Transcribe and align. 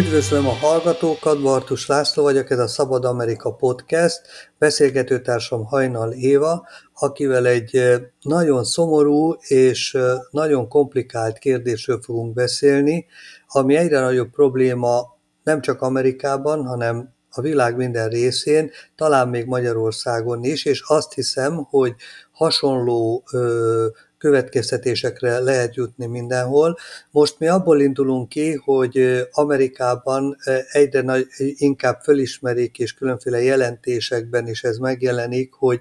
Üdvözlöm 0.00 0.46
a 0.46 0.52
hallgatókat, 0.52 1.42
Bartus 1.42 1.86
László 1.86 2.22
vagyok, 2.22 2.50
ez 2.50 2.58
a 2.58 2.66
Szabad 2.66 3.04
Amerika 3.04 3.54
Podcast, 3.54 4.20
beszélgetőtársam 4.58 5.64
Hajnal 5.64 6.12
Éva, 6.12 6.66
akivel 6.94 7.46
egy 7.46 8.00
nagyon 8.20 8.64
szomorú 8.64 9.32
és 9.32 9.98
nagyon 10.30 10.68
komplikált 10.68 11.38
kérdésről 11.38 12.00
fogunk 12.02 12.34
beszélni, 12.34 13.06
ami 13.46 13.76
egyre 13.76 14.00
nagyobb 14.00 14.30
probléma 14.30 15.16
nem 15.42 15.60
csak 15.60 15.82
Amerikában, 15.82 16.66
hanem 16.66 17.14
a 17.30 17.40
világ 17.40 17.76
minden 17.76 18.08
részén, 18.08 18.70
talán 18.96 19.28
még 19.28 19.46
Magyarországon 19.46 20.44
is, 20.44 20.64
és 20.64 20.82
azt 20.86 21.12
hiszem, 21.12 21.66
hogy 21.70 21.94
hasonló 22.32 23.22
ö, 23.32 23.86
következtetésekre 24.20 25.38
lehet 25.38 25.74
jutni 25.74 26.06
mindenhol. 26.06 26.76
Most 27.10 27.38
mi 27.38 27.48
abból 27.48 27.80
indulunk 27.80 28.28
ki, 28.28 28.52
hogy 28.64 29.26
Amerikában 29.32 30.36
egyre 30.72 31.00
nagy, 31.00 31.26
inkább 31.56 32.00
fölismerik, 32.02 32.78
és 32.78 32.94
különféle 32.94 33.42
jelentésekben 33.42 34.48
is 34.48 34.62
ez 34.62 34.76
megjelenik, 34.76 35.52
hogy, 35.52 35.80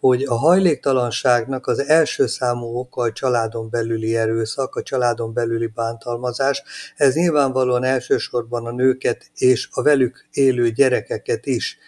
hogy 0.00 0.22
a 0.22 0.34
hajléktalanságnak 0.34 1.66
az 1.66 1.78
első 1.78 2.26
számú 2.26 2.78
oka 2.78 3.02
a 3.02 3.12
családon 3.12 3.70
belüli 3.70 4.16
erőszak, 4.16 4.74
a 4.74 4.82
családon 4.82 5.32
belüli 5.32 5.66
bántalmazás. 5.66 6.62
Ez 6.96 7.14
nyilvánvalóan 7.14 7.84
elsősorban 7.84 8.66
a 8.66 8.72
nőket 8.72 9.30
és 9.34 9.68
a 9.72 9.82
velük 9.82 10.26
élő 10.32 10.70
gyerekeket 10.70 11.46
is 11.46 11.78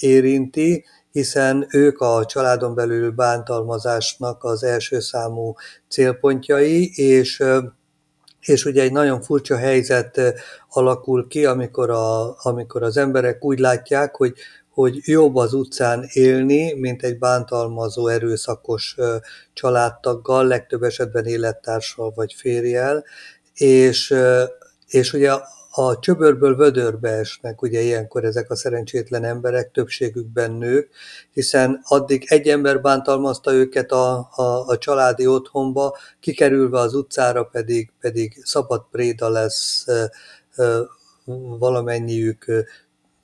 érinti, 0.00 0.84
hiszen 1.12 1.66
ők 1.70 2.00
a 2.00 2.24
családon 2.26 2.74
belül 2.74 3.10
bántalmazásnak 3.10 4.44
az 4.44 4.64
első 4.64 5.00
számú 5.00 5.54
célpontjai, 5.88 6.90
és 6.94 7.44
és 8.42 8.64
ugye 8.64 8.82
egy 8.82 8.92
nagyon 8.92 9.22
furcsa 9.22 9.56
helyzet 9.56 10.20
alakul 10.68 11.28
ki, 11.28 11.44
amikor, 11.44 11.90
a, 11.90 12.36
amikor 12.42 12.82
az 12.82 12.96
emberek 12.96 13.44
úgy 13.44 13.58
látják, 13.58 14.14
hogy, 14.14 14.34
hogy 14.70 14.98
jobb 15.04 15.36
az 15.36 15.52
utcán 15.52 16.08
élni, 16.12 16.72
mint 16.72 17.02
egy 17.02 17.18
bántalmazó, 17.18 18.08
erőszakos 18.08 18.96
családtaggal, 19.52 20.46
legtöbb 20.46 20.82
esetben 20.82 21.24
élettársal 21.24 22.12
vagy 22.14 22.32
férjel, 22.32 23.04
és, 23.54 24.14
és 24.86 25.12
ugye 25.12 25.32
a 25.74 25.98
csöbörből 25.98 26.56
vödörbe 26.56 27.08
esnek 27.08 27.62
ugye 27.62 27.80
ilyenkor 27.80 28.24
ezek 28.24 28.50
a 28.50 28.56
szerencsétlen 28.56 29.24
emberek, 29.24 29.70
többségükben 29.70 30.52
nők, 30.52 30.90
hiszen 31.30 31.80
addig 31.84 32.24
egy 32.26 32.48
ember 32.48 32.80
bántalmazta 32.80 33.52
őket 33.52 33.92
a, 33.92 34.28
a, 34.34 34.66
a 34.66 34.78
családi 34.78 35.26
otthonba, 35.26 35.96
kikerülve 36.20 36.78
az 36.78 36.94
utcára 36.94 37.44
pedig, 37.44 37.92
pedig 38.00 38.40
szabad 38.44 38.84
préda 38.90 39.28
lesz 39.28 39.86
valamennyiük 41.58 42.44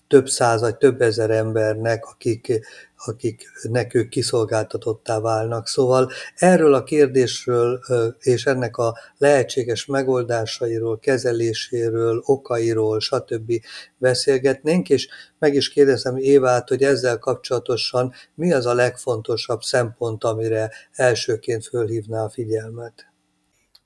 több 0.08 0.28
száz 0.28 0.60
vagy 0.60 0.76
több 0.76 1.00
ezer 1.00 1.30
embernek, 1.30 2.06
akik, 2.06 2.60
akiknek 2.96 3.94
ők 3.94 4.08
kiszolgáltatottá 4.08 5.20
válnak. 5.20 5.66
Szóval 5.66 6.10
erről 6.36 6.74
a 6.74 6.84
kérdésről 6.84 7.80
és 8.20 8.46
ennek 8.46 8.76
a 8.76 8.98
lehetséges 9.18 9.86
megoldásairól, 9.86 10.98
kezeléséről, 10.98 12.22
okairól, 12.24 13.00
stb. 13.00 13.52
beszélgetnénk, 13.98 14.90
és 14.90 15.08
meg 15.38 15.54
is 15.54 15.68
kérdezem 15.68 16.16
Évát, 16.16 16.68
hogy 16.68 16.82
ezzel 16.82 17.18
kapcsolatosan 17.18 18.12
mi 18.34 18.52
az 18.52 18.66
a 18.66 18.74
legfontosabb 18.74 19.60
szempont, 19.60 20.24
amire 20.24 20.70
elsőként 20.92 21.66
fölhívná 21.66 22.24
a 22.24 22.30
figyelmet. 22.30 23.08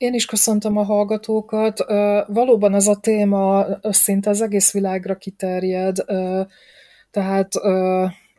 Én 0.03 0.14
is 0.14 0.27
köszöntöm 0.27 0.77
a 0.77 0.83
hallgatókat. 0.83 1.84
Valóban 2.27 2.75
ez 2.75 2.87
a 2.87 2.97
téma 2.97 3.66
szinte 3.82 4.31
az 4.31 4.43
egész 4.43 4.72
világra 4.72 5.15
kiterjed, 5.16 5.97
tehát 7.10 7.54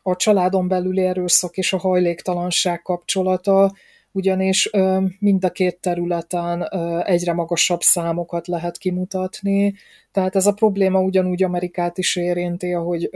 a 0.02 0.16
családon 0.16 0.68
belüli 0.68 1.02
erőszak 1.02 1.58
és 1.58 1.74
a 1.74 1.78
hajléktalanság 1.78 2.82
kapcsolata, 2.82 3.72
ugyanis 4.12 4.70
mind 5.20 5.46
a 5.46 5.50
két 5.50 5.80
területen 5.80 6.70
egyre 7.06 7.34
magasabb 7.34 7.82
számokat 7.82 8.48
lehet 8.48 8.78
kimutatni. 8.78 9.74
Tehát 10.12 10.36
ez 10.36 10.46
a 10.48 10.54
probléma 10.54 11.00
ugyanúgy 11.00 11.44
Amerikát 11.44 11.98
is 11.98 12.16
érinti, 12.16 12.74
ahogy 12.74 13.10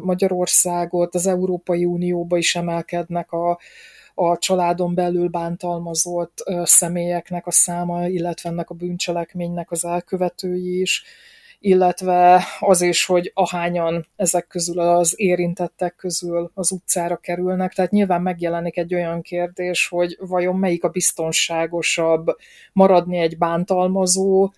Magyarországot, 0.00 1.14
az 1.14 1.26
Európai 1.26 1.84
Unióba 1.84 2.36
is 2.36 2.56
emelkednek 2.56 3.32
a 3.32 3.58
a 4.18 4.38
családon 4.38 4.94
belül 4.94 5.28
bántalmazott 5.28 6.44
személyeknek 6.62 7.46
a 7.46 7.50
száma, 7.50 8.06
illetve 8.06 8.48
ennek 8.50 8.70
a 8.70 8.74
bűncselekménynek 8.74 9.70
az 9.70 9.84
elkövetői 9.84 10.80
is, 10.80 11.04
illetve 11.60 12.42
az 12.60 12.82
is, 12.82 13.06
hogy 13.06 13.30
ahányan 13.34 14.06
ezek 14.16 14.46
közül 14.46 14.78
az 14.80 15.12
érintettek 15.16 15.94
közül 15.96 16.50
az 16.54 16.72
utcára 16.72 17.16
kerülnek. 17.16 17.72
Tehát 17.72 17.90
nyilván 17.90 18.22
megjelenik 18.22 18.76
egy 18.76 18.94
olyan 18.94 19.22
kérdés, 19.22 19.88
hogy 19.88 20.16
vajon 20.20 20.56
melyik 20.56 20.84
a 20.84 20.88
biztonságosabb 20.88 22.26
maradni 22.72 23.18
egy 23.18 23.38
bántalmazó, 23.38 24.50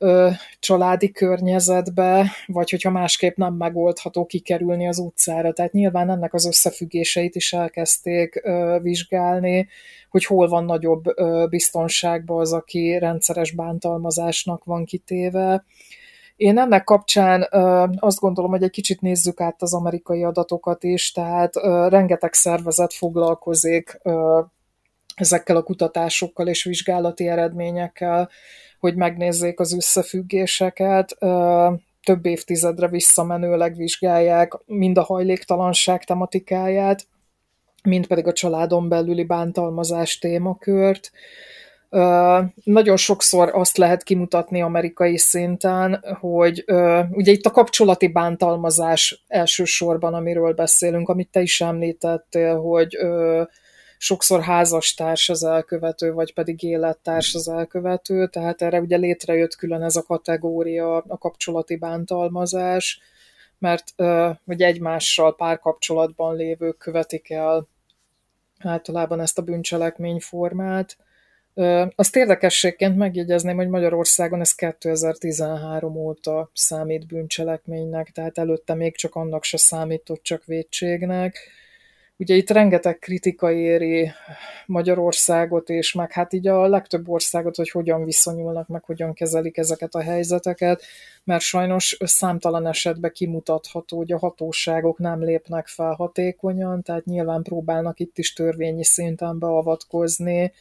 ö, 0.00 0.30
családi 0.58 1.10
környezetbe, 1.10 2.30
vagy 2.46 2.70
hogyha 2.70 2.90
másképp 2.90 3.36
nem 3.36 3.54
megoldható 3.54 4.26
kikerülni 4.26 4.88
az 4.88 4.98
utcára. 4.98 5.52
Tehát 5.52 5.72
nyilván 5.72 6.10
ennek 6.10 6.34
az 6.34 6.46
összefüggéseit 6.46 7.34
is 7.34 7.52
elkezdték 7.52 8.40
ö, 8.44 8.78
vizsgálni, 8.82 9.68
hogy 10.10 10.24
hol 10.24 10.48
van 10.48 10.64
nagyobb 10.64 11.18
ö, 11.18 11.46
biztonságban 11.48 12.40
az, 12.40 12.52
aki 12.52 12.98
rendszeres 12.98 13.50
bántalmazásnak 13.50 14.64
van 14.64 14.84
kitéve. 14.84 15.64
Én 16.36 16.58
ennek 16.58 16.84
kapcsán 16.84 17.46
azt 17.98 18.18
gondolom, 18.18 18.50
hogy 18.50 18.62
egy 18.62 18.70
kicsit 18.70 19.00
nézzük 19.00 19.40
át 19.40 19.62
az 19.62 19.74
amerikai 19.74 20.24
adatokat 20.24 20.84
is, 20.84 21.12
tehát 21.12 21.54
rengeteg 21.88 22.32
szervezet 22.32 22.92
foglalkozik 22.92 24.00
ezekkel 25.14 25.56
a 25.56 25.62
kutatásokkal 25.62 26.48
és 26.48 26.64
vizsgálati 26.64 27.28
eredményekkel, 27.28 28.28
hogy 28.80 28.94
megnézzék 28.94 29.60
az 29.60 29.74
összefüggéseket, 29.74 31.16
több 32.04 32.26
évtizedre 32.26 32.88
visszamenőleg 32.88 33.76
vizsgálják 33.76 34.52
mind 34.66 34.98
a 34.98 35.02
hajléktalanság 35.02 36.04
tematikáját, 36.04 37.06
mind 37.82 38.06
pedig 38.06 38.26
a 38.26 38.32
családon 38.32 38.88
belüli 38.88 39.24
bántalmazás 39.24 40.18
témakört. 40.18 41.10
Nagyon 42.64 42.96
sokszor 42.96 43.50
azt 43.52 43.76
lehet 43.76 44.02
kimutatni 44.02 44.62
amerikai 44.62 45.18
szinten, 45.18 46.04
hogy 46.20 46.64
ugye 47.10 47.32
itt 47.32 47.46
a 47.46 47.50
kapcsolati 47.50 48.08
bántalmazás 48.08 49.24
elsősorban, 49.28 50.14
amiről 50.14 50.52
beszélünk, 50.52 51.08
amit 51.08 51.30
te 51.30 51.40
is 51.40 51.60
említettél, 51.60 52.60
hogy 52.60 52.98
sokszor 54.02 54.42
házastárs 54.42 55.28
az 55.28 55.44
elkövető, 55.44 56.12
vagy 56.12 56.34
pedig 56.34 56.62
élettárs 56.62 57.34
az 57.34 57.48
elkövető, 57.48 58.26
tehát 58.28 58.62
erre 58.62 58.80
ugye 58.80 58.96
létrejött 58.96 59.54
külön 59.54 59.82
ez 59.82 59.96
a 59.96 60.02
kategória, 60.02 60.96
a 60.96 61.18
kapcsolati 61.18 61.76
bántalmazás, 61.76 63.00
mert 63.58 63.84
hogy 64.44 64.62
egymással 64.62 65.36
párkapcsolatban 65.36 66.36
lévők 66.36 66.78
követik 66.78 67.30
el 67.30 67.66
általában 68.58 69.20
ezt 69.20 69.38
a 69.38 69.42
bűncselekményformát. 69.42 70.96
Azt 71.94 72.16
érdekességként 72.16 72.96
megjegyezném, 72.96 73.56
hogy 73.56 73.68
Magyarországon 73.68 74.40
ez 74.40 74.54
2013 74.54 75.96
óta 75.96 76.50
számít 76.54 77.06
bűncselekménynek, 77.06 78.10
tehát 78.10 78.38
előtte 78.38 78.74
még 78.74 78.96
csak 78.96 79.14
annak 79.14 79.44
se 79.44 79.58
számított, 79.58 80.22
csak 80.22 80.44
védségnek 80.44 81.38
Ugye 82.20 82.34
itt 82.34 82.50
rengeteg 82.50 82.98
kritika 82.98 83.52
éri 83.52 84.10
Magyarországot, 84.66 85.68
és 85.68 85.92
meg 85.92 86.12
hát 86.12 86.32
így 86.32 86.46
a 86.46 86.66
legtöbb 86.66 87.08
országot, 87.08 87.56
hogy 87.56 87.70
hogyan 87.70 88.04
viszonyulnak, 88.04 88.68
meg 88.68 88.84
hogyan 88.84 89.12
kezelik 89.12 89.56
ezeket 89.56 89.94
a 89.94 90.02
helyzeteket, 90.02 90.82
mert 91.24 91.42
sajnos 91.42 91.96
számtalan 92.04 92.66
esetben 92.66 93.12
kimutatható, 93.12 93.96
hogy 93.96 94.12
a 94.12 94.18
hatóságok 94.18 94.98
nem 94.98 95.24
lépnek 95.24 95.66
fel 95.66 95.92
hatékonyan, 95.92 96.82
tehát 96.82 97.04
nyilván 97.04 97.42
próbálnak 97.42 98.00
itt 98.00 98.18
is 98.18 98.32
törvényi 98.32 98.84
szinten 98.84 99.38
beavatkozni, 99.38 100.52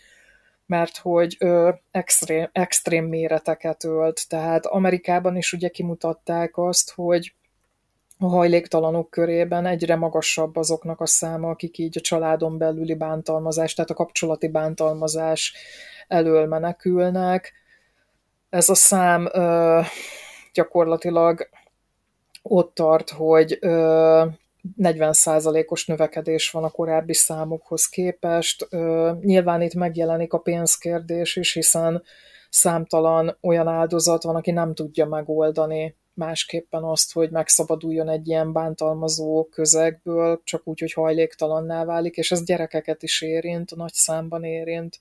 mert 0.65 0.97
hogy 0.97 1.35
ö, 1.39 1.71
extrém, 1.91 2.49
extrém 2.51 3.05
méreteket 3.05 3.83
ölt. 3.83 4.29
Tehát 4.29 4.65
Amerikában 4.65 5.37
is 5.37 5.53
ugye 5.53 5.69
kimutatták 5.69 6.57
azt, 6.57 6.91
hogy 6.91 7.33
a 8.21 8.27
hajléktalanok 8.27 9.09
körében 9.09 9.65
egyre 9.65 9.95
magasabb 9.95 10.55
azoknak 10.55 11.01
a 11.01 11.05
száma, 11.05 11.49
akik 11.49 11.77
így 11.77 11.97
a 11.97 12.01
családon 12.01 12.57
belüli 12.57 12.95
bántalmazás, 12.95 13.73
tehát 13.73 13.89
a 13.89 13.93
kapcsolati 13.93 14.47
bántalmazás 14.47 15.53
elől 16.07 16.47
menekülnek. 16.47 17.53
Ez 18.49 18.69
a 18.69 18.75
szám 18.75 19.29
ö, 19.33 19.81
gyakorlatilag 20.53 21.49
ott 22.41 22.73
tart, 22.75 23.09
hogy 23.09 23.57
ö, 23.61 24.25
40%-os 24.81 25.85
növekedés 25.85 26.49
van 26.49 26.63
a 26.63 26.69
korábbi 26.69 27.13
számokhoz 27.13 27.85
képest. 27.85 28.67
Ö, 28.69 29.11
nyilván 29.21 29.61
itt 29.61 29.73
megjelenik 29.73 30.33
a 30.33 30.37
pénzkérdés 30.37 31.35
is, 31.35 31.53
hiszen 31.53 32.03
számtalan 32.49 33.37
olyan 33.41 33.67
áldozat 33.67 34.23
van, 34.23 34.35
aki 34.35 34.51
nem 34.51 34.73
tudja 34.73 35.05
megoldani 35.05 35.95
másképpen 36.19 36.83
azt, 36.83 37.13
hogy 37.13 37.29
megszabaduljon 37.29 38.09
egy 38.09 38.27
ilyen 38.27 38.53
bántalmazó 38.53 39.47
közegből, 39.51 40.41
csak 40.43 40.61
úgy, 40.67 40.79
hogy 40.79 40.93
hajléktalanná 40.93 41.85
válik, 41.85 42.17
és 42.17 42.31
ez 42.31 42.43
gyerekeket 42.43 43.03
is 43.03 43.21
érint, 43.21 43.75
nagy 43.75 43.93
számban 43.93 44.43
érint. 44.43 44.99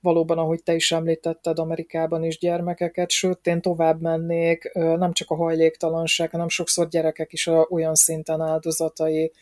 Valóban, 0.00 0.38
ahogy 0.38 0.62
te 0.62 0.74
is 0.74 0.92
említetted, 0.92 1.58
Amerikában 1.58 2.24
is 2.24 2.38
gyermekeket, 2.38 3.10
sőt, 3.10 3.46
én 3.46 3.60
tovább 3.60 4.00
mennék, 4.00 4.72
nem 4.72 5.12
csak 5.12 5.30
a 5.30 5.34
hajléktalanság, 5.34 6.30
hanem 6.30 6.48
sokszor 6.48 6.88
gyerekek 6.88 7.32
is 7.32 7.46
olyan 7.68 7.94
szinten 7.94 8.40
áldozatai 8.40 9.32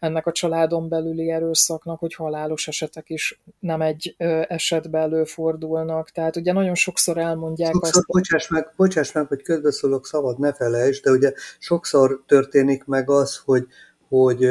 ennek 0.00 0.26
a 0.26 0.32
családon 0.32 0.88
belüli 0.88 1.30
erőszaknak, 1.30 1.98
hogy 1.98 2.14
halálos 2.14 2.68
esetek 2.68 3.10
is 3.10 3.40
nem 3.58 3.80
egy 3.80 4.14
esetben 4.48 5.00
előfordulnak. 5.02 6.10
Tehát 6.10 6.36
ugye 6.36 6.52
nagyon 6.52 6.74
sokszor 6.74 7.18
elmondják 7.18 7.72
sokszor, 7.72 7.94
azt... 7.96 8.06
Bocsáss 8.06 8.48
meg, 8.48 8.72
bocsáss 8.76 9.12
meg, 9.12 9.26
hogy 9.26 9.42
közbeszólok 9.42 10.06
szabad, 10.06 10.38
ne 10.38 10.52
felejtsd, 10.52 11.04
de 11.04 11.10
ugye 11.10 11.32
sokszor 11.58 12.22
történik 12.26 12.84
meg 12.84 13.10
az, 13.10 13.40
hogy, 13.44 13.66
hogy, 14.08 14.48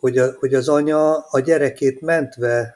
hogy, 0.00 0.18
a, 0.18 0.32
hogy 0.38 0.54
az 0.54 0.68
anya 0.68 1.18
a 1.18 1.40
gyerekét 1.40 2.00
mentve 2.00 2.74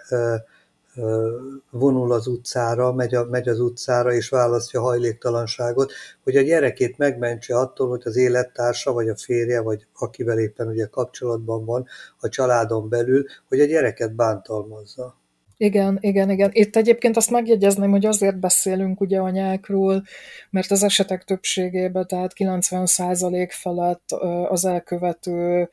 vonul 1.70 2.12
az 2.12 2.26
utcára, 2.26 2.92
megy, 2.92 3.14
a, 3.14 3.24
megy 3.24 3.48
az 3.48 3.60
utcára 3.60 4.12
és 4.12 4.28
választja 4.28 4.80
hajléktalanságot, 4.80 5.92
hogy 6.22 6.36
a 6.36 6.42
gyerekét 6.42 6.98
megmentse 6.98 7.58
attól, 7.58 7.88
hogy 7.88 8.02
az 8.04 8.16
élettársa, 8.16 8.92
vagy 8.92 9.08
a 9.08 9.16
férje, 9.16 9.60
vagy 9.60 9.86
akivel 9.94 10.38
éppen 10.38 10.68
ugye 10.68 10.86
kapcsolatban 10.86 11.64
van 11.64 11.86
a 12.20 12.28
családon 12.28 12.88
belül, 12.88 13.24
hogy 13.48 13.60
a 13.60 13.64
gyereket 13.64 14.14
bántalmazza. 14.14 15.22
Igen, 15.56 15.98
igen, 16.00 16.30
igen. 16.30 16.50
Itt 16.52 16.76
egyébként 16.76 17.16
azt 17.16 17.30
megjegyezném, 17.30 17.90
hogy 17.90 18.06
azért 18.06 18.38
beszélünk 18.38 19.00
ugye 19.00 19.18
anyákról, 19.18 20.02
mert 20.50 20.70
az 20.70 20.82
esetek 20.82 21.24
többségében, 21.24 22.06
tehát 22.06 22.32
90% 22.36 23.48
felett 23.50 24.10
az 24.48 24.64
elkövető 24.64 25.68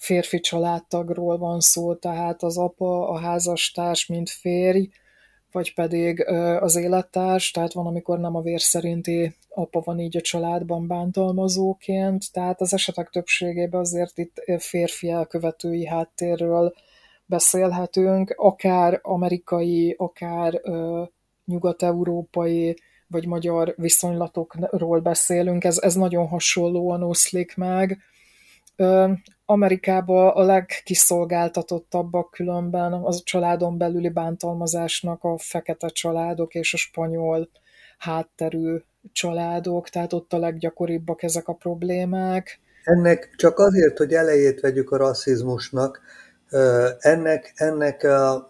férfi 0.00 0.40
családtagról 0.40 1.38
van 1.38 1.60
szó, 1.60 1.94
tehát 1.94 2.42
az 2.42 2.58
apa, 2.58 3.08
a 3.08 3.18
házastárs, 3.18 4.06
mint 4.06 4.30
férj, 4.30 4.88
vagy 5.52 5.74
pedig 5.74 6.26
az 6.60 6.76
élettárs, 6.76 7.50
tehát 7.50 7.72
van, 7.72 7.86
amikor 7.86 8.18
nem 8.18 8.36
a 8.36 8.42
vér 8.42 8.60
szerinti 8.60 9.34
apa 9.48 9.80
van 9.80 9.98
így 9.98 10.16
a 10.16 10.20
családban 10.20 10.86
bántalmazóként, 10.86 12.32
tehát 12.32 12.60
az 12.60 12.72
esetek 12.74 13.08
többségében 13.08 13.80
azért 13.80 14.18
itt 14.18 14.42
férfi 14.58 15.10
elkövetői 15.10 15.86
háttérről 15.86 16.74
beszélhetünk, 17.26 18.34
akár 18.36 18.98
amerikai, 19.02 19.94
akár 19.98 20.60
ö, 20.62 21.02
nyugat-európai 21.44 22.76
vagy 23.06 23.26
magyar 23.26 23.74
viszonylatokról 23.76 25.00
beszélünk, 25.00 25.64
ez, 25.64 25.78
ez 25.78 25.94
nagyon 25.94 26.26
hasonlóan 26.26 27.02
oszlik 27.02 27.56
meg. 27.56 27.98
Amerikában 29.50 30.28
a 30.28 30.42
legkiszolgáltatottabbak 30.42 32.30
különben 32.30 32.92
az 32.92 33.16
a 33.16 33.22
családon 33.24 33.78
belüli 33.78 34.08
bántalmazásnak 34.08 35.24
a 35.24 35.38
fekete 35.38 35.88
családok 35.88 36.54
és 36.54 36.74
a 36.74 36.76
spanyol 36.76 37.48
hátterű 37.98 38.76
családok, 39.12 39.88
tehát 39.88 40.12
ott 40.12 40.32
a 40.32 40.38
leggyakoribbak 40.38 41.22
ezek 41.22 41.48
a 41.48 41.52
problémák. 41.52 42.60
Ennek 42.84 43.34
csak 43.36 43.58
azért, 43.58 43.98
hogy 43.98 44.12
elejét 44.12 44.60
vegyük 44.60 44.90
a 44.90 44.96
rasszizmusnak, 44.96 46.00
ennek, 46.98 47.52
ennek 47.54 48.02
a 48.02 48.48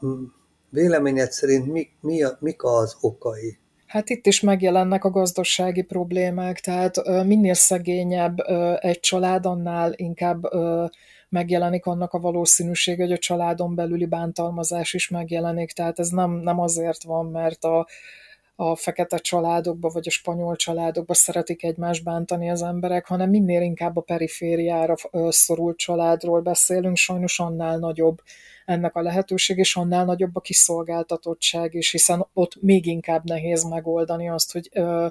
véleményed 0.70 1.30
szerint 1.30 1.66
mi, 1.66 1.88
mi 2.00 2.22
a, 2.22 2.36
mik 2.40 2.62
az 2.62 2.96
okai? 3.00 3.58
Hát 3.90 4.10
itt 4.10 4.26
is 4.26 4.40
megjelennek 4.40 5.04
a 5.04 5.10
gazdasági 5.10 5.82
problémák, 5.82 6.60
tehát 6.60 7.24
minél 7.24 7.54
szegényebb 7.54 8.38
egy 8.78 9.00
család, 9.00 9.46
annál 9.46 9.92
inkább 9.96 10.42
megjelenik 11.28 11.86
annak 11.86 12.12
a 12.12 12.18
valószínűség, 12.18 12.98
hogy 12.98 13.12
a 13.12 13.18
családon 13.18 13.74
belüli 13.74 14.06
bántalmazás 14.06 14.94
is 14.94 15.08
megjelenik, 15.08 15.72
tehát 15.72 15.98
ez 15.98 16.08
nem, 16.08 16.30
nem 16.30 16.60
azért 16.60 17.02
van, 17.02 17.26
mert 17.26 17.64
a, 17.64 17.86
a 18.56 18.76
fekete 18.76 19.18
családokba, 19.18 19.88
vagy 19.88 20.06
a 20.06 20.10
spanyol 20.10 20.56
családokba 20.56 21.14
szeretik 21.14 21.64
egymást 21.64 22.04
bántani 22.04 22.50
az 22.50 22.62
emberek, 22.62 23.06
hanem 23.06 23.30
minél 23.30 23.62
inkább 23.62 23.96
a 23.96 24.00
perifériára 24.00 24.94
szorult 25.28 25.76
családról 25.76 26.40
beszélünk, 26.40 26.96
sajnos 26.96 27.40
annál 27.40 27.78
nagyobb 27.78 28.22
ennek 28.70 28.94
a 28.94 29.02
lehetőség, 29.02 29.58
és 29.58 29.76
annál 29.76 30.04
nagyobb 30.04 30.36
a 30.36 30.40
kiszolgáltatottság 30.40 31.74
is, 31.74 31.90
hiszen 31.90 32.26
ott 32.32 32.52
még 32.60 32.86
inkább 32.86 33.24
nehéz 33.24 33.62
megoldani 33.62 34.28
azt, 34.28 34.52
hogy 34.52 34.68
ö, 34.72 35.06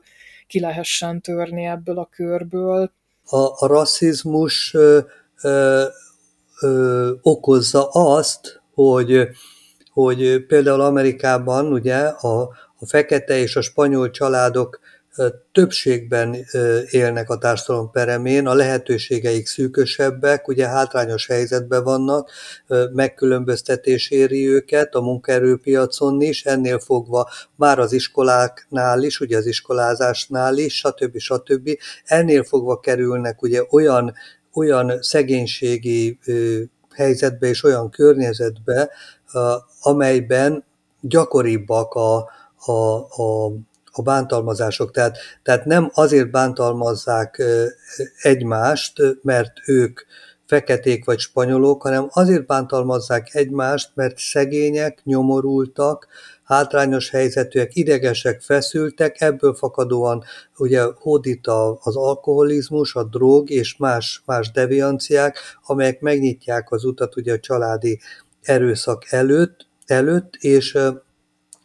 ki 0.48 0.60
lehessen 0.60 1.22
törni 1.22 1.66
ebből 1.66 2.00
a 2.00 2.10
körből. 2.12 2.92
A, 3.26 3.38
a 3.38 3.68
rasszizmus 3.68 4.74
ö, 4.74 5.00
ö, 5.42 5.84
ö, 6.62 7.12
okozza 7.22 7.88
azt, 7.88 8.62
hogy, 8.74 9.28
hogy 9.92 10.46
például 10.46 10.82
Amerikában 10.82 11.72
ugye 11.72 11.98
a, 11.98 12.42
a 12.80 12.86
fekete 12.86 13.38
és 13.38 13.56
a 13.56 13.62
spanyol 13.62 14.10
családok 14.10 14.80
többségben 15.52 16.36
élnek 16.90 17.30
a 17.30 17.38
társadalom 17.38 17.92
peremén, 17.92 18.48
a 18.48 18.54
lehetőségeik 18.54 19.48
szűkösebbek, 19.48 20.48
ugye 20.48 20.68
hátrányos 20.68 21.28
helyzetben 21.28 21.84
vannak, 21.84 22.32
megkülönböztetés 22.94 24.10
éri 24.10 24.50
őket 24.50 24.96
a 24.96 25.02
munkaerőpiacon 25.02 26.22
is, 26.22 26.46
ennél 26.46 26.80
fogva 26.80 27.30
már 27.56 27.80
az 27.80 27.94
iskoláknál 27.94 29.04
is, 29.04 29.20
ugye 29.20 29.38
az 29.38 29.46
iskolázásnál 29.46 30.58
is, 30.58 30.78
stb. 30.78 31.18
stb. 31.18 31.70
Ennél 32.06 32.44
fogva 32.44 32.80
kerülnek 32.80 33.42
ugye 33.42 33.64
olyan, 33.70 34.14
olyan 34.54 35.02
szegénységi 35.02 36.20
helyzetbe 36.94 37.48
és 37.48 37.64
olyan 37.64 37.90
környezetbe, 37.90 38.90
amelyben 39.82 40.64
gyakoribbak 41.02 41.94
a, 41.94 42.30
a, 42.66 42.96
a 43.24 43.52
a 43.92 44.02
bántalmazások. 44.02 44.92
Tehát, 44.92 45.18
tehát 45.44 45.66
nem 45.66 45.90
azért 45.94 46.32
bántalmazzák 46.32 47.44
egymást, 48.22 49.02
mert 49.22 49.54
ők 49.66 50.02
feketék 50.46 51.06
vagy 51.06 51.20
spanyolok, 51.20 51.82
hanem 51.82 52.08
azért 52.10 52.46
bántalmazzák 52.46 53.36
egymást, 53.36 53.92
mert 53.94 54.18
szegények, 54.18 55.02
nyomorultak, 55.04 56.08
hátrányos 56.44 57.10
helyzetűek, 57.10 57.76
idegesek, 57.76 58.42
feszültek, 58.42 59.22
ebből 59.22 59.54
fakadóan 59.54 60.24
ugye 60.58 60.84
hódít 60.96 61.48
az 61.80 61.96
alkoholizmus, 61.96 62.96
a 62.96 63.04
drog 63.04 63.50
és 63.50 63.78
más, 63.78 64.22
más 64.26 64.52
devianciák, 64.52 65.38
amelyek 65.66 66.02
megnyitják 66.02 66.72
az 66.72 66.86
utat 66.86 67.16
ugye 67.16 67.34
a 67.34 67.40
családi 67.40 68.00
erőszak 68.42 69.12
előtt, 69.12 69.68
előtt 69.86 70.36
és, 70.40 70.78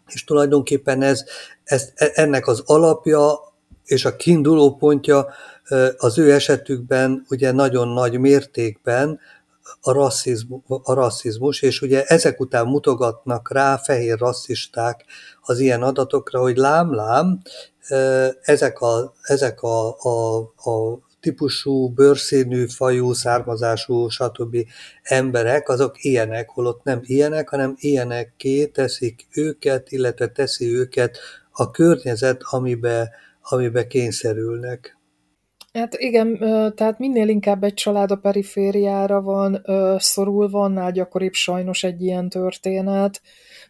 és 0.06 0.24
tulajdonképpen 0.24 1.02
ez, 1.02 1.24
ez, 1.64 1.88
e, 1.94 2.10
ennek 2.14 2.46
az 2.46 2.62
alapja 2.66 3.52
és 3.84 4.04
a 4.04 4.16
kiinduló 4.16 4.76
pontja 4.76 5.26
az 5.96 6.18
ő 6.18 6.32
esetükben 6.32 7.26
ugye 7.28 7.52
nagyon 7.52 7.88
nagy 7.88 8.18
mértékben 8.18 9.20
a 9.80 9.92
rasszizmus, 9.92 10.60
a 10.66 10.92
rasszizmus, 10.94 11.62
és 11.62 11.80
ugye 11.80 12.04
ezek 12.04 12.40
után 12.40 12.66
mutogatnak 12.66 13.52
rá 13.52 13.76
fehér 13.76 14.18
rasszisták 14.18 15.04
az 15.42 15.58
ilyen 15.58 15.82
adatokra, 15.82 16.40
hogy 16.40 16.56
lám-lám, 16.56 17.42
ezek 18.42 18.80
a, 18.80 19.14
ezek 19.22 19.62
a, 19.62 19.88
a, 19.98 20.38
a 20.40 20.98
típusú, 21.24 21.88
bőrszínű, 21.88 22.66
fajú, 22.66 23.12
származású, 23.12 24.08
stb. 24.08 24.56
emberek, 25.02 25.68
azok 25.68 26.04
ilyenek, 26.04 26.48
holott 26.48 26.82
nem 26.82 27.00
ilyenek, 27.02 27.48
hanem 27.48 27.74
ilyenekké 27.76 28.66
teszik 28.66 29.26
őket, 29.34 29.92
illetve 29.92 30.28
teszi 30.28 30.74
őket 30.74 31.18
a 31.52 31.70
környezet, 31.70 32.40
amibe, 32.42 33.10
amibe 33.40 33.86
kényszerülnek. 33.86 34.98
Hát 35.72 35.94
igen, 35.94 36.38
tehát 36.74 36.98
minél 36.98 37.28
inkább 37.28 37.64
egy 37.64 37.74
család 37.74 38.10
a 38.10 38.16
perifériára 38.16 39.22
van 39.22 39.64
szorulva, 39.98 40.60
annál 40.60 40.92
gyakoribb 40.92 41.32
sajnos 41.32 41.84
egy 41.84 42.02
ilyen 42.02 42.28
történet, 42.28 43.22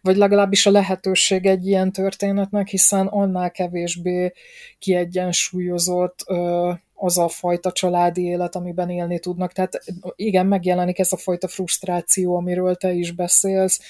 vagy 0.02 0.16
legalábbis 0.16 0.66
a 0.66 0.70
lehetőség 0.70 1.46
egy 1.46 1.66
ilyen 1.66 1.92
történetnek, 1.92 2.68
hiszen 2.68 3.06
annál 3.06 3.50
kevésbé 3.50 4.32
kiegyensúlyozott 4.78 6.24
az 6.94 7.18
a 7.18 7.28
fajta 7.28 7.72
családi 7.72 8.22
élet, 8.22 8.54
amiben 8.54 8.90
élni 8.90 9.18
tudnak. 9.18 9.52
Tehát 9.52 9.84
igen, 10.16 10.46
megjelenik 10.46 10.98
ez 10.98 11.12
a 11.12 11.16
fajta 11.16 11.48
frusztráció, 11.48 12.36
amiről 12.36 12.74
te 12.74 12.92
is 12.92 13.12
beszélsz, 13.12 13.80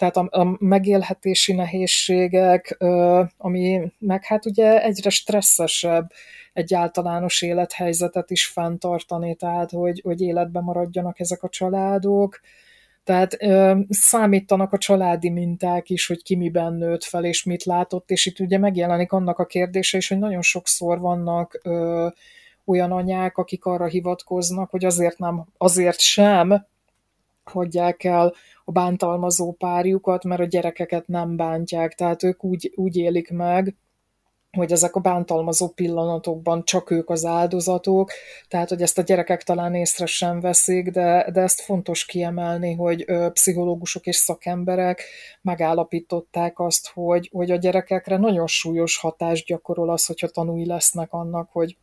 tehát 0.00 0.16
a, 0.16 0.28
a 0.30 0.56
megélhetési 0.58 1.52
nehézségek, 1.52 2.76
ami 3.36 3.92
meg 3.98 4.24
hát 4.24 4.46
ugye 4.46 4.82
egyre 4.82 5.10
stresszesebb 5.10 6.10
egy 6.52 6.74
általános 6.74 7.42
élethelyzetet 7.42 8.30
is 8.30 8.46
fenntartani, 8.46 9.34
tehát 9.34 9.70
hogy, 9.70 10.00
hogy 10.04 10.20
életben 10.20 10.62
maradjanak 10.62 11.20
ezek 11.20 11.42
a 11.42 11.48
családok. 11.48 12.40
Tehát 13.04 13.42
ö, 13.42 13.78
számítanak 13.88 14.72
a 14.72 14.78
családi 14.78 15.30
minták 15.30 15.90
is, 15.90 16.06
hogy 16.06 16.22
ki 16.22 16.36
miben 16.36 16.72
nőtt 16.72 17.04
fel, 17.04 17.24
és 17.24 17.44
mit 17.44 17.64
látott, 17.64 18.10
és 18.10 18.26
itt 18.26 18.40
ugye 18.40 18.58
megjelenik 18.58 19.12
annak 19.12 19.38
a 19.38 19.46
kérdése 19.46 19.96
is, 19.96 20.08
hogy 20.08 20.18
nagyon 20.18 20.42
sokszor 20.42 20.98
vannak 21.00 21.60
ö, 21.62 22.08
olyan 22.70 22.92
anyák, 22.92 23.36
akik 23.36 23.64
arra 23.64 23.86
hivatkoznak, 23.86 24.70
hogy 24.70 24.84
azért 24.84 25.18
nem, 25.18 25.46
azért 25.58 26.00
sem 26.00 26.66
hagyják 27.44 28.04
el 28.04 28.34
a 28.64 28.72
bántalmazó 28.72 29.52
párjukat, 29.52 30.24
mert 30.24 30.40
a 30.40 30.44
gyerekeket 30.44 31.06
nem 31.06 31.36
bántják, 31.36 31.94
tehát 31.94 32.22
ők 32.22 32.44
úgy, 32.44 32.72
úgy 32.76 32.96
élik 32.96 33.30
meg, 33.30 33.74
hogy 34.56 34.72
ezek 34.72 34.94
a 34.94 35.00
bántalmazó 35.00 35.68
pillanatokban 35.68 36.64
csak 36.64 36.90
ők 36.90 37.10
az 37.10 37.24
áldozatok, 37.24 38.10
tehát 38.48 38.68
hogy 38.68 38.82
ezt 38.82 38.98
a 38.98 39.02
gyerekek 39.02 39.42
talán 39.42 39.74
észre 39.74 40.06
sem 40.06 40.40
veszik, 40.40 40.90
de, 40.90 41.30
de 41.32 41.40
ezt 41.40 41.60
fontos 41.60 42.04
kiemelni, 42.04 42.74
hogy 42.74 43.04
ö, 43.06 43.28
pszichológusok 43.32 44.06
és 44.06 44.16
szakemberek 44.16 45.02
megállapították 45.42 46.58
azt, 46.58 46.90
hogy, 46.94 47.30
hogy 47.32 47.50
a 47.50 47.56
gyerekekre 47.56 48.16
nagyon 48.16 48.46
súlyos 48.46 48.98
hatást 48.98 49.46
gyakorol 49.46 49.90
az, 49.90 50.06
hogyha 50.06 50.28
tanúi 50.28 50.66
lesznek 50.66 51.12
annak, 51.12 51.48
hogy 51.52 51.76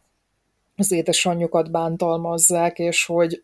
az 0.77 0.91
édesanyjukat 0.91 1.72
bántalmazzák, 1.72 2.79
és 2.79 3.05
hogy 3.05 3.41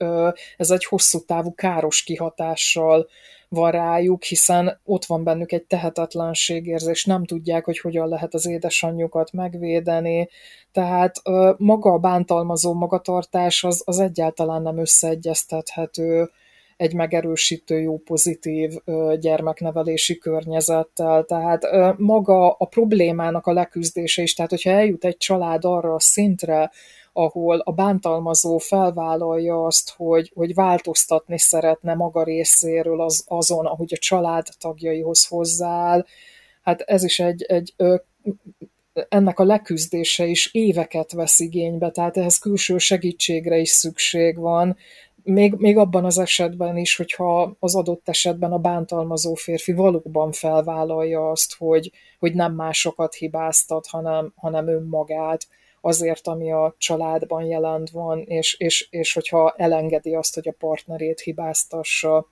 ez 0.57 0.71
egy 0.71 0.85
hosszú 0.85 1.19
távú 1.19 1.53
káros 1.53 2.03
kihatással 2.03 3.07
van 3.49 3.71
rájuk, 3.71 4.23
hiszen 4.23 4.79
ott 4.83 5.05
van 5.05 5.23
bennük 5.23 5.51
egy 5.51 5.63
tehetetlenségérzés, 5.63 7.05
nem 7.05 7.25
tudják, 7.25 7.65
hogy 7.65 7.79
hogyan 7.79 8.07
lehet 8.07 8.33
az 8.33 8.47
édesanyjukat 8.47 9.31
megvédeni, 9.31 10.29
tehát 10.71 11.21
maga 11.57 11.91
a 11.91 11.97
bántalmazó 11.97 12.73
magatartás 12.73 13.63
az, 13.63 13.81
az 13.85 13.99
egyáltalán 13.99 14.61
nem 14.61 14.77
összeegyeztethető 14.77 16.31
egy 16.77 16.93
megerősítő, 16.93 17.79
jó, 17.79 17.97
pozitív 17.97 18.73
gyermeknevelési 19.19 20.17
környezettel. 20.17 21.23
Tehát 21.23 21.67
maga 21.97 22.51
a 22.51 22.65
problémának 22.65 23.47
a 23.47 23.53
leküzdése 23.53 24.21
is, 24.21 24.33
tehát 24.33 24.51
hogyha 24.51 24.69
eljut 24.69 25.05
egy 25.05 25.17
család 25.17 25.65
arra 25.65 25.93
a 25.93 25.99
szintre, 25.99 26.71
ahol 27.13 27.59
a 27.59 27.71
bántalmazó 27.71 28.57
felvállalja 28.57 29.65
azt, 29.65 29.93
hogy, 29.95 30.31
hogy 30.35 30.53
változtatni 30.53 31.39
szeretne 31.39 31.93
maga 31.93 32.23
részéről 32.23 33.01
az, 33.01 33.23
azon, 33.27 33.65
ahogy 33.65 33.93
a 33.93 33.97
család 33.97 34.47
tagjaihoz 34.59 35.25
hozzááll. 35.25 36.05
Hát 36.61 36.81
ez 36.81 37.03
is 37.03 37.19
egy, 37.19 37.43
egy 37.43 37.73
ennek 39.09 39.39
a 39.39 39.43
leküzdése 39.43 40.25
is 40.25 40.53
éveket 40.53 41.11
vesz 41.11 41.39
igénybe, 41.39 41.89
tehát 41.89 42.17
ehhez 42.17 42.37
külső 42.37 42.77
segítségre 42.77 43.57
is 43.57 43.69
szükség 43.69 44.37
van, 44.37 44.77
még, 45.23 45.53
még 45.53 45.77
abban 45.77 46.05
az 46.05 46.17
esetben 46.17 46.77
is, 46.77 46.95
hogyha 46.95 47.55
az 47.59 47.75
adott 47.75 48.09
esetben 48.09 48.51
a 48.51 48.57
bántalmazó 48.57 49.33
férfi 49.33 49.71
valóban 49.73 50.31
felvállalja 50.31 51.29
azt, 51.29 51.55
hogy, 51.57 51.91
hogy 52.19 52.33
nem 52.33 52.53
másokat 52.53 53.13
hibáztat, 53.13 53.87
hanem, 53.87 54.33
hanem 54.35 54.67
önmagát 54.67 55.47
azért, 55.85 56.27
ami 56.27 56.51
a 56.51 56.75
családban 56.77 57.43
jelent 57.43 57.89
van, 57.89 58.19
és, 58.19 58.55
és, 58.59 58.87
és 58.89 59.13
hogyha 59.13 59.53
elengedi 59.57 60.15
azt, 60.15 60.33
hogy 60.33 60.47
a 60.47 60.55
partnerét 60.57 61.19
hibáztassa 61.19 62.27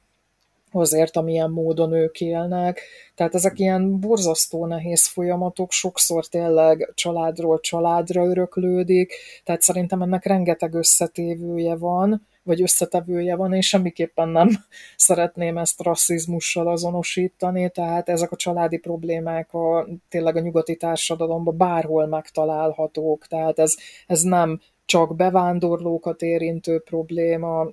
azért, 0.72 1.18
amilyen 1.18 1.52
módon 1.52 1.94
ők 1.94 2.22
élnek. 2.22 2.82
Tehát 3.16 3.36
ezek 3.36 3.60
ilyen 3.60 4.00
borzasztó 4.00 4.66
nehéz 4.66 5.08
folyamatok, 5.08 5.72
sokszor 5.72 6.26
tényleg 6.26 6.92
családról 6.96 7.60
családra 7.60 8.26
öröklődik, 8.26 9.14
tehát 9.44 9.62
szerintem 9.62 10.02
ennek 10.02 10.26
rengeteg 10.26 10.74
összetévője 10.74 11.76
van, 11.76 12.28
vagy 12.44 12.62
összetevője 12.62 13.36
van, 13.36 13.54
és 13.54 13.68
semmiképpen 13.68 14.30
nem 14.30 14.50
szeretném 14.98 15.58
ezt 15.58 15.82
rasszizmussal 15.82 16.68
azonosítani, 16.68 17.70
tehát 17.70 18.10
ezek 18.10 18.32
a 18.32 18.36
családi 18.36 18.78
problémák 18.78 19.54
a, 19.54 19.88
tényleg 20.10 20.36
a 20.36 20.40
nyugati 20.40 20.76
társadalomban 20.76 21.58
bárhol 21.58 22.08
megtalálhatók, 22.08 23.28
tehát 23.28 23.60
ez, 23.60 23.76
ez 24.08 24.22
nem 24.22 24.62
csak 24.86 25.16
bevándorlókat 25.16 26.22
érintő 26.22 26.80
probléma, 26.80 27.70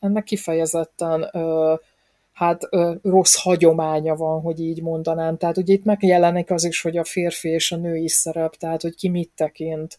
ennek 0.00 0.24
kifejezetten 0.24 1.28
ö, 1.32 1.74
hát 2.32 2.66
ö, 2.70 2.94
rossz 3.02 3.42
hagyománya 3.42 4.16
van, 4.16 4.40
hogy 4.40 4.60
így 4.60 4.82
mondanám. 4.82 5.36
Tehát 5.36 5.56
ugye 5.56 5.72
itt 5.72 5.84
megjelenik 5.84 6.50
az 6.50 6.64
is, 6.64 6.80
hogy 6.80 6.96
a 6.96 7.04
férfi 7.04 7.48
és 7.48 7.72
a 7.72 7.76
női 7.76 8.08
szerep, 8.08 8.54
tehát 8.56 8.82
hogy 8.82 8.94
ki 8.94 9.08
mit 9.08 9.30
tekint 9.36 9.98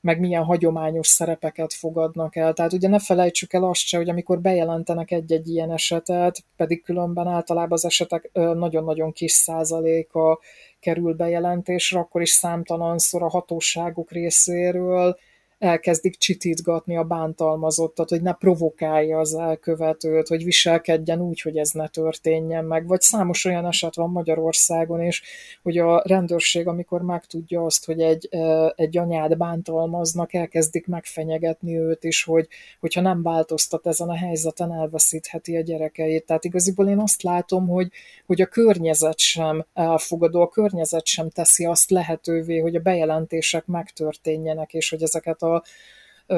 meg 0.00 0.20
milyen 0.20 0.44
hagyományos 0.44 1.06
szerepeket 1.06 1.72
fogadnak 1.72 2.36
el. 2.36 2.52
Tehát 2.52 2.72
ugye 2.72 2.88
ne 2.88 2.98
felejtsük 2.98 3.52
el 3.52 3.64
azt 3.64 3.80
se, 3.80 3.96
hogy 3.96 4.08
amikor 4.08 4.40
bejelentenek 4.40 5.10
egy-egy 5.10 5.48
ilyen 5.48 5.72
esetet, 5.72 6.44
pedig 6.56 6.82
különben 6.82 7.26
általában 7.26 7.72
az 7.72 7.84
esetek 7.84 8.30
nagyon-nagyon 8.32 9.12
kis 9.12 9.32
százaléka 9.32 10.40
kerül 10.80 11.14
bejelentésre, 11.14 11.98
akkor 11.98 12.22
is 12.22 12.30
számtalanszor 12.30 13.22
a 13.22 13.28
hatóságok 13.28 14.10
részéről 14.12 15.18
elkezdik 15.58 16.16
csitítgatni 16.16 16.96
a 16.96 17.04
bántalmazottat, 17.04 18.08
hogy 18.08 18.22
ne 18.22 18.32
provokálja 18.32 19.18
az 19.18 19.34
elkövetőt, 19.34 20.28
hogy 20.28 20.44
viselkedjen 20.44 21.20
úgy, 21.20 21.40
hogy 21.40 21.56
ez 21.56 21.70
ne 21.70 21.88
történjen 21.88 22.64
meg. 22.64 22.86
Vagy 22.86 23.00
számos 23.00 23.44
olyan 23.44 23.66
eset 23.66 23.94
van 23.94 24.10
Magyarországon 24.10 25.02
is, 25.02 25.22
hogy 25.62 25.78
a 25.78 26.02
rendőrség, 26.06 26.66
amikor 26.66 27.02
megtudja 27.02 27.64
azt, 27.64 27.84
hogy 27.84 28.00
egy, 28.00 28.28
egy 28.74 28.98
anyát 28.98 29.36
bántalmaznak, 29.36 30.34
elkezdik 30.34 30.86
megfenyegetni 30.86 31.78
őt 31.78 32.04
is, 32.04 32.24
hogy 32.24 32.48
hogyha 32.80 33.00
nem 33.00 33.22
változtat 33.22 33.86
ezen 33.86 34.08
a 34.08 34.16
helyzeten, 34.16 34.72
elveszítheti 34.72 35.56
a 35.56 35.60
gyerekeit. 35.60 36.26
Tehát 36.26 36.44
igaziból 36.44 36.88
én 36.88 36.98
azt 36.98 37.22
látom, 37.22 37.68
hogy, 37.68 37.88
hogy 38.26 38.40
a 38.40 38.46
környezet 38.46 39.18
sem 39.18 39.64
elfogadó, 39.74 40.40
a 40.40 40.48
környezet 40.48 41.06
sem 41.06 41.30
teszi 41.30 41.64
azt 41.64 41.90
lehetővé, 41.90 42.58
hogy 42.58 42.74
a 42.74 42.80
bejelentések 42.80 43.66
megtörténjenek, 43.66 44.74
és 44.74 44.90
hogy 44.90 45.02
ezeket 45.02 45.42
a 45.42 45.45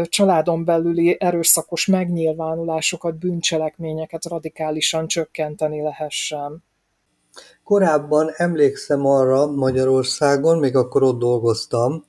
családon 0.02 0.64
belüli 0.64 1.16
erőszakos 1.20 1.86
megnyilvánulásokat, 1.86 3.18
bűncselekményeket 3.18 4.24
radikálisan 4.24 5.06
csökkenteni 5.06 5.82
lehessen. 5.82 6.64
Korábban 7.64 8.30
emlékszem 8.36 9.06
arra 9.06 9.46
Magyarországon, 9.46 10.58
még 10.58 10.76
akkor 10.76 11.02
ott 11.02 11.18
dolgoztam, 11.18 12.04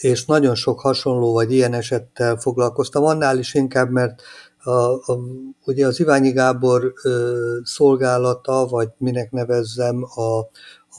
és 0.00 0.24
nagyon 0.24 0.54
sok 0.54 0.80
hasonló 0.80 1.32
vagy 1.32 1.52
ilyen 1.52 1.74
esettel 1.74 2.36
foglalkoztam, 2.36 3.04
annál 3.04 3.38
is 3.38 3.54
inkább, 3.54 3.90
mert 3.90 4.22
a, 4.62 5.12
a, 5.12 5.18
ugye 5.64 5.86
az 5.86 6.00
Iványi 6.00 6.30
Gábor 6.30 6.92
ö, 7.02 7.36
szolgálata, 7.62 8.66
vagy 8.66 8.88
minek 8.98 9.30
nevezzem, 9.30 10.04
a, 10.14 10.38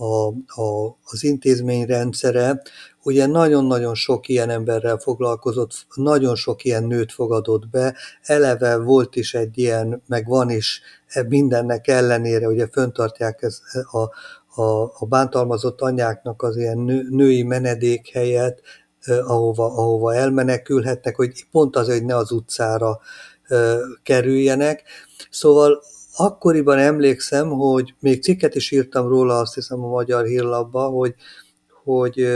a, 0.04 0.28
a, 0.62 0.98
az 1.04 1.24
intézmény 1.24 1.86
rendszere, 1.86 2.62
ugye 3.04 3.26
nagyon-nagyon 3.26 3.96
sok 3.96 4.28
ilyen 4.28 4.50
emberrel 4.50 4.98
foglalkozott, 4.98 5.72
nagyon 5.96 6.36
sok 6.36 6.64
ilyen 6.64 6.84
nőt 6.84 7.12
fogadott 7.12 7.68
be, 7.68 7.96
eleve 8.22 8.78
volt 8.78 9.16
is 9.16 9.34
egy 9.34 9.58
ilyen, 9.58 10.02
meg 10.08 10.28
van 10.28 10.50
is 10.50 10.82
e 11.08 11.24
mindennek 11.24 11.88
ellenére, 11.88 12.48
ugye 12.48 12.68
föntartják 12.68 13.42
ez 13.42 13.60
a, 13.92 13.98
a, 14.62 14.84
a 14.84 15.06
bántalmazott 15.10 15.82
anyáknak 15.82 16.42
az 16.42 16.58
ilyen 16.58 16.78
nő, 16.78 17.08
női 17.10 17.44
menedékhelyet, 17.44 18.62
ahova, 19.06 19.66
ahova 19.66 20.16
elmenekülhetnek, 20.16 21.16
hogy 21.16 21.46
pont 21.52 21.76
az, 21.76 21.88
hogy 21.88 22.06
ne 22.06 22.16
az 22.16 22.32
utcára 22.32 23.00
kerüljenek. 24.04 24.84
Szóval 25.30 25.82
akkoriban 26.16 26.78
emlékszem, 26.78 27.50
hogy 27.50 27.94
még 28.00 28.22
cikket 28.24 28.56
is 28.56 28.72
írtam 28.72 29.08
róla, 29.08 29.38
azt 29.38 29.54
hiszem 29.54 29.84
a 29.84 29.88
Magyar 29.88 30.26
Hírlapba, 30.26 30.88
hogy, 30.88 31.16
hogy, 31.84 32.28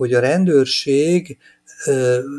hogy 0.00 0.14
a 0.14 0.20
rendőrség 0.20 1.38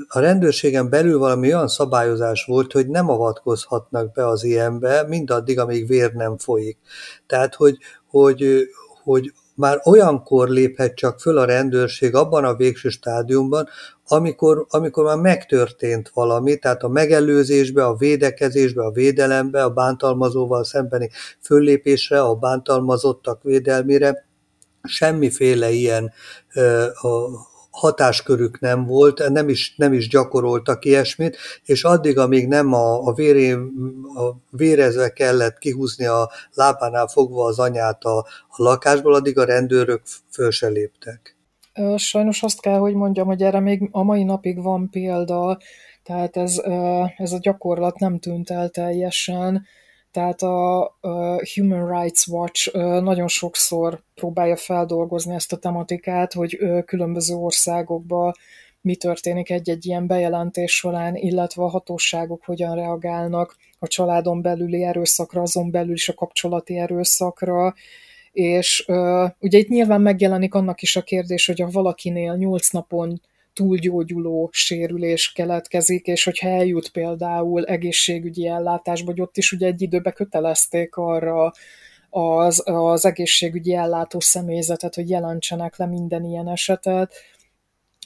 a 0.07 0.19
rendőrségen 0.19 0.89
belül 0.89 1.17
valami 1.17 1.53
olyan 1.53 1.67
szabályozás 1.67 2.45
volt, 2.45 2.71
hogy 2.71 2.87
nem 2.87 3.09
avatkozhatnak 3.09 4.11
be 4.11 4.27
az 4.27 4.43
ilyenbe, 4.43 5.05
mindaddig, 5.07 5.59
amíg 5.59 5.87
vér 5.87 6.13
nem 6.13 6.37
folyik. 6.37 6.77
Tehát, 7.27 7.55
hogy, 7.55 7.77
hogy, 8.07 8.69
hogy 9.03 9.33
már 9.55 9.79
olyankor 9.83 10.49
léphet 10.49 10.95
csak 10.95 11.19
föl 11.19 11.37
a 11.37 11.45
rendőrség 11.45 12.15
abban 12.15 12.43
a 12.43 12.55
végső 12.55 12.89
stádiumban, 12.89 13.67
amikor, 14.07 14.65
amikor 14.69 15.03
már 15.03 15.17
megtörtént 15.17 16.09
valami, 16.13 16.57
tehát 16.57 16.83
a 16.83 16.87
megelőzésbe, 16.87 17.85
a 17.85 17.95
védekezésbe, 17.95 18.83
a 18.83 18.91
védelembe, 18.91 19.63
a 19.63 19.69
bántalmazóval 19.69 20.63
szembeni 20.63 21.09
föllépésre, 21.39 22.21
a 22.21 22.35
bántalmazottak 22.35 23.43
védelmére, 23.43 24.25
semmiféle 24.83 25.69
ilyen 25.69 26.11
a 26.93 27.49
hatáskörük 27.71 28.59
nem 28.59 28.85
volt, 28.85 29.29
nem 29.29 29.49
is, 29.49 29.73
nem 29.77 29.93
is 29.93 30.07
gyakoroltak 30.07 30.85
ilyesmit, 30.85 31.37
és 31.65 31.83
addig, 31.83 32.17
amíg 32.17 32.47
nem 32.47 32.73
a, 32.73 33.07
a, 33.07 33.13
véré, 33.13 33.51
a 34.15 34.35
vérezve 34.49 35.09
kellett 35.09 35.57
kihúzni 35.57 36.05
a 36.05 36.29
lábánál 36.53 37.07
fogva 37.07 37.45
az 37.45 37.59
anyát 37.59 38.03
a, 38.03 38.17
a 38.47 38.63
lakásból, 38.63 39.13
addig 39.13 39.37
a 39.37 39.45
rendőrök 39.45 40.01
föl 40.29 40.51
se 40.51 40.67
léptek. 40.67 41.35
Sajnos 41.95 42.43
azt 42.43 42.61
kell, 42.61 42.77
hogy 42.77 42.93
mondjam, 42.93 43.27
hogy 43.27 43.41
erre 43.41 43.59
még 43.59 43.89
a 43.91 44.03
mai 44.03 44.23
napig 44.23 44.61
van 44.61 44.89
példa, 44.89 45.57
tehát 46.03 46.37
ez, 46.37 46.61
ez 47.17 47.31
a 47.31 47.39
gyakorlat 47.39 47.99
nem 47.99 48.19
tűnt 48.19 48.49
el 48.49 48.69
teljesen, 48.69 49.65
Tehát 50.11 50.41
a, 50.41 50.83
Human 51.53 51.99
Rights 51.99 52.27
Watch 52.27 52.73
nagyon 53.01 53.27
sokszor 53.27 54.01
próbálja 54.15 54.55
feldolgozni 54.55 55.33
ezt 55.33 55.53
a 55.53 55.57
tematikát, 55.57 56.33
hogy 56.33 56.57
különböző 56.85 57.35
országokban 57.35 58.33
mi 58.81 58.95
történik 58.95 59.49
egy-egy 59.49 59.85
ilyen 59.85 60.07
bejelentés 60.07 60.75
során, 60.75 61.15
illetve 61.15 61.63
a 61.63 61.69
hatóságok 61.69 62.45
hogyan 62.45 62.75
reagálnak 62.75 63.55
a 63.79 63.87
családon 63.87 64.41
belüli 64.41 64.83
erőszakra, 64.83 65.41
azon 65.41 65.71
belül 65.71 65.93
is 65.93 66.09
a 66.09 66.13
kapcsolati 66.13 66.77
erőszakra, 66.77 67.73
és 68.31 68.85
ugye 69.39 69.57
itt 69.57 69.67
nyilván 69.67 70.01
megjelenik 70.01 70.53
annak 70.53 70.81
is 70.81 70.95
a 70.95 71.01
kérdés, 71.01 71.45
hogy 71.45 71.59
ha 71.59 71.69
valakinél 71.71 72.35
nyolc 72.35 72.69
napon 72.69 73.21
túlgyógyuló 73.61 74.49
sérülés 74.51 75.31
keletkezik, 75.31 76.05
és 76.05 76.23
hogyha 76.23 76.49
eljut 76.49 76.89
például 76.89 77.65
egészségügyi 77.65 78.47
ellátásba, 78.47 79.11
hogy 79.11 79.21
ott 79.21 79.37
is 79.37 79.51
ugye 79.51 79.67
egy 79.67 79.81
időbe 79.81 80.11
kötelezték 80.11 80.95
arra 80.95 81.51
az, 82.09 82.61
az 82.65 83.05
egészségügyi 83.05 83.75
ellátó 83.75 84.19
személyzetet, 84.19 84.95
hogy 84.95 85.09
jelentsenek 85.09 85.77
le 85.77 85.85
minden 85.85 86.23
ilyen 86.23 86.49
esetet, 86.49 87.13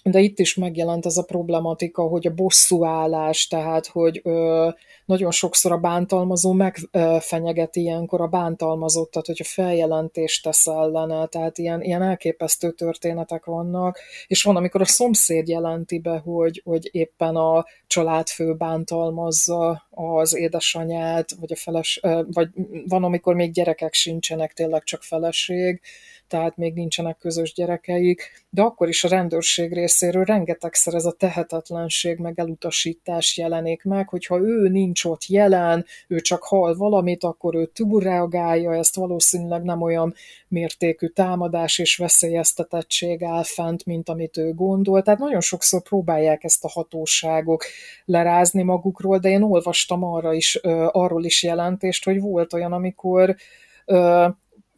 de 0.09 0.19
itt 0.19 0.39
is 0.39 0.55
megjelent 0.55 1.05
ez 1.05 1.17
a 1.17 1.23
problematika, 1.23 2.03
hogy 2.03 2.27
a 2.27 2.33
bosszúállás, 2.33 3.47
tehát 3.47 3.87
hogy 3.87 4.21
ö, 4.23 4.69
nagyon 5.05 5.31
sokszor 5.31 5.71
a 5.71 5.77
bántalmazó 5.77 6.51
megfenyegeti 6.51 7.81
ilyenkor 7.81 8.21
a 8.21 8.27
bántalmazottat, 8.27 9.25
hogyha 9.25 9.43
feljelentést 9.43 10.43
tesz 10.43 10.67
ellene, 10.67 11.25
tehát 11.25 11.57
ilyen, 11.57 11.81
ilyen 11.81 12.01
elképesztő 12.01 12.71
történetek 12.71 13.45
vannak, 13.45 13.99
és 14.27 14.43
van, 14.43 14.55
amikor 14.55 14.81
a 14.81 14.85
szomszéd 14.85 15.47
jelenti 15.47 15.99
be, 15.99 16.17
hogy, 16.17 16.61
hogy 16.65 16.89
éppen 16.91 17.35
a 17.35 17.65
családfő 17.87 18.53
bántalmazza 18.53 19.87
az 19.89 20.35
édesanyát, 20.35 21.31
vagy 21.39 21.51
a 21.51 21.55
feles, 21.55 21.99
vagy 22.27 22.49
van, 22.87 23.03
amikor 23.03 23.35
még 23.35 23.51
gyerekek 23.51 23.93
sincsenek, 23.93 24.53
tényleg 24.53 24.83
csak 24.83 25.03
feleség, 25.03 25.81
tehát 26.27 26.57
még 26.57 26.73
nincsenek 26.73 27.17
közös 27.17 27.53
gyerekeik, 27.53 28.45
de 28.49 28.61
akkor 28.61 28.87
is 28.87 29.03
a 29.03 29.07
rendőrség 29.07 29.73
részéről 29.73 30.23
rengetegszer 30.23 30.93
ez 30.93 31.05
a 31.05 31.11
tehetetlenség 31.11 32.17
meg 32.17 32.39
elutasítás 32.39 33.37
jelenik 33.37 33.83
meg, 33.83 34.09
hogyha 34.09 34.39
ő 34.39 34.67
nincs 34.67 35.05
ott 35.05 35.25
jelen, 35.25 35.85
ő 36.07 36.19
csak 36.19 36.43
hall 36.43 36.75
valamit, 36.75 37.23
akkor 37.23 37.55
ő 37.55 37.65
túlreagálja, 37.65 38.75
ezt 38.75 38.95
valószínűleg 38.95 39.63
nem 39.63 39.81
olyan 39.81 40.13
mértékű 40.47 41.07
támadás 41.07 41.79
és 41.79 41.97
veszélyeztetettség 41.97 43.23
áll 43.23 43.43
fent, 43.43 43.85
mint 43.85 44.09
amit 44.09 44.37
ő 44.37 44.53
gondol. 44.53 45.01
Tehát 45.01 45.19
nagyon 45.19 45.41
sokszor 45.41 45.81
próbálják 45.81 46.43
ezt 46.43 46.63
a 46.63 46.69
hatóságok 46.69 47.63
lerázni 48.05 48.63
magukról, 48.63 49.17
de 49.17 49.29
én 49.29 49.41
olvastam 49.41 50.03
arra 50.03 50.33
is, 50.33 50.55
arról 50.91 51.25
is 51.25 51.43
jelentést, 51.43 52.03
hogy 52.03 52.19
volt 52.19 52.53
olyan, 52.53 52.73
amikor 52.73 53.35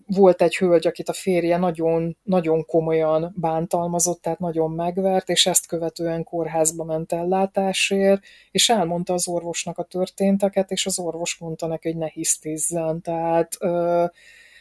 volt 0.08 0.42
egy 0.42 0.56
hölgy, 0.56 0.88
akit 0.88 1.10
a 1.10 1.14
férje 1.14 1.58
nagyon, 1.58 2.18
nagyon 2.24 2.66
komolyan 2.66 3.34
bántalmazott, 3.36 4.22
tehát 4.22 4.40
nagyon 4.40 4.72
megvert, 4.72 5.30
és 5.30 5.46
ezt 5.46 5.68
követően 5.68 6.24
kórházba 6.24 6.84
ment 6.84 7.12
ellátásért, 7.12 8.24
és 8.52 8.70
elmondta 8.70 9.14
az 9.14 9.28
orvosnak 9.28 9.78
a 9.78 9.84
történteket, 9.84 10.72
és 10.72 10.86
az 10.86 11.00
orvos 11.00 11.38
mondta 11.38 11.68
neki, 11.68 11.88
hogy 11.88 11.98
ne 11.98 12.08
hisztizzen, 12.08 13.02
tehát 13.02 13.58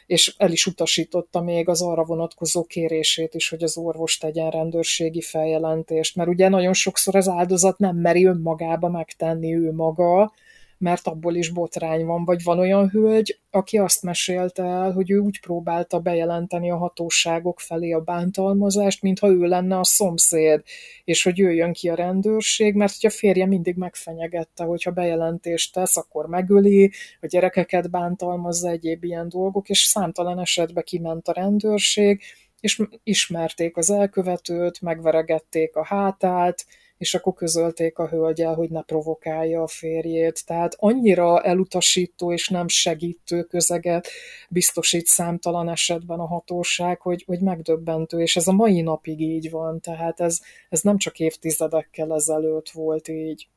és 0.07 0.35
el 0.38 0.53
is 0.53 0.67
utasította 0.67 1.41
még 1.41 1.69
az 1.69 1.83
arra 1.83 2.05
vonatkozó 2.05 2.65
kérését 2.65 3.35
is, 3.35 3.49
hogy 3.49 3.62
az 3.62 3.76
orvos 3.76 4.19
tegyen 4.19 4.50
rendőrségi 4.50 5.21
feljelentést, 5.21 6.17
mert 6.17 6.29
ugye 6.29 6.49
nagyon 6.49 6.73
sokszor 6.73 7.17
az 7.17 7.29
áldozat 7.29 7.79
nem 7.79 7.97
meri 7.97 8.25
önmagába 8.25 8.88
megtenni 8.88 9.55
ő 9.55 9.73
maga, 9.73 10.33
mert 10.78 11.06
abból 11.06 11.35
is 11.35 11.50
botrány 11.50 12.04
van, 12.04 12.25
vagy 12.25 12.42
van 12.42 12.59
olyan 12.59 12.88
hölgy, 12.88 13.38
aki 13.50 13.78
azt 13.78 14.02
mesélte 14.02 14.62
el, 14.62 14.92
hogy 14.92 15.11
ő 15.11 15.18
úgy 15.18 15.40
próbálta 15.40 15.99
bejelenteni 16.00 16.71
a 16.71 16.76
hatóságok 16.76 17.60
felé 17.60 17.93
a 17.93 18.00
bántalmazást, 18.00 19.02
mintha 19.02 19.28
ő 19.28 19.39
lenne 19.39 19.78
a 19.78 19.84
szomszéd, 19.84 20.62
és 21.04 21.23
hogy 21.23 21.39
jöjjön 21.39 21.73
ki 21.73 21.89
a 21.89 21.95
rendőrség, 21.95 22.75
mert 22.75 22.95
hogy 23.00 23.10
a 23.10 23.15
férje 23.15 23.47
mindig 23.47 23.76
megfenyegette, 23.76 24.65
hogyha 24.65 24.91
bejelentést 24.91 25.73
tesz, 25.73 25.97
akkor 25.97 26.26
megöli, 26.26 26.93
a 27.21 27.26
gyerekeket 27.26 27.91
bántalmazza, 27.91 28.69
egyéb 28.69 29.04
ilyen 29.04 29.28
dolgok, 29.28 29.69
és 29.69 29.78
számtalan 29.78 30.39
esetben 30.39 30.84
kiment 30.84 31.28
a 31.28 31.32
rendőrség, 31.32 32.21
és 32.60 32.82
ismerték 33.02 33.76
az 33.76 33.91
elkövetőt, 33.91 34.80
megveregették 34.80 35.76
a 35.76 35.84
hátát, 35.84 36.67
és 36.99 37.15
akkor 37.15 37.35
közölték 37.35 37.99
a 37.99 38.09
hölgyel, 38.09 38.54
hogy 38.54 38.71
ne 38.71 38.82
provokálja 38.82 39.63
a 39.63 39.67
férjét. 39.67 40.47
Tehát 40.47 40.75
annyira 40.78 41.43
elutasító 41.43 42.32
és 42.32 42.49
nem 42.49 42.69
segítő 42.69 43.43
közeget 43.43 44.09
biztosít 44.49 45.06
számtalan 45.06 45.69
esetben 45.69 46.19
a 46.19 46.26
hatóság, 46.26 47.00
hogy, 47.00 47.25
hogy 47.26 47.41
megdöbbentő, 47.41 48.21
és 48.21 48.37
ez 48.37 48.49
a 48.49 48.52
mai 48.52 48.80
napig 48.80 49.21
így 49.21 49.50
van, 49.50 49.80
tehát 49.80 50.21
ez, 50.21 50.41
ez 50.69 50.80
nem 50.80 50.99
csak 50.99 51.19
évtizedekkel 51.19 52.15
ezelőtt 52.15 52.71
volt 52.71 53.09
így. 53.09 53.49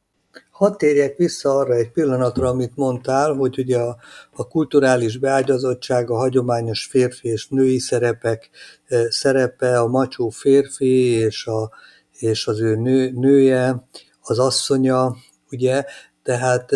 Hadd 0.52 0.78
térjek 0.78 1.18
vissza 1.18 1.50
arra 1.50 1.74
egy 1.74 1.92
pillanatra, 1.92 2.48
amit 2.48 2.76
mondtál, 2.76 3.34
hogy 3.34 3.60
ugye 3.60 3.78
a, 3.78 3.98
a 4.32 4.48
kulturális 4.48 5.18
beágyazottság, 5.18 6.10
a 6.10 6.16
hagyományos 6.16 6.86
férfi 6.86 7.28
és 7.28 7.48
női 7.48 7.80
szerepek 7.80 8.50
eh, 8.86 9.06
szerepe, 9.10 9.80
a 9.80 9.88
macsó 9.88 10.30
férfi 10.30 11.12
és 11.12 11.46
a, 11.46 11.72
és 12.20 12.48
az 12.48 12.60
ő 12.60 12.76
nő, 12.76 13.12
nője, 13.12 13.88
az 14.22 14.40
asszonya, 14.40 15.16
ugye, 15.52 15.84
tehát 16.24 16.72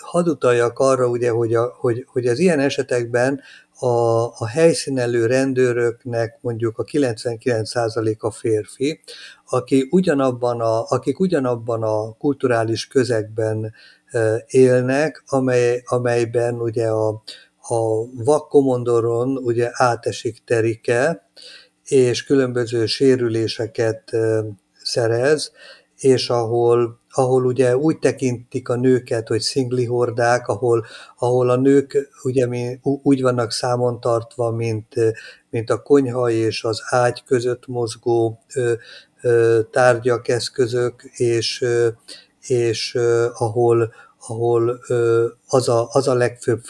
hadd 0.00 0.28
utaljak 0.28 0.78
arra, 0.78 1.06
ugye, 1.06 1.30
hogy, 1.30 1.54
a, 1.54 1.74
hogy, 1.78 2.06
hogy 2.12 2.26
az 2.26 2.38
ilyen 2.38 2.60
esetekben 2.60 3.40
a, 3.78 3.86
a 4.38 4.46
helyszínelő 4.46 5.26
rendőröknek 5.26 6.38
mondjuk 6.40 6.78
a 6.78 6.84
99%-a 6.84 8.30
férfi, 8.30 9.00
aki 9.48 9.88
ugyanabban 9.90 10.60
a, 10.60 10.84
akik 10.88 11.20
ugyanabban 11.20 11.82
a 11.82 12.12
kulturális 12.12 12.86
közegben 12.86 13.72
élnek, 14.46 15.22
amely, 15.26 15.82
amelyben 15.84 16.60
ugye 16.60 16.88
a, 16.88 17.08
a 17.68 18.06
vakkomondoron 18.24 19.36
ugye 19.36 19.70
átesik 19.72 20.44
Terike, 20.44 21.28
és 21.86 22.24
különböző 22.24 22.86
sérüléseket 22.86 24.10
szerez, 24.82 25.52
és 25.96 26.30
ahol, 26.30 27.00
ahol 27.10 27.44
ugye 27.44 27.76
úgy 27.76 27.98
tekintik 27.98 28.68
a 28.68 28.76
nőket, 28.76 29.28
hogy 29.28 29.40
szingli 29.40 29.84
hordák, 29.84 30.48
ahol, 30.48 30.86
ahol 31.18 31.50
a 31.50 31.56
nők 31.56 32.08
ugye 32.22 32.76
úgy 32.82 33.22
vannak 33.22 33.52
számon 33.52 34.00
tartva, 34.00 34.50
mint, 34.50 34.94
mint 35.50 35.70
a 35.70 35.82
konyha 35.82 36.30
és 36.30 36.64
az 36.64 36.82
ágy 36.84 37.24
között 37.24 37.66
mozgó 37.66 38.40
tárgyak, 39.70 40.28
eszközök, 40.28 41.02
és, 41.02 41.64
és 42.40 42.94
ahol, 43.32 43.94
ahol 44.28 44.80
az 45.48 45.68
a, 45.68 45.88
az 45.92 46.08
a 46.08 46.14
legfőbb 46.14 46.62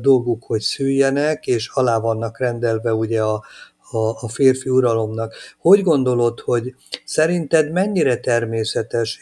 dolguk, 0.00 0.44
hogy 0.44 0.60
szüljenek, 0.60 1.46
és 1.46 1.68
alá 1.68 1.98
vannak 1.98 2.38
rendelve 2.38 2.94
ugye 2.94 3.22
a, 3.22 3.44
a, 3.90 3.98
a 3.98 4.28
férfi 4.28 4.68
uralomnak. 4.68 5.34
Hogy 5.58 5.82
gondolod, 5.82 6.40
hogy 6.40 6.74
szerinted 7.04 7.72
mennyire 7.72 8.16
természetes 8.16 9.20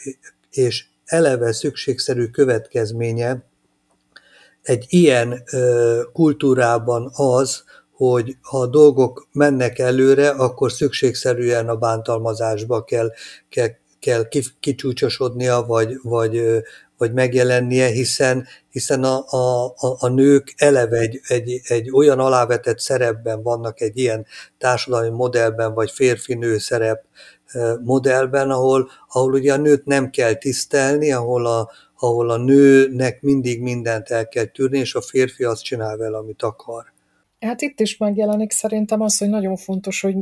és 0.51 0.85
eleve 1.05 1.51
szükségszerű 1.51 2.25
következménye 2.25 3.43
egy 4.61 4.85
ilyen 4.89 5.43
ö, 5.51 6.01
kultúrában 6.13 7.11
az, 7.13 7.63
hogy 7.91 8.37
ha 8.41 8.59
a 8.59 8.67
dolgok 8.67 9.27
mennek 9.31 9.79
előre, 9.79 10.29
akkor 10.29 10.71
szükségszerűen 10.71 11.69
a 11.69 11.75
bántalmazásba 11.75 12.83
kell, 12.83 13.11
kell, 13.49 13.69
kell 13.99 14.27
kicsúcsosodnia, 14.59 15.65
vagy, 15.67 15.99
vagy, 16.03 16.43
vagy 16.97 17.13
megjelennie, 17.13 17.87
hiszen, 17.87 18.47
hiszen 18.69 19.03
a, 19.03 19.17
a, 19.17 19.73
a 19.99 20.07
nők 20.07 20.53
eleve 20.57 20.97
egy, 20.97 21.19
egy, 21.27 21.61
egy 21.67 21.91
olyan 21.91 22.19
alávetett 22.19 22.79
szerepben 22.79 23.43
vannak 23.43 23.81
egy 23.81 23.97
ilyen 23.97 24.25
társadalmi 24.57 25.09
modellben, 25.09 25.73
vagy 25.73 25.91
férfi-nő 25.91 26.57
szerep 26.57 27.03
modellben, 27.83 28.49
ahol, 28.49 28.89
ahol 29.09 29.33
ugye 29.33 29.53
a 29.53 29.57
nőt 29.57 29.85
nem 29.85 30.09
kell 30.09 30.33
tisztelni, 30.33 31.11
ahol 31.11 31.45
a, 31.45 31.71
ahol 31.99 32.29
a 32.29 32.37
nőnek 32.37 33.21
mindig 33.21 33.61
mindent 33.61 34.09
el 34.09 34.27
kell 34.27 34.45
tűrni, 34.45 34.79
és 34.79 34.95
a 34.95 35.01
férfi 35.01 35.43
azt 35.43 35.63
csinál 35.63 35.97
vele, 35.97 36.17
amit 36.17 36.43
akar. 36.43 36.93
Hát 37.39 37.61
itt 37.61 37.79
is 37.79 37.97
megjelenik 37.97 38.51
szerintem 38.51 39.01
az, 39.01 39.17
hogy 39.17 39.29
nagyon 39.29 39.55
fontos, 39.55 40.01
hogy 40.01 40.15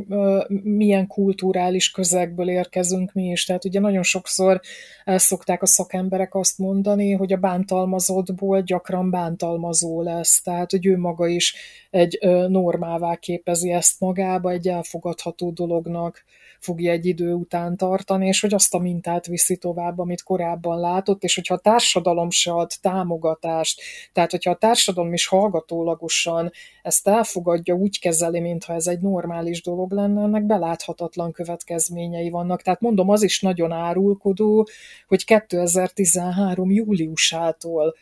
milyen 0.62 1.06
kulturális 1.06 1.90
közegből 1.90 2.48
érkezünk 2.48 3.12
mi 3.12 3.24
is. 3.24 3.44
Tehát 3.44 3.64
ugye 3.64 3.80
nagyon 3.80 4.02
sokszor 4.02 4.60
szokták 5.04 5.62
a 5.62 5.66
szakemberek 5.66 6.34
azt 6.34 6.58
mondani, 6.58 7.12
hogy 7.12 7.32
a 7.32 7.36
bántalmazottból 7.36 8.60
gyakran 8.60 9.10
bántalmazó 9.10 10.02
lesz. 10.02 10.42
Tehát, 10.42 10.70
hogy 10.70 10.86
ő 10.86 10.98
maga 10.98 11.26
is 11.26 11.54
egy 11.90 12.18
normává 12.48 13.16
képezi 13.16 13.70
ezt 13.70 14.00
magába, 14.00 14.50
egy 14.50 14.68
elfogadható 14.68 15.50
dolognak 15.50 16.24
fogja 16.64 16.92
egy 16.92 17.06
idő 17.06 17.32
után 17.32 17.76
tartani, 17.76 18.26
és 18.26 18.40
hogy 18.40 18.54
azt 18.54 18.74
a 18.74 18.78
mintát 18.78 19.26
viszi 19.26 19.56
tovább, 19.56 19.98
amit 19.98 20.22
korábban 20.22 20.80
látott, 20.80 21.22
és 21.22 21.34
hogyha 21.34 21.54
a 21.54 21.58
társadalom 21.58 22.30
se 22.30 22.52
ad 22.52 22.70
támogatást, 22.80 23.80
tehát 24.12 24.30
hogyha 24.30 24.50
a 24.50 24.56
társadalom 24.56 25.12
is 25.12 25.26
hallgatólagosan 25.26 26.50
ezt 26.82 27.08
elfogadja, 27.08 27.74
úgy 27.74 27.98
kezeli, 27.98 28.40
mintha 28.40 28.74
ez 28.74 28.86
egy 28.86 29.00
normális 29.00 29.62
dolog 29.62 29.92
lenne, 29.92 30.22
ennek 30.22 30.44
beláthatatlan 30.44 31.32
következményei 31.32 32.30
vannak. 32.30 32.62
Tehát 32.62 32.80
mondom, 32.80 33.08
az 33.08 33.22
is 33.22 33.40
nagyon 33.40 33.72
árulkodó, 33.72 34.68
hogy 35.06 35.24
2013. 35.24 36.70
júliusától 36.70 37.94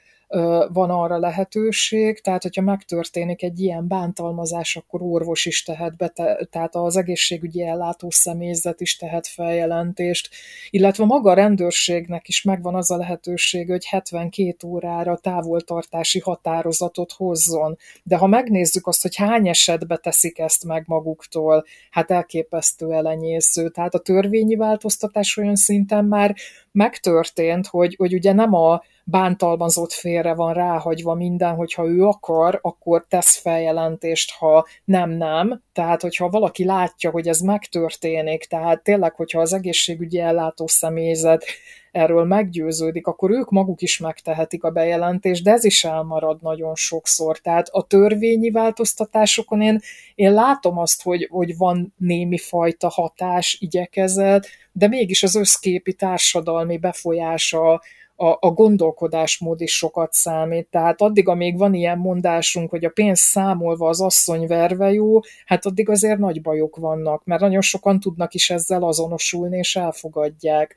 van 0.72 0.90
arra 0.90 1.18
lehetőség, 1.18 2.20
tehát 2.20 2.42
hogyha 2.42 2.62
megtörténik 2.62 3.42
egy 3.42 3.60
ilyen 3.60 3.88
bántalmazás, 3.88 4.76
akkor 4.76 5.02
orvos 5.02 5.46
is 5.46 5.62
tehet 5.62 5.96
be, 5.96 6.12
tehát 6.50 6.74
az 6.74 6.96
egészségügyi 6.96 7.62
ellátó 7.62 8.10
személyzet 8.10 8.80
is 8.80 8.96
tehet 8.96 9.26
feljelentést, 9.26 10.28
illetve 10.70 11.04
maga 11.04 11.30
a 11.30 11.34
rendőrségnek 11.34 12.28
is 12.28 12.42
megvan 12.42 12.74
az 12.74 12.90
a 12.90 12.96
lehetőség, 12.96 13.70
hogy 13.70 13.86
72 13.86 14.68
órára 14.68 15.16
távoltartási 15.16 16.20
határozatot 16.20 17.12
hozzon. 17.12 17.78
De 18.02 18.16
ha 18.16 18.26
megnézzük 18.26 18.86
azt, 18.86 19.02
hogy 19.02 19.16
hány 19.16 19.48
esetben 19.48 19.98
teszik 20.02 20.38
ezt 20.38 20.64
meg 20.64 20.84
maguktól, 20.86 21.64
hát 21.90 22.10
elképesztő 22.10 22.92
elenyésző. 22.92 23.68
Tehát 23.68 23.94
a 23.94 23.98
törvényi 23.98 24.54
változtatás 24.54 25.36
olyan 25.36 25.56
szinten 25.56 26.04
már 26.04 26.34
megtörtént, 26.72 27.66
hogy, 27.66 27.94
hogy 27.98 28.14
ugye 28.14 28.32
nem 28.32 28.54
a 28.54 28.82
bántalmazott 29.04 29.92
félre 29.92 30.34
van 30.34 30.54
ráhagyva 30.54 31.14
minden, 31.14 31.54
hogyha 31.54 31.86
ő 31.86 32.04
akar, 32.04 32.58
akkor 32.62 33.04
tesz 33.08 33.40
feljelentést, 33.40 34.32
ha 34.38 34.66
nem, 34.84 35.10
nem. 35.10 35.62
Tehát, 35.72 36.02
hogyha 36.02 36.28
valaki 36.28 36.64
látja, 36.64 37.10
hogy 37.10 37.28
ez 37.28 37.40
megtörténik, 37.40 38.44
tehát 38.44 38.82
tényleg, 38.82 39.14
hogyha 39.14 39.40
az 39.40 39.52
egészségügyi 39.52 40.18
ellátó 40.18 40.66
személyzet 40.66 41.44
erről 41.92 42.24
meggyőződik, 42.24 43.06
akkor 43.06 43.30
ők 43.30 43.50
maguk 43.50 43.82
is 43.82 43.98
megtehetik 43.98 44.64
a 44.64 44.70
bejelentést, 44.70 45.42
de 45.42 45.50
ez 45.50 45.64
is 45.64 45.84
elmarad 45.84 46.42
nagyon 46.42 46.74
sokszor. 46.74 47.38
Tehát 47.38 47.68
a 47.68 47.86
törvényi 47.86 48.50
változtatásokon 48.50 49.60
én, 49.60 49.80
én 50.14 50.32
látom 50.32 50.78
azt, 50.78 51.02
hogy, 51.02 51.28
hogy 51.30 51.56
van 51.56 51.94
némi 51.98 52.38
fajta 52.38 52.88
hatás, 52.88 53.56
igyekezet, 53.60 54.46
de 54.72 54.88
mégis 54.88 55.22
az 55.22 55.34
összképi 55.34 55.94
társadalmi 55.94 56.78
befolyása 56.78 57.82
a, 58.16 58.36
a 58.40 58.50
gondolkodásmód 58.50 59.60
is 59.60 59.76
sokat 59.76 60.12
számít. 60.12 60.68
Tehát 60.70 61.00
addig, 61.00 61.28
amíg 61.28 61.58
van 61.58 61.74
ilyen 61.74 61.98
mondásunk, 61.98 62.70
hogy 62.70 62.84
a 62.84 62.90
pénz 62.90 63.20
számolva 63.20 63.88
az 63.88 64.00
asszony 64.00 64.46
verve 64.46 64.92
jó, 64.92 65.20
hát 65.46 65.66
addig 65.66 65.88
azért 65.88 66.18
nagy 66.18 66.42
bajok 66.42 66.76
vannak, 66.76 67.24
mert 67.24 67.40
nagyon 67.40 67.60
sokan 67.60 68.00
tudnak 68.00 68.34
is 68.34 68.50
ezzel 68.50 68.82
azonosulni, 68.82 69.58
és 69.58 69.76
elfogadják 69.76 70.76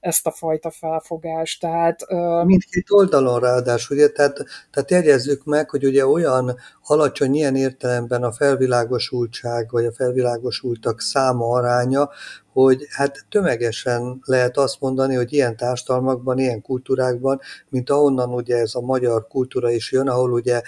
ezt 0.00 0.26
a 0.26 0.30
fajta 0.30 0.70
felfogást. 0.70 1.60
Tehát, 1.60 2.00
Mindkét 2.44 2.86
oldalon 2.88 3.40
ráadásul, 3.40 3.96
ugye, 3.96 4.08
tehát, 4.08 4.44
tehát 4.70 4.90
jegyezzük 4.90 5.44
meg, 5.44 5.70
hogy 5.70 5.84
ugye 5.84 6.06
olyan 6.06 6.56
alacsony 6.82 7.34
ilyen 7.34 7.56
értelemben 7.56 8.22
a 8.22 8.32
felvilágosultság, 8.32 9.70
vagy 9.70 9.84
a 9.84 9.92
felvilágosultak 9.92 11.00
száma 11.00 11.46
aránya, 11.46 12.10
hogy 12.52 12.86
hát 12.90 13.26
tömegesen 13.30 14.20
lehet 14.24 14.56
azt 14.56 14.80
mondani, 14.80 15.14
hogy 15.14 15.32
ilyen 15.32 15.56
társadalmakban, 15.56 16.38
ilyen 16.38 16.62
kultúrákban, 16.62 17.40
mint 17.68 17.90
ahonnan 17.90 18.34
ugye 18.34 18.56
ez 18.56 18.74
a 18.74 18.80
magyar 18.80 19.26
kultúra 19.26 19.70
is 19.70 19.92
jön, 19.92 20.08
ahol 20.08 20.32
ugye, 20.32 20.62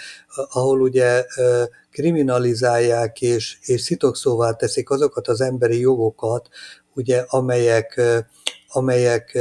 ahol 0.51 0.81
ugye 0.81 1.25
kriminalizálják 1.91 3.21
és, 3.21 3.59
és 3.63 3.81
szitokszóvá 3.81 4.53
teszik 4.53 4.91
azokat 4.91 5.29
az 5.29 5.41
emberi 5.41 5.81
jogokat, 5.81 6.49
ugye, 6.99 7.25
amelyek, 7.29 8.01
amelyek 8.69 9.39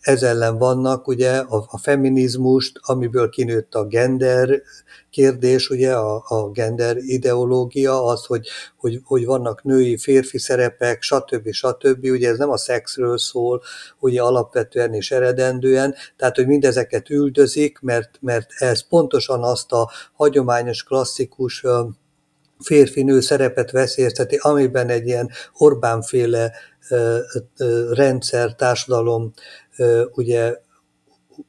ez 0.00 0.22
ellen 0.22 0.58
vannak, 0.58 1.06
ugye 1.06 1.36
a, 1.38 1.66
a 1.70 1.78
feminizmust, 1.78 2.78
amiből 2.82 3.28
kinőtt 3.28 3.74
a 3.74 3.86
gender 3.86 4.62
kérdés, 5.10 5.70
ugye 5.70 5.94
a, 5.94 6.24
a 6.28 6.50
gender 6.50 6.96
ideológia, 6.96 8.04
az, 8.04 8.24
hogy, 8.24 8.48
hogy, 8.76 9.00
hogy 9.04 9.24
vannak 9.24 9.62
női, 9.62 9.96
férfi 9.96 10.38
szerepek, 10.38 11.02
stb. 11.02 11.50
stb. 11.50 12.04
Ugye 12.04 12.28
ez 12.28 12.38
nem 12.38 12.50
a 12.50 12.56
szexről 12.56 13.18
szól, 13.18 13.62
ugye 13.98 14.22
alapvetően 14.22 14.94
és 14.94 15.10
eredendően, 15.10 15.94
tehát 16.16 16.36
hogy 16.36 16.46
mindezeket 16.46 17.10
üldözik, 17.10 17.78
mert, 17.80 18.10
mert 18.20 18.50
ez 18.58 18.88
pontosan 18.88 19.42
azt 19.42 19.72
a 19.72 19.90
hagyományos, 20.12 20.82
klasszikus 20.82 21.64
férfi-nő 22.64 23.20
szerepet 23.20 23.70
veszélyezteti, 23.70 24.36
amiben 24.36 24.88
egy 24.88 25.06
ilyen 25.06 25.30
Orbánféle 25.52 26.52
rendszer, 27.90 28.54
társadalom 28.54 29.32
ugye, 30.14 30.56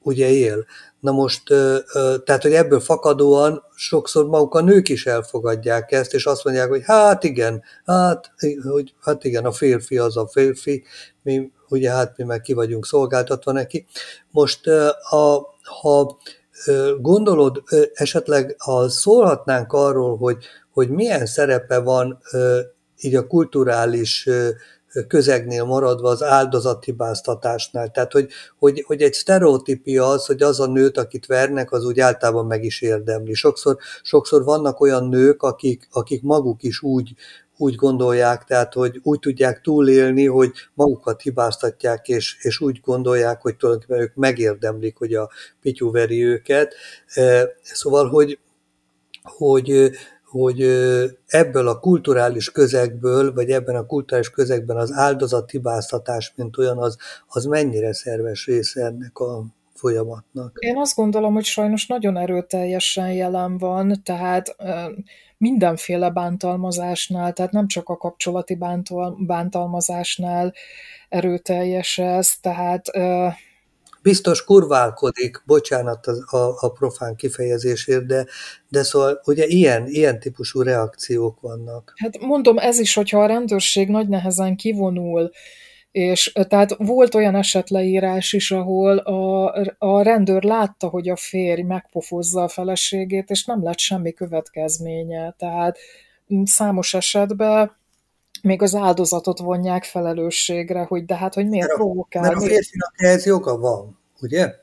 ugye 0.02 0.30
él. 0.30 0.66
Na 1.00 1.12
most, 1.12 1.44
tehát, 2.24 2.42
hogy 2.42 2.54
ebből 2.54 2.80
fakadóan 2.80 3.64
sokszor 3.76 4.26
maguk 4.26 4.54
a 4.54 4.62
nők 4.62 4.90
is 4.90 5.06
elfogadják 5.06 5.92
ezt, 5.92 6.14
és 6.14 6.26
azt 6.26 6.44
mondják, 6.44 6.70
hogy 6.70 6.82
hát 6.86 7.24
igen, 7.24 7.64
hát, 7.86 8.32
hogy, 8.72 8.94
hát 9.02 9.24
igen, 9.24 9.46
a 9.46 9.52
férfi 9.52 9.98
az 9.98 10.18
a 10.18 10.28
férfi, 10.28 10.84
mi, 11.24 11.52
ugye 11.70 11.92
hát 11.92 12.18
mi 12.18 12.24
meg 12.24 12.42
ki 12.42 12.54
vagyunk 12.54 12.86
szolgáltatva 12.86 13.52
neki. 13.52 13.86
Most, 14.32 14.68
a, 15.10 15.56
ha 15.82 16.18
gondolod, 17.00 17.64
esetleg 17.94 18.56
ha 18.58 18.90
szólhatnánk 18.90 19.74
arról, 19.74 20.18
hogy, 20.18 20.38
hogy 20.74 20.90
milyen 20.90 21.26
szerepe 21.26 21.80
van 21.80 22.20
így 23.02 23.16
a 23.16 23.28
kulturális 23.28 24.30
közegnél 25.08 25.64
maradva 25.64 26.10
az 26.10 26.24
áldozathibáztatásnál. 26.24 27.92
Tehát, 27.92 28.12
hogy, 28.12 28.30
hogy, 28.60 28.84
hogy 28.88 29.02
egy 29.02 29.14
sztereotípia 29.14 30.08
az, 30.08 30.26
hogy 30.26 30.42
az 30.42 30.60
a 30.60 30.68
nőt, 30.68 30.98
akit 30.98 31.26
vernek, 31.26 31.72
az 31.72 31.86
úgy 31.86 32.00
általában 32.00 32.46
meg 32.46 32.64
is 32.64 32.82
érdemli. 32.82 33.34
Sokszor, 33.34 33.78
sokszor 34.02 34.44
vannak 34.44 34.80
olyan 34.80 35.08
nők, 35.08 35.44
akik, 35.44 35.88
akik 35.92 36.22
maguk 36.22 36.64
is 36.64 36.82
úgy, 36.82 37.14
úgy 37.62 37.76
gondolják, 37.76 38.44
tehát 38.44 38.74
hogy 38.74 39.00
úgy 39.04 39.20
tudják 39.20 39.62
túlélni, 39.62 40.26
hogy 40.26 40.52
magukat 40.74 41.22
hibáztatják, 41.22 42.08
és, 42.08 42.38
és 42.42 42.60
úgy 42.60 42.80
gondolják, 42.84 43.42
hogy 43.42 43.56
tulajdonképpen 43.56 44.02
ők 44.02 44.16
megérdemlik, 44.16 44.98
hogy 44.98 45.14
a 45.14 45.30
pityú 45.62 45.92
veri 45.92 46.24
őket. 46.26 46.74
Szóval, 47.62 48.10
hogy, 48.10 48.40
hogy 49.24 49.92
hogy 50.30 50.62
ebből 51.28 51.68
a 51.68 51.80
kulturális 51.80 52.52
közegből, 52.52 53.34
vagy 53.34 53.50
ebben 53.50 53.76
a 53.76 53.86
kulturális 53.86 54.30
közegben 54.30 54.78
az 54.78 54.92
áldozathibáztatás, 54.94 56.34
mint 56.36 56.58
olyan, 56.58 56.78
az, 56.78 56.98
az 57.28 57.46
mennyire 57.46 57.94
szerves 57.94 58.46
része 58.46 58.86
ennek 58.86 59.18
a 59.20 59.44
folyamatnak? 59.74 60.58
Én 60.60 60.78
azt 60.78 60.96
gondolom, 60.96 61.34
hogy 61.34 61.44
sajnos 61.44 61.88
nagyon 61.88 62.18
erőteljesen 62.18 63.12
jelen 63.12 63.58
van, 63.58 64.02
tehát 64.04 64.56
mindenféle 65.40 66.10
bántalmazásnál, 66.10 67.34
tehát 67.34 67.52
nem 67.52 67.68
csak 67.68 67.90
a 67.90 67.98
kapcsolati 67.98 68.56
bántal, 68.56 69.18
bántalmazásnál 69.20 70.54
erőteljes 71.10 71.98
ez, 71.98 72.38
tehát 72.42 72.92
biztos 74.02 74.44
kurválkodik, 74.44 75.42
bocsánat 75.46 76.08
a, 76.08 76.38
a, 76.38 76.56
a 76.60 76.72
profán 76.72 77.16
kifejezésért, 77.16 78.06
de, 78.06 78.26
de 78.70 78.84
szóval 78.84 79.22
ugye 79.26 79.46
ilyen, 79.46 79.88
ilyen 79.88 80.20
típusú 80.20 80.62
reakciók 80.62 81.42
vannak. 81.42 81.94
Hát 81.96 82.20
mondom, 82.20 82.58
ez 82.58 82.80
is, 82.80 82.94
hogyha 82.94 83.24
a 83.24 83.26
rendőrség 83.26 83.90
nagy 83.90 84.08
nehezen 84.08 84.56
kivonul, 84.56 85.32
és 85.92 86.32
tehát 86.48 86.76
volt 86.78 87.16
olyan 87.16 87.36
esetleírás 87.36 88.34
is, 88.34 88.52
ahol 88.52 88.98
a, 88.98 89.54
a 89.78 90.02
rendőr 90.02 90.44
látta, 90.44 90.88
hogy 90.88 91.10
a 91.10 91.16
férj 91.16 91.62
megpofozza 91.62 92.44
a 92.44 92.48
feleségét, 92.48 93.30
és 93.30 93.46
nem 93.46 93.64
lett 93.64 93.80
semmi 93.80 94.14
következménye. 94.14 95.36
Tehát 95.38 95.78
számos 96.44 96.94
esetben 96.94 97.78
még 98.42 98.62
az 98.62 98.76
áldozatot 98.76 99.40
vonják 99.40 99.84
felelősségre, 99.84 100.84
hogy 100.84 101.06
de 101.06 101.16
hát, 101.16 101.34
hogy 101.34 101.48
miért 101.48 101.68
mert 101.68 101.80
provokál. 101.80 102.22
Mert 102.22 102.36
a 102.36 102.40
férfinak 102.40 102.94
ehhez 102.96 103.26
joga 103.26 103.58
van, 103.58 104.00
ugye? 104.22 104.56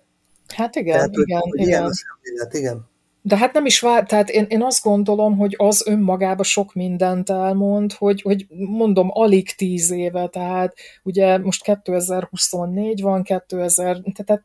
Hát 0.55 0.77
igen, 0.77 0.95
Tehát, 0.95 1.17
igen, 1.17 1.39
hogy, 1.39 1.55
igen. 1.55 1.69
Ilyen 1.69 1.85
a 1.85 1.91
szemlélet, 1.93 2.55
igen. 2.55 2.89
De 3.27 3.37
hát 3.37 3.53
nem 3.53 3.67
is 3.67 3.81
vár, 3.81 4.05
tehát 4.07 4.29
én, 4.29 4.45
én 4.49 4.63
azt 4.63 4.83
gondolom, 4.83 5.37
hogy 5.37 5.55
az 5.59 5.87
önmagába 5.87 6.43
sok 6.43 6.75
mindent 6.75 7.31
elmond, 7.31 7.93
hogy, 7.93 8.23
hogy 8.23 8.47
mondom, 8.49 9.09
alig 9.13 9.55
tíz 9.55 9.91
éve, 9.91 10.29
tehát 10.29 10.75
ugye 11.03 11.39
most 11.39 11.63
2024 11.63 13.01
van, 13.01 13.23
2000, 13.23 13.97
tehát 14.25 14.43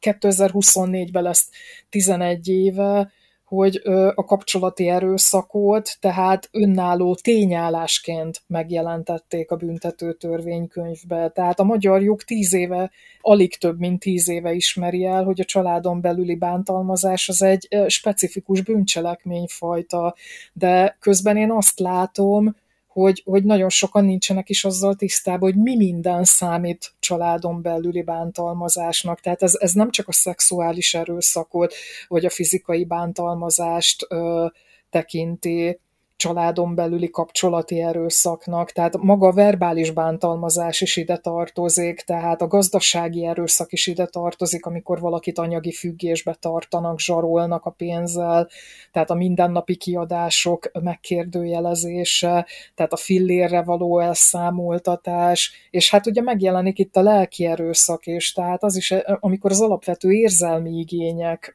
2024-ben 0.00 1.22
lesz 1.22 1.50
11 1.88 2.48
éve, 2.48 3.12
hogy 3.48 3.80
a 4.14 4.24
kapcsolati 4.24 4.88
erőszakot, 4.88 5.96
tehát 6.00 6.48
önálló 6.52 7.14
tényállásként 7.14 8.42
megjelentették 8.46 9.50
a 9.50 9.56
büntető 9.56 10.12
törvénykönyvbe. 10.12 11.28
Tehát 11.28 11.60
a 11.60 11.64
magyar 11.64 12.02
jog 12.02 12.22
tíz 12.22 12.54
éve, 12.54 12.90
alig 13.20 13.58
több, 13.58 13.78
mint 13.78 14.00
tíz 14.00 14.28
éve 14.28 14.52
ismeri 14.52 15.04
el, 15.04 15.24
hogy 15.24 15.40
a 15.40 15.44
családon 15.44 16.00
belüli 16.00 16.34
bántalmazás 16.34 17.28
az 17.28 17.42
egy 17.42 17.68
specifikus 17.86 18.62
bűncselekményfajta, 18.62 20.14
de 20.52 20.96
közben 21.00 21.36
én 21.36 21.50
azt 21.50 21.78
látom, 21.78 22.56
hogy, 23.00 23.22
hogy 23.24 23.44
nagyon 23.44 23.68
sokan 23.68 24.04
nincsenek 24.04 24.48
is 24.48 24.64
azzal 24.64 24.94
tisztában, 24.94 25.52
hogy 25.52 25.62
mi 25.62 25.76
minden 25.76 26.24
számít 26.24 26.92
családon 26.98 27.62
belüli 27.62 28.02
bántalmazásnak. 28.02 29.20
Tehát 29.20 29.42
ez, 29.42 29.54
ez 29.58 29.72
nem 29.72 29.90
csak 29.90 30.08
a 30.08 30.12
szexuális 30.12 30.94
erőszakot, 30.94 31.74
vagy 32.08 32.24
a 32.24 32.30
fizikai 32.30 32.84
bántalmazást 32.84 34.06
ö, 34.08 34.46
tekinti, 34.90 35.80
családon 36.18 36.74
belüli 36.74 37.10
kapcsolati 37.10 37.80
erőszaknak, 37.80 38.72
tehát 38.72 38.96
maga 38.96 39.26
a 39.26 39.32
verbális 39.32 39.90
bántalmazás 39.90 40.80
is 40.80 40.96
ide 40.96 41.16
tartozik, 41.16 42.00
tehát 42.00 42.42
a 42.42 42.46
gazdasági 42.46 43.26
erőszak 43.26 43.72
is 43.72 43.86
ide 43.86 44.06
tartozik, 44.06 44.66
amikor 44.66 45.00
valakit 45.00 45.38
anyagi 45.38 45.72
függésbe 45.72 46.34
tartanak, 46.40 47.00
zsarolnak 47.00 47.64
a 47.64 47.70
pénzzel, 47.70 48.48
tehát 48.92 49.10
a 49.10 49.14
mindennapi 49.14 49.76
kiadások 49.76 50.70
megkérdőjelezése, 50.82 52.46
tehát 52.74 52.92
a 52.92 52.96
fillérre 52.96 53.62
való 53.62 53.98
elszámoltatás, 53.98 55.52
és 55.70 55.90
hát 55.90 56.06
ugye 56.06 56.22
megjelenik 56.22 56.78
itt 56.78 56.96
a 56.96 57.02
lelki 57.02 57.44
erőszak 57.44 58.06
is, 58.06 58.32
tehát 58.32 58.62
az 58.62 58.76
is, 58.76 58.94
amikor 59.20 59.50
az 59.50 59.60
alapvető 59.60 60.12
érzelmi 60.12 60.70
igények 60.70 61.54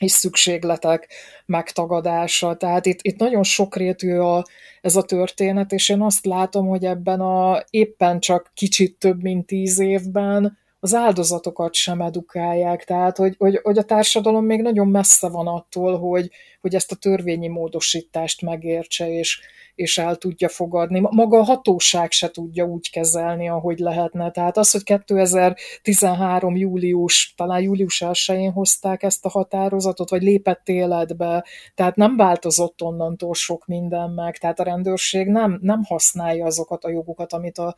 és 0.00 0.12
szükségletek 0.12 1.08
megtagadása. 1.46 2.56
Tehát 2.56 2.86
itt, 2.86 2.98
itt 3.02 3.18
nagyon 3.18 3.42
sokrétű 3.42 4.16
a, 4.16 4.44
ez 4.80 4.96
a 4.96 5.02
történet, 5.02 5.72
és 5.72 5.88
én 5.88 6.00
azt 6.02 6.26
látom, 6.26 6.66
hogy 6.66 6.84
ebben 6.84 7.20
a 7.20 7.64
éppen 7.70 8.20
csak 8.20 8.50
kicsit 8.54 8.98
több 8.98 9.22
mint 9.22 9.46
tíz 9.46 9.78
évben 9.78 10.58
az 10.84 10.94
áldozatokat 10.94 11.74
sem 11.74 12.00
edukálják, 12.00 12.84
tehát 12.84 13.16
hogy, 13.16 13.34
hogy, 13.38 13.60
hogy 13.62 13.78
a 13.78 13.82
társadalom 13.82 14.44
még 14.44 14.62
nagyon 14.62 14.88
messze 14.88 15.28
van 15.28 15.46
attól, 15.46 15.98
hogy, 15.98 16.30
hogy 16.60 16.74
ezt 16.74 16.92
a 16.92 16.96
törvényi 16.96 17.48
módosítást 17.48 18.42
megértse, 18.42 19.10
és, 19.10 19.40
és 19.74 19.98
el 19.98 20.16
tudja 20.16 20.48
fogadni. 20.48 21.00
Maga 21.00 21.38
a 21.38 21.42
hatóság 21.42 22.10
se 22.10 22.30
tudja 22.30 22.64
úgy 22.64 22.90
kezelni, 22.90 23.48
ahogy 23.48 23.78
lehetne. 23.78 24.30
Tehát 24.30 24.56
az, 24.56 24.70
hogy 24.70 24.82
2013. 24.82 26.56
július, 26.56 27.34
talán 27.36 27.60
július 27.60 28.02
1 28.02 28.50
hozták 28.54 29.02
ezt 29.02 29.24
a 29.24 29.28
határozatot, 29.28 30.10
vagy 30.10 30.22
lépett 30.22 30.68
életbe, 30.68 31.44
tehát 31.74 31.96
nem 31.96 32.16
változott 32.16 32.82
onnantól 32.82 33.34
sok 33.34 33.66
minden 33.66 34.10
meg, 34.10 34.38
tehát 34.38 34.60
a 34.60 34.64
rendőrség 34.64 35.26
nem, 35.26 35.58
nem 35.60 35.82
használja 35.82 36.44
azokat 36.44 36.84
a 36.84 36.90
jogokat, 36.90 37.32
amit 37.32 37.58
a 37.58 37.74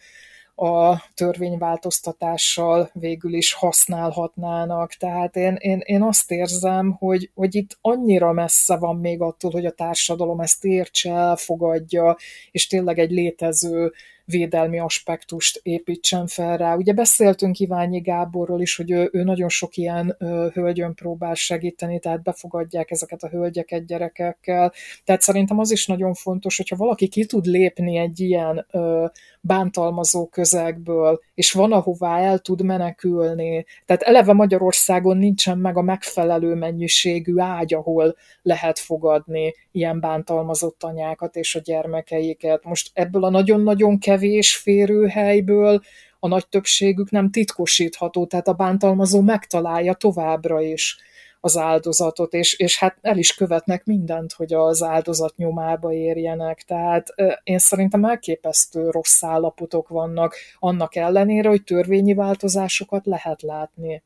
a 0.54 1.02
törvényváltoztatással 1.14 2.90
végül 2.92 3.34
is 3.34 3.52
használhatnának. 3.52 4.92
Tehát 4.92 5.36
én, 5.36 5.54
én, 5.58 5.80
én 5.84 6.02
azt 6.02 6.30
érzem, 6.30 6.92
hogy, 6.92 7.30
hogy 7.34 7.54
itt 7.54 7.78
annyira 7.80 8.32
messze 8.32 8.76
van 8.76 8.96
még 8.96 9.20
attól, 9.20 9.50
hogy 9.50 9.66
a 9.66 9.70
társadalom 9.70 10.40
ezt 10.40 10.64
értse, 10.64 11.12
elfogadja, 11.12 12.16
és 12.50 12.66
tényleg 12.66 12.98
egy 12.98 13.10
létező 13.10 13.92
védelmi 14.24 14.78
aspektust 14.78 15.60
építsen 15.62 16.26
fel 16.26 16.56
rá. 16.56 16.74
Ugye 16.74 16.92
beszéltünk 16.92 17.58
Iványi 17.58 18.00
Gáborról 18.00 18.60
is, 18.60 18.76
hogy 18.76 18.90
ő, 18.90 19.08
ő 19.12 19.22
nagyon 19.22 19.48
sok 19.48 19.76
ilyen 19.76 20.16
ö, 20.18 20.48
hölgyön 20.52 20.94
próbál 20.94 21.34
segíteni, 21.34 21.98
tehát 21.98 22.22
befogadják 22.22 22.90
ezeket 22.90 23.22
a 23.22 23.28
hölgyeket 23.28 23.86
gyerekekkel. 23.86 24.72
Tehát 25.04 25.20
szerintem 25.20 25.58
az 25.58 25.70
is 25.70 25.86
nagyon 25.86 26.14
fontos, 26.14 26.56
hogyha 26.56 26.76
valaki 26.76 27.08
ki 27.08 27.26
tud 27.26 27.44
lépni 27.44 27.96
egy 27.96 28.20
ilyen 28.20 28.66
ö, 28.70 29.06
bántalmazó 29.46 30.26
közegből, 30.26 31.20
és 31.34 31.52
van, 31.52 31.72
ahová 31.72 32.18
el 32.18 32.38
tud 32.38 32.62
menekülni. 32.62 33.64
Tehát 33.86 34.02
eleve 34.02 34.32
Magyarországon 34.32 35.16
nincsen 35.16 35.58
meg 35.58 35.76
a 35.76 35.82
megfelelő 35.82 36.54
mennyiségű 36.54 37.38
ágy, 37.38 37.74
ahol 37.74 38.16
lehet 38.42 38.78
fogadni 38.78 39.54
ilyen 39.72 40.00
bántalmazott 40.00 40.82
anyákat 40.82 41.36
és 41.36 41.54
a 41.54 41.60
gyermekeiket. 41.60 42.64
Most 42.64 42.90
ebből 42.92 43.24
a 43.24 43.30
nagyon-nagyon 43.30 43.98
kevés 43.98 44.56
férőhelyből 44.56 45.80
a 46.18 46.28
nagy 46.28 46.48
többségük 46.48 47.10
nem 47.10 47.30
titkosítható, 47.30 48.26
tehát 48.26 48.48
a 48.48 48.52
bántalmazó 48.52 49.20
megtalálja 49.20 49.94
továbbra 49.94 50.60
is 50.60 50.98
az 51.44 51.56
áldozatot, 51.56 52.32
és, 52.32 52.54
és 52.58 52.78
hát 52.78 52.98
el 53.00 53.18
is 53.18 53.34
követnek 53.34 53.84
mindent, 53.84 54.32
hogy 54.32 54.52
az 54.52 54.82
áldozat 54.82 55.36
nyomába 55.36 55.92
érjenek. 55.92 56.62
Tehát 56.66 57.14
én 57.42 57.58
szerintem 57.58 58.04
elképesztő 58.04 58.90
rossz 58.90 59.22
állapotok 59.22 59.88
vannak, 59.88 60.34
annak 60.58 60.96
ellenére, 60.96 61.48
hogy 61.48 61.64
törvényi 61.64 62.14
változásokat 62.14 63.06
lehet 63.06 63.42
látni. 63.42 64.02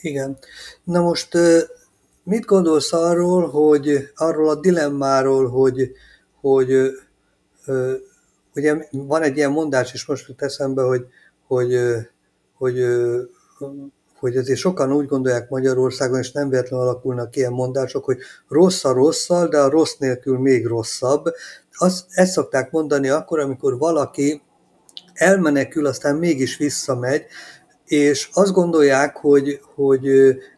Igen. 0.00 0.38
Na 0.84 1.00
most 1.00 1.28
mit 2.22 2.44
gondolsz 2.44 2.92
arról, 2.92 3.48
hogy 3.48 4.10
arról 4.14 4.48
a 4.48 4.60
dilemmáról, 4.60 5.48
hogy, 5.48 5.90
hogy 6.40 6.90
ugye 8.54 8.76
van 8.90 9.22
egy 9.22 9.36
ilyen 9.36 9.50
mondás 9.50 9.92
is 9.92 10.06
most 10.06 10.28
jut 10.28 10.42
eszembe, 10.42 10.82
hogy, 10.82 11.06
hogy, 11.46 11.78
hogy, 12.54 12.84
hogy 13.58 13.70
azért 14.20 14.58
sokan 14.58 14.92
úgy 14.92 15.06
gondolják 15.06 15.48
Magyarországon, 15.48 16.18
és 16.18 16.32
nem 16.32 16.48
véletlenül 16.48 16.86
alakulnak 16.86 17.36
ilyen 17.36 17.52
mondások, 17.52 18.04
hogy 18.04 18.18
rossz 18.48 18.84
a 18.84 18.92
rosszal, 18.92 19.48
de 19.48 19.58
a 19.58 19.70
rossz 19.70 19.96
nélkül 19.98 20.38
még 20.38 20.66
rosszabb. 20.66 21.24
Azt, 21.72 22.04
ezt 22.10 22.32
szokták 22.32 22.70
mondani 22.70 23.08
akkor, 23.08 23.38
amikor 23.38 23.78
valaki 23.78 24.42
elmenekül, 25.14 25.86
aztán 25.86 26.16
mégis 26.16 26.56
visszamegy, 26.56 27.24
és 27.90 28.28
azt 28.32 28.52
gondolják, 28.52 29.16
hogy, 29.16 29.60
hogy 29.74 30.08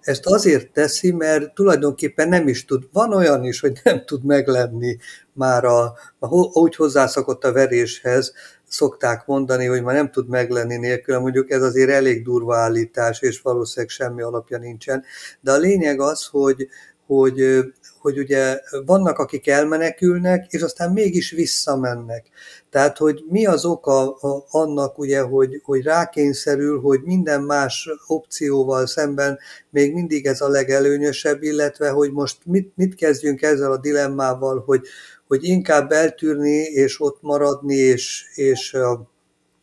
ezt 0.00 0.26
azért 0.26 0.72
teszi, 0.72 1.12
mert 1.12 1.54
tulajdonképpen 1.54 2.28
nem 2.28 2.48
is 2.48 2.64
tud. 2.64 2.88
Van 2.92 3.14
olyan 3.14 3.44
is, 3.44 3.60
hogy 3.60 3.80
nem 3.84 4.04
tud 4.04 4.24
meglenni 4.24 4.96
már, 5.32 5.64
a, 5.64 5.82
a, 6.18 6.28
úgy 6.58 6.76
hozzászokott 6.76 7.44
a 7.44 7.52
veréshez, 7.52 8.32
szokták 8.72 9.26
mondani, 9.26 9.66
hogy 9.66 9.82
már 9.82 9.94
nem 9.94 10.10
tud 10.10 10.28
meglenni 10.28 10.76
nélkül, 10.76 11.18
mondjuk 11.18 11.50
ez 11.50 11.62
azért 11.62 11.90
elég 11.90 12.24
durva 12.24 12.56
állítás, 12.56 13.20
és 13.20 13.40
valószínűleg 13.40 13.90
semmi 13.90 14.22
alapja 14.22 14.58
nincsen. 14.58 15.04
De 15.40 15.52
a 15.52 15.58
lényeg 15.58 16.00
az, 16.00 16.26
hogy, 16.26 16.68
hogy, 17.06 17.58
hogy 17.98 18.18
ugye 18.18 18.60
vannak, 18.86 19.18
akik 19.18 19.48
elmenekülnek, 19.48 20.46
és 20.52 20.62
aztán 20.62 20.92
mégis 20.92 21.30
visszamennek. 21.30 22.26
Tehát, 22.70 22.98
hogy 22.98 23.24
mi 23.28 23.46
az 23.46 23.64
oka 23.64 24.16
annak, 24.50 24.98
ugye, 24.98 25.20
hogy, 25.20 25.60
hogy 25.64 25.82
rákényszerül, 25.82 26.80
hogy 26.80 27.00
minden 27.02 27.42
más 27.42 27.88
opcióval 28.06 28.86
szemben 28.86 29.38
még 29.70 29.92
mindig 29.92 30.26
ez 30.26 30.40
a 30.40 30.48
legelőnyösebb, 30.48 31.42
illetve, 31.42 31.90
hogy 31.90 32.12
most 32.12 32.38
mit, 32.44 32.72
mit 32.76 32.94
kezdjünk 32.94 33.42
ezzel 33.42 33.72
a 33.72 33.78
dilemmával, 33.78 34.62
hogy, 34.66 34.86
hogy 35.32 35.44
inkább 35.44 35.90
eltűrni, 35.90 36.58
és 36.58 37.00
ott 37.00 37.18
maradni, 37.20 37.74
és, 37.74 38.24
és 38.34 38.76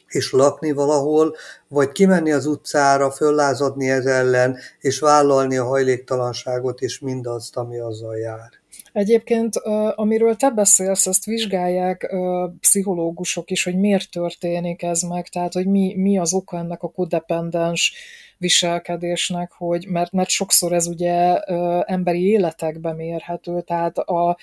és 0.08 0.32
lakni 0.32 0.72
valahol, 0.72 1.36
vagy 1.68 1.92
kimenni 1.92 2.32
az 2.32 2.46
utcára, 2.46 3.12
föllázadni 3.12 3.90
ez 3.90 4.06
ellen, 4.06 4.58
és 4.80 5.00
vállalni 5.00 5.58
a 5.58 5.66
hajléktalanságot 5.66 6.82
és 6.82 7.00
mindazt, 7.00 7.58
ami 7.58 7.80
azzal 7.80 8.18
jár. 8.18 8.50
Egyébként, 8.94 9.56
amiről 9.96 10.36
te 10.36 10.50
beszélsz, 10.50 11.08
ezt 11.08 11.26
vizsgálják 11.26 12.16
pszichológusok 12.60 13.52
is, 13.52 13.64
hogy 13.64 13.76
miért 13.76 14.12
történik 14.12 14.84
ez 14.84 15.02
meg, 15.02 15.28
tehát 15.28 15.54
hogy 15.54 15.68
mi, 15.68 15.96
mi 15.96 16.20
az 16.20 16.34
oka 16.34 16.58
ennek 16.58 16.84
a 16.84 16.90
kodependens 16.90 17.94
viselkedésnek, 18.38 19.52
hogy, 19.52 19.88
mert, 19.88 20.12
mert 20.12 20.30
sokszor 20.30 20.74
ez 20.74 20.88
ugye 20.88 21.38
emberi 21.84 22.30
életekbe 22.30 22.94
mérhető, 22.94 23.62
tehát 23.62 23.98
a, 23.98 24.38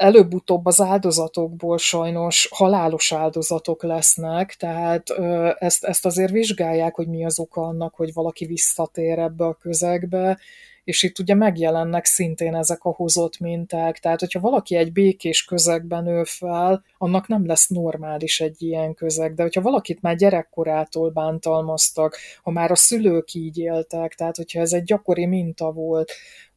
előbb-utóbb 0.00 0.66
az 0.66 0.80
áldozatokból 0.80 1.78
sajnos 1.78 2.48
halálos 2.50 3.12
áldozatok 3.12 3.82
lesznek, 3.82 4.54
tehát 4.54 5.10
ezt, 5.58 5.84
ezt 5.84 6.06
azért 6.06 6.30
vizsgálják, 6.30 6.94
hogy 6.94 7.08
mi 7.08 7.24
az 7.24 7.38
oka 7.38 7.60
annak, 7.60 7.94
hogy 7.94 8.12
valaki 8.12 8.46
visszatér 8.46 9.18
ebbe 9.18 9.44
a 9.44 9.54
közegbe, 9.54 10.38
és 10.84 11.02
itt 11.02 11.18
ugye 11.18 11.34
megjelennek 11.34 12.04
szintén 12.04 12.54
ezek 12.54 12.84
a 12.84 12.90
hozott 12.90 13.38
minták, 13.38 13.98
tehát 13.98 14.20
hogyha 14.20 14.40
valaki 14.40 14.76
egy 14.76 14.92
békés 14.92 15.44
közegben 15.44 16.02
nő 16.02 16.24
fel, 16.24 16.84
annak 16.98 17.28
nem 17.28 17.46
lesz 17.46 17.68
normális 17.68 18.40
egy 18.40 18.62
ilyen 18.62 18.94
közeg, 18.94 19.34
de 19.34 19.42
hogyha 19.42 19.60
valakit 19.60 20.02
már 20.02 20.16
gyerekkorától 20.16 21.10
bántalmaztak, 21.10 22.16
ha 22.42 22.50
már 22.50 22.70
a 22.70 22.76
szülők 22.76 23.34
így 23.34 23.58
éltek, 23.58 24.14
tehát 24.14 24.36
hogyha 24.36 24.60
ez 24.60 24.72
egy 24.72 24.84
gyakori 24.84 25.26
minta 25.26 25.72
volt, 25.72 26.12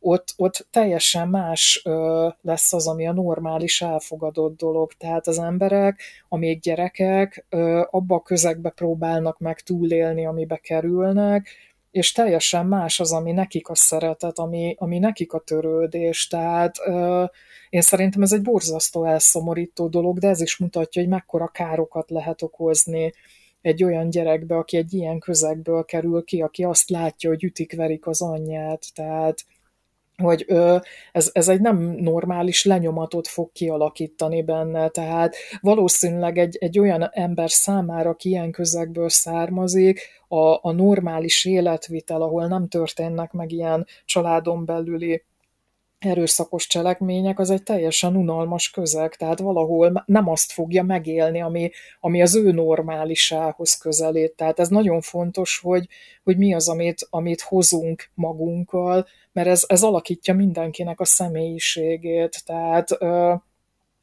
ott, 0.05 0.33
ott 0.37 0.67
teljesen 0.71 1.27
más 1.29 1.81
ö, 1.85 2.27
lesz 2.41 2.73
az, 2.73 2.87
ami 2.87 3.07
a 3.07 3.13
normális 3.13 3.81
elfogadott 3.81 4.57
dolog. 4.57 4.91
Tehát 4.93 5.27
az 5.27 5.39
emberek, 5.39 6.01
amíg 6.29 6.59
gyerekek, 6.59 7.45
ö, 7.49 7.81
abba 7.89 8.15
a 8.15 8.21
közegbe 8.21 8.69
próbálnak 8.69 9.39
meg 9.39 9.59
túlélni, 9.59 10.25
amibe 10.25 10.57
kerülnek, 10.57 11.47
és 11.93 12.11
teljesen 12.11 12.65
más 12.65 12.99
az, 12.99 13.11
ami 13.11 13.31
nekik 13.31 13.69
a 13.69 13.75
szeretet, 13.75 14.39
ami, 14.39 14.75
ami 14.77 14.99
nekik 14.99 15.33
a 15.33 15.39
törődés. 15.39 16.27
Tehát 16.27 16.75
ö, 16.85 17.23
én 17.69 17.81
szerintem 17.81 18.21
ez 18.21 18.33
egy 18.33 18.41
borzasztó 18.41 19.05
elszomorító 19.05 19.87
dolog, 19.87 20.19
de 20.19 20.27
ez 20.27 20.41
is 20.41 20.57
mutatja, 20.57 21.01
hogy 21.01 21.11
mekkora 21.11 21.47
károkat 21.47 22.09
lehet 22.09 22.41
okozni 22.41 23.13
egy 23.61 23.83
olyan 23.83 24.09
gyerekbe, 24.09 24.55
aki 24.55 24.77
egy 24.77 24.93
ilyen 24.93 25.19
közegből 25.19 25.85
kerül 25.85 26.23
ki, 26.23 26.41
aki 26.41 26.63
azt 26.63 26.89
látja, 26.89 27.29
hogy 27.29 27.43
ütik-verik 27.43 28.07
az 28.07 28.21
anyját. 28.21 28.85
Tehát 28.93 29.45
hogy 30.17 30.43
ö, 30.47 30.77
ez, 31.11 31.29
ez 31.33 31.49
egy 31.49 31.61
nem 31.61 31.77
normális 31.77 32.63
lenyomatot 32.63 33.27
fog 33.27 33.51
kialakítani 33.51 34.43
benne, 34.43 34.89
tehát 34.89 35.35
valószínűleg 35.61 36.37
egy, 36.37 36.57
egy 36.59 36.79
olyan 36.79 37.09
ember 37.11 37.49
számára, 37.49 38.09
aki 38.09 38.29
ilyen 38.29 38.51
közegből 38.51 39.09
származik, 39.09 39.99
a, 40.27 40.59
a 40.61 40.71
normális 40.71 41.45
életvitel, 41.45 42.21
ahol 42.21 42.47
nem 42.47 42.67
történnek 42.67 43.31
meg 43.31 43.51
ilyen 43.51 43.87
családon 44.05 44.65
belüli 44.65 45.23
erőszakos 46.05 46.67
cselekmények, 46.67 47.39
az 47.39 47.49
egy 47.49 47.63
teljesen 47.63 48.15
unalmas 48.15 48.69
közeg, 48.69 49.15
tehát 49.15 49.39
valahol 49.39 50.03
nem 50.05 50.29
azt 50.29 50.51
fogja 50.51 50.83
megélni, 50.83 51.41
ami, 51.41 51.71
ami 51.99 52.21
az 52.21 52.35
ő 52.35 52.51
normálisához 52.51 53.73
közelít. 53.73 54.35
Tehát 54.35 54.59
ez 54.59 54.67
nagyon 54.67 55.01
fontos, 55.01 55.59
hogy, 55.63 55.87
hogy 56.23 56.37
mi 56.37 56.53
az, 56.53 56.69
amit, 56.69 57.07
amit 57.09 57.41
hozunk 57.41 58.09
magunkkal, 58.13 59.07
mert 59.33 59.47
ez, 59.47 59.63
ez 59.67 59.83
alakítja 59.83 60.33
mindenkinek 60.33 60.99
a 60.99 61.05
személyiségét. 61.05 62.45
Tehát 62.45 62.97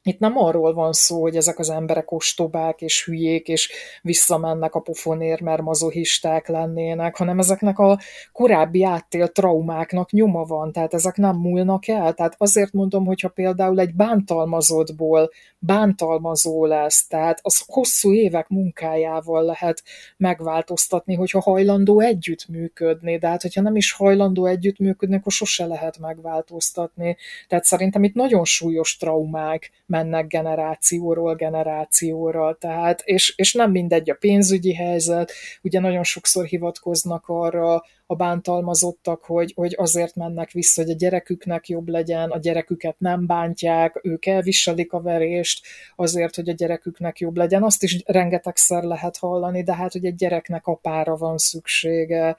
itt 0.02 0.18
nem 0.18 0.38
arról 0.38 0.74
van 0.74 0.92
szó, 0.92 1.20
hogy 1.20 1.36
ezek 1.36 1.58
az 1.58 1.70
emberek 1.70 2.12
ostobák 2.12 2.80
és 2.80 3.04
hülyék, 3.04 3.48
és 3.48 3.72
visszamennek 4.02 4.74
a 4.74 4.80
pofonér, 4.80 5.40
mert 5.40 5.62
mazohisták 5.62 6.48
lennének, 6.48 7.16
hanem 7.16 7.38
ezeknek 7.38 7.78
a 7.78 7.98
korábbi 8.32 8.84
áttélt 8.84 9.32
traumáknak 9.32 10.10
nyoma 10.10 10.44
van, 10.44 10.72
tehát 10.72 10.94
ezek 10.94 11.16
nem 11.16 11.36
múlnak 11.36 11.88
el. 11.88 12.14
Tehát 12.14 12.34
azért 12.38 12.72
mondom, 12.72 13.04
hogyha 13.04 13.28
például 13.28 13.80
egy 13.80 13.94
bántalmazottból 13.94 15.30
bántalmazó 15.58 16.64
lesz, 16.64 17.06
tehát 17.06 17.38
az 17.42 17.62
hosszú 17.66 18.12
évek 18.12 18.48
munkájával 18.48 19.44
lehet 19.44 19.82
megváltoztatni, 20.16 21.14
hogyha 21.14 21.40
hajlandó 21.40 22.00
együttműködni, 22.00 23.18
de 23.18 23.28
hát 23.28 23.42
hogyha 23.42 23.62
nem 23.62 23.76
is 23.76 23.92
hajlandó 23.92 24.46
együttműködni, 24.46 25.16
akkor 25.16 25.32
sose 25.32 25.66
lehet 25.66 25.98
megváltoztatni. 25.98 27.16
Tehát 27.48 27.64
szerintem 27.64 28.04
itt 28.04 28.14
nagyon 28.14 28.44
súlyos 28.44 28.96
traumák 28.96 29.70
mennek 29.90 30.26
generációról 30.26 31.34
generációra, 31.34 32.56
tehát, 32.60 33.02
és, 33.04 33.34
és 33.36 33.52
nem 33.52 33.70
mindegy 33.70 34.10
a 34.10 34.14
pénzügyi 34.14 34.74
helyzet, 34.74 35.32
ugye 35.62 35.80
nagyon 35.80 36.02
sokszor 36.02 36.44
hivatkoznak 36.44 37.24
arra 37.26 37.82
a 38.06 38.14
bántalmazottak, 38.14 39.22
hogy, 39.22 39.52
hogy 39.56 39.74
azért 39.78 40.14
mennek 40.14 40.50
vissza, 40.50 40.82
hogy 40.82 40.90
a 40.90 40.94
gyereküknek 40.94 41.68
jobb 41.68 41.88
legyen, 41.88 42.30
a 42.30 42.38
gyereküket 42.38 42.94
nem 42.98 43.26
bántják, 43.26 44.00
ők 44.02 44.26
elviselik 44.26 44.92
a 44.92 45.00
verést 45.00 45.66
azért, 45.96 46.34
hogy 46.34 46.48
a 46.48 46.52
gyereküknek 46.52 47.18
jobb 47.18 47.36
legyen. 47.36 47.62
Azt 47.62 47.82
is 47.82 48.02
rengetegszer 48.04 48.82
lehet 48.82 49.16
hallani, 49.16 49.62
de 49.62 49.74
hát, 49.74 49.92
hogy 49.92 50.04
egy 50.04 50.14
gyereknek 50.14 50.66
apára 50.66 51.16
van 51.16 51.38
szüksége, 51.38 52.36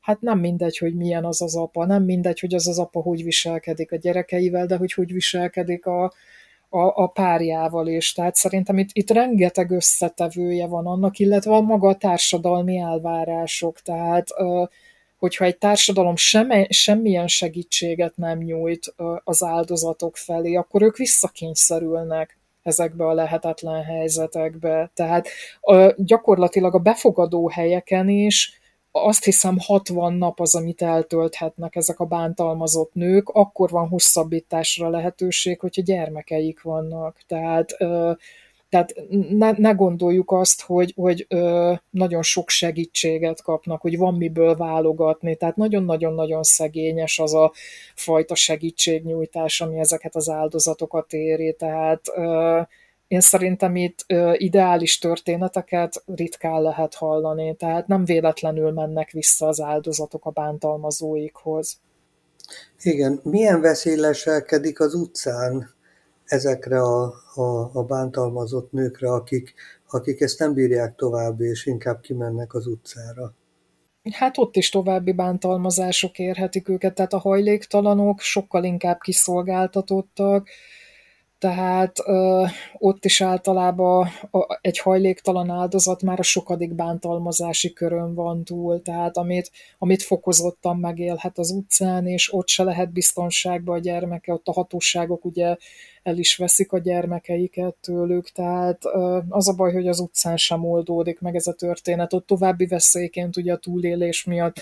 hát 0.00 0.20
nem 0.20 0.38
mindegy, 0.38 0.78
hogy 0.78 0.94
milyen 0.94 1.24
az 1.24 1.42
az 1.42 1.56
apa, 1.56 1.86
nem 1.86 2.02
mindegy, 2.02 2.40
hogy 2.40 2.54
az 2.54 2.68
az 2.68 2.78
apa 2.78 3.00
hogy 3.00 3.24
viselkedik 3.24 3.92
a 3.92 3.96
gyerekeivel, 3.96 4.66
de 4.66 4.76
hogy 4.76 4.92
hogy 4.92 5.12
viselkedik 5.12 5.86
a, 5.86 6.12
a, 6.70 7.02
a 7.02 7.06
párjával 7.06 7.86
is. 7.86 8.12
Tehát 8.12 8.34
szerintem 8.34 8.78
itt, 8.78 8.88
itt 8.92 9.10
rengeteg 9.10 9.70
összetevője 9.70 10.66
van 10.66 10.86
annak, 10.86 11.18
illetve 11.18 11.54
a 11.54 11.60
maga 11.60 11.88
a 11.88 11.96
társadalmi 11.96 12.78
elvárások. 12.78 13.80
Tehát 13.80 14.28
hogyha 15.18 15.44
egy 15.44 15.58
társadalom 15.58 16.16
sem, 16.16 16.48
semmilyen 16.68 17.26
segítséget 17.26 18.16
nem 18.16 18.38
nyújt 18.38 18.94
az 19.24 19.42
áldozatok 19.42 20.16
felé, 20.16 20.54
akkor 20.54 20.82
ők 20.82 20.96
visszakényszerülnek 20.96 22.38
ezekbe 22.62 23.06
a 23.06 23.12
lehetetlen 23.12 23.82
helyzetekbe. 23.82 24.90
Tehát 24.94 25.28
gyakorlatilag 25.96 26.74
a 26.74 26.78
befogadó 26.78 27.48
helyeken 27.48 28.08
is 28.08 28.59
azt 28.92 29.24
hiszem 29.24 29.56
60 29.58 30.12
nap 30.12 30.40
az, 30.40 30.54
amit 30.54 30.82
eltölthetnek 30.82 31.76
ezek 31.76 32.00
a 32.00 32.04
bántalmazott 32.04 32.94
nők, 32.94 33.28
akkor 33.28 33.70
van 33.70 33.88
hosszabbításra 33.88 34.88
lehetőség, 34.88 35.60
hogyha 35.60 35.82
gyermekeik 35.82 36.62
vannak. 36.62 37.16
Tehát, 37.26 37.76
tehát 38.68 38.94
ne, 39.30 39.50
ne 39.50 39.70
gondoljuk 39.70 40.32
azt, 40.32 40.62
hogy, 40.62 40.92
hogy 40.96 41.26
nagyon 41.90 42.22
sok 42.22 42.48
segítséget 42.48 43.42
kapnak, 43.42 43.80
hogy 43.80 43.98
van 43.98 44.14
miből 44.14 44.56
válogatni, 44.56 45.36
tehát 45.36 45.56
nagyon-nagyon-nagyon 45.56 46.42
szegényes 46.42 47.18
az 47.18 47.34
a 47.34 47.52
fajta 47.94 48.34
segítségnyújtás, 48.34 49.60
ami 49.60 49.78
ezeket 49.78 50.16
az 50.16 50.28
áldozatokat 50.28 51.12
éri, 51.12 51.54
tehát 51.58 52.02
én 53.10 53.20
szerintem 53.20 53.76
itt 53.76 54.04
ideális 54.32 54.98
történeteket 54.98 56.02
ritkán 56.06 56.62
lehet 56.62 56.94
hallani, 56.94 57.56
tehát 57.56 57.86
nem 57.86 58.04
véletlenül 58.04 58.72
mennek 58.72 59.10
vissza 59.10 59.46
az 59.46 59.60
áldozatok 59.60 60.24
a 60.24 60.30
bántalmazóikhoz. 60.30 61.80
Igen, 62.82 63.20
milyen 63.22 63.60
veszély 63.60 63.96
leselkedik 63.96 64.80
az 64.80 64.94
utcán 64.94 65.70
ezekre 66.24 66.82
a, 66.82 67.14
a, 67.34 67.70
a 67.72 67.82
bántalmazott 67.82 68.72
nőkre, 68.72 69.12
akik, 69.12 69.54
akik 69.90 70.20
ezt 70.20 70.38
nem 70.38 70.54
bírják 70.54 70.94
tovább, 70.94 71.40
és 71.40 71.66
inkább 71.66 72.00
kimennek 72.00 72.54
az 72.54 72.66
utcára? 72.66 73.34
Hát 74.12 74.38
ott 74.38 74.56
is 74.56 74.68
további 74.68 75.12
bántalmazások 75.12 76.18
érhetik 76.18 76.68
őket, 76.68 76.94
tehát 76.94 77.12
a 77.12 77.18
hajléktalanok 77.18 78.20
sokkal 78.20 78.64
inkább 78.64 79.00
kiszolgáltatottak, 79.00 80.48
tehát 81.40 81.96
ö, 82.04 82.44
ott 82.78 83.04
is 83.04 83.20
általában 83.20 84.08
a, 84.30 84.58
egy 84.60 84.78
hajléktalan 84.78 85.50
áldozat 85.50 86.02
már 86.02 86.18
a 86.18 86.22
sokadik 86.22 86.74
bántalmazási 86.74 87.72
körön 87.72 88.14
van 88.14 88.44
túl, 88.44 88.82
tehát 88.82 89.16
amit, 89.16 89.50
amit 89.78 90.02
fokozottan 90.02 90.76
megélhet 90.76 91.38
az 91.38 91.50
utcán, 91.50 92.06
és 92.06 92.32
ott 92.32 92.48
se 92.48 92.62
lehet 92.62 92.92
biztonságban 92.92 93.76
a 93.76 93.80
gyermeke, 93.80 94.32
ott 94.32 94.48
a 94.48 94.52
hatóságok 94.52 95.24
ugye 95.24 95.56
el 96.02 96.18
is 96.18 96.36
veszik 96.36 96.72
a 96.72 96.78
gyermekeiket 96.78 97.74
tőlük, 97.80 98.30
tehát 98.30 98.84
ö, 98.84 99.18
az 99.28 99.48
a 99.48 99.52
baj, 99.52 99.72
hogy 99.72 99.88
az 99.88 100.00
utcán 100.00 100.36
sem 100.36 100.64
oldódik 100.64 101.20
meg 101.20 101.34
ez 101.34 101.46
a 101.46 101.52
történet, 101.52 102.12
ott 102.12 102.26
további 102.26 102.66
veszélyként 102.66 103.36
ugye 103.36 103.52
a 103.52 103.56
túlélés 103.56 104.24
miatt 104.24 104.60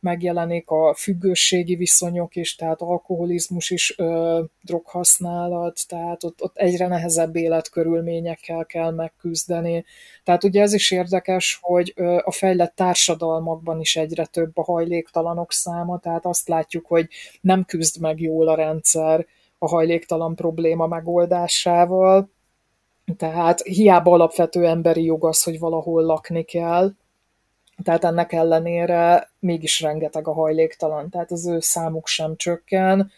megjelenik 0.00 0.70
a 0.70 0.94
függőségi 0.94 1.74
viszonyok 1.76 2.36
is, 2.36 2.54
tehát 2.54 2.80
alkoholizmus 2.80 3.70
is, 3.70 3.94
ö, 3.98 4.40
droghasználat, 4.62 5.80
tehát 5.88 6.24
ott, 6.24 6.42
ott 6.42 6.56
egyre 6.56 6.86
nehezebb 6.86 7.36
életkörülményekkel 7.36 8.64
kell 8.64 8.90
megküzdeni. 8.90 9.84
Tehát 10.24 10.44
ugye 10.44 10.62
ez 10.62 10.72
is 10.72 10.90
érdekes, 10.90 11.58
hogy 11.62 11.92
ö, 11.96 12.20
a 12.24 12.32
fejlett 12.32 12.74
társadalmakban 12.74 13.80
is 13.80 13.96
egyre 13.96 14.26
több 14.26 14.56
a 14.58 14.62
hajléktalanok 14.62 15.52
száma, 15.52 15.98
tehát 15.98 16.26
azt 16.26 16.48
látjuk, 16.48 16.86
hogy 16.86 17.08
nem 17.40 17.64
küzd 17.64 18.00
meg 18.00 18.20
jól 18.20 18.48
a 18.48 18.54
rendszer 18.54 19.26
a 19.58 19.68
hajléktalan 19.68 20.34
probléma 20.34 20.86
megoldásával, 20.86 22.30
tehát 23.16 23.60
hiába 23.60 24.12
alapvető 24.12 24.66
emberi 24.66 25.04
jog 25.04 25.24
az, 25.24 25.42
hogy 25.42 25.58
valahol 25.58 26.02
lakni 26.02 26.42
kell, 26.42 26.92
tehát 27.82 28.04
ennek 28.04 28.32
ellenére 28.32 29.30
mégis 29.38 29.80
rengeteg 29.80 30.28
a 30.28 30.32
hajléktalan, 30.32 31.10
tehát 31.10 31.30
az 31.30 31.46
ő 31.46 31.60
számuk 31.60 32.06
sem 32.06 32.36
csökken, 32.36 33.12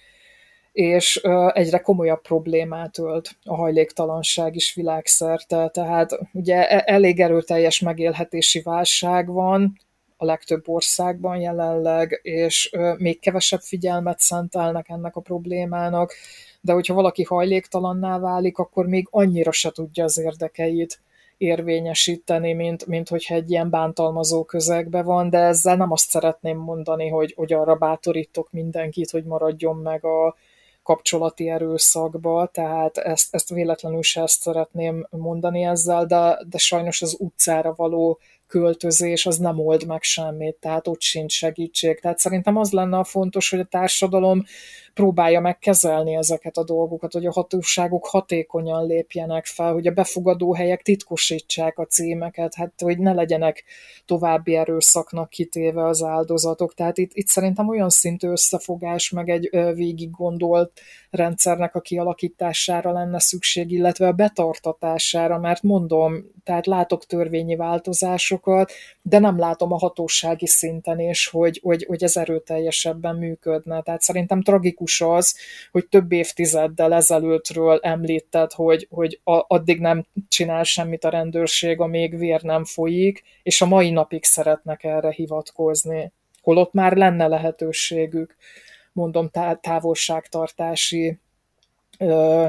és 0.73 1.21
egyre 1.53 1.79
komolyabb 1.79 2.21
problémát 2.21 2.99
ölt 2.99 3.37
a 3.45 3.55
hajléktalanság 3.55 4.55
is 4.55 4.75
világszerte. 4.75 5.69
Tehát 5.69 6.19
ugye 6.33 6.69
e, 6.69 6.83
elég 6.95 7.21
erőteljes 7.21 7.81
megélhetési 7.81 8.61
válság 8.63 9.33
van 9.33 9.79
a 10.17 10.25
legtöbb 10.25 10.69
országban 10.69 11.37
jelenleg, 11.37 12.21
és 12.23 12.71
még 12.97 13.21
kevesebb 13.21 13.61
figyelmet 13.61 14.21
szentelnek 14.21 14.89
ennek 14.89 15.17
a 15.17 15.21
problémának, 15.21 16.15
de 16.61 16.73
hogyha 16.73 16.95
valaki 16.95 17.23
hajléktalanná 17.23 18.19
válik, 18.19 18.59
akkor 18.59 18.87
még 18.87 19.07
annyira 19.11 19.53
se 19.53 19.71
tudja 19.71 20.05
az 20.05 20.19
érdekeit 20.19 21.01
érvényesíteni, 21.41 22.53
mint, 22.53 22.87
mint 22.87 23.09
hogyha 23.09 23.35
egy 23.35 23.51
ilyen 23.51 23.71
bántalmazó 23.71 24.45
közegbe 24.45 25.03
van, 25.03 25.31
de 25.31 25.39
ezzel 25.39 25.77
nem 25.77 25.93
azt 25.93 26.09
szeretném 26.09 26.59
mondani, 26.59 27.09
hogy, 27.09 27.35
hogy 27.37 27.53
arra 27.53 27.75
bátorítok 27.75 28.49
mindenkit, 28.51 29.11
hogy 29.11 29.25
maradjon 29.25 29.77
meg 29.77 30.05
a 30.05 30.37
kapcsolati 30.83 31.49
erőszakba, 31.49 32.51
tehát 32.53 32.99
ezt, 32.99 33.35
ezt 33.35 33.49
véletlenül 33.49 34.03
se 34.03 34.23
ezt 34.23 34.41
szeretném 34.41 35.07
mondani 35.11 35.63
ezzel, 35.63 36.07
de, 36.07 36.39
de 36.49 36.59
sajnos 36.59 37.03
az 37.03 37.17
utcára 37.19 37.75
való 37.77 38.19
költözés 38.47 39.27
az 39.27 39.37
nem 39.37 39.59
old 39.59 39.87
meg 39.87 40.03
semmit, 40.03 40.57
tehát 40.61 40.87
ott 40.87 41.01
sincs 41.01 41.33
segítség. 41.33 42.01
Tehát 42.01 42.19
szerintem 42.19 42.57
az 42.57 42.71
lenne 42.71 42.99
a 42.99 43.05
fontos, 43.05 43.51
hogy 43.51 43.61
a 43.61 43.65
társadalom 43.65 44.45
próbálja 45.01 45.41
meg 45.41 45.59
kezelni 45.59 46.15
ezeket 46.15 46.57
a 46.57 46.65
dolgokat, 46.65 47.13
hogy 47.13 47.27
a 47.27 47.33
hatóságok 47.33 48.07
hatékonyan 48.07 48.87
lépjenek 48.87 49.47
fel, 49.47 49.73
hogy 49.73 49.87
a 49.87 49.93
befogadó 49.93 50.55
helyek 50.55 50.83
titkosítsák 50.83 51.79
a 51.79 51.87
címeket, 51.87 52.55
hát 52.55 52.73
hogy 52.79 52.99
ne 52.99 53.13
legyenek 53.13 53.65
további 54.07 54.57
erőszaknak 54.57 55.29
kitéve 55.29 55.87
az 55.87 56.03
áldozatok. 56.03 56.75
Tehát 56.75 56.99
itt, 56.99 57.11
itt 57.15 57.27
szerintem 57.27 57.69
olyan 57.69 57.89
szintű 57.89 58.29
összefogás, 58.29 59.11
meg 59.11 59.29
egy 59.29 59.49
végig 59.75 60.11
gondolt 60.11 60.81
rendszernek 61.11 61.75
a 61.75 61.81
kialakítására 61.81 62.93
lenne 62.93 63.21
szükség, 63.21 63.71
illetve 63.71 64.07
a 64.07 64.13
betartatására, 64.13 65.39
mert 65.39 65.63
mondom, 65.63 66.25
tehát 66.45 66.67
látok 66.67 67.07
törvényi 67.07 67.57
változásokat, 67.57 68.73
de 69.03 69.19
nem 69.19 69.39
látom 69.39 69.73
a 69.73 69.79
hatósági 69.79 70.47
szinten 70.47 71.01
is, 71.01 71.29
hogy, 71.29 71.61
hogy, 71.63 71.85
hogy 71.89 72.03
ez 72.03 72.17
erőteljesebben 72.17 73.17
működne. 73.17 73.83
Tehát 73.83 74.01
szerintem 74.01 74.43
tragikus 74.43 75.01
az, 75.01 75.37
hogy 75.71 75.89
több 75.89 76.13
évtizeddel 76.13 76.95
ezelőttről 76.95 77.79
említed, 77.83 78.53
hogy, 78.53 78.87
hogy 78.91 79.21
a, 79.25 79.45
addig 79.47 79.81
nem 79.81 80.07
csinál 80.29 80.65
semmit 80.65 81.05
a 81.05 81.09
rendőrség, 81.09 81.81
amíg 81.81 82.19
vér 82.19 82.43
nem 82.43 82.65
folyik, 82.65 83.23
és 83.43 83.61
a 83.61 83.67
mai 83.67 83.91
napig 83.91 84.25
szeretnek 84.25 84.85
erre 84.85 85.11
hivatkozni. 85.11 86.13
Holott 86.43 86.73
már 86.73 86.97
lenne 86.97 87.27
lehetőségük, 87.27 88.37
mondom, 88.93 89.31
távolságtartási 89.61 91.19
ö, 91.99 92.47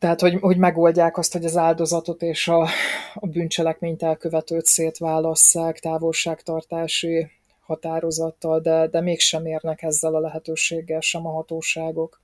tehát, 0.00 0.20
hogy, 0.20 0.36
hogy 0.40 0.56
megoldják 0.56 1.18
azt, 1.18 1.32
hogy 1.32 1.44
az 1.44 1.56
áldozatot 1.56 2.22
és 2.22 2.48
a, 2.48 2.68
a 3.14 3.26
bűncselekményt 3.26 4.02
elkövetőt 4.02 4.66
szétválasszák 4.66 5.78
távolságtartási 5.78 7.26
határozattal, 7.60 8.60
de, 8.60 8.88
de 8.88 9.00
mégsem 9.00 9.46
érnek 9.46 9.82
ezzel 9.82 10.14
a 10.14 10.20
lehetőséggel 10.20 11.00
sem 11.00 11.26
a 11.26 11.30
hatóságok. 11.30 12.20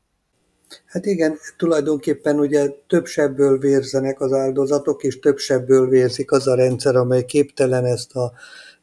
Hát 0.86 1.06
igen, 1.06 1.38
tulajdonképpen 1.56 2.38
ugye 2.38 2.68
több 2.86 3.06
sebből 3.06 3.58
vérzenek 3.58 4.20
az 4.20 4.32
áldozatok, 4.32 5.02
és 5.02 5.18
több 5.18 5.38
sebből 5.38 5.88
vérzik 5.88 6.32
az 6.32 6.46
a 6.46 6.54
rendszer, 6.54 6.96
amely 6.96 7.24
képtelen 7.24 7.84
ezt 7.84 8.16
a, 8.16 8.32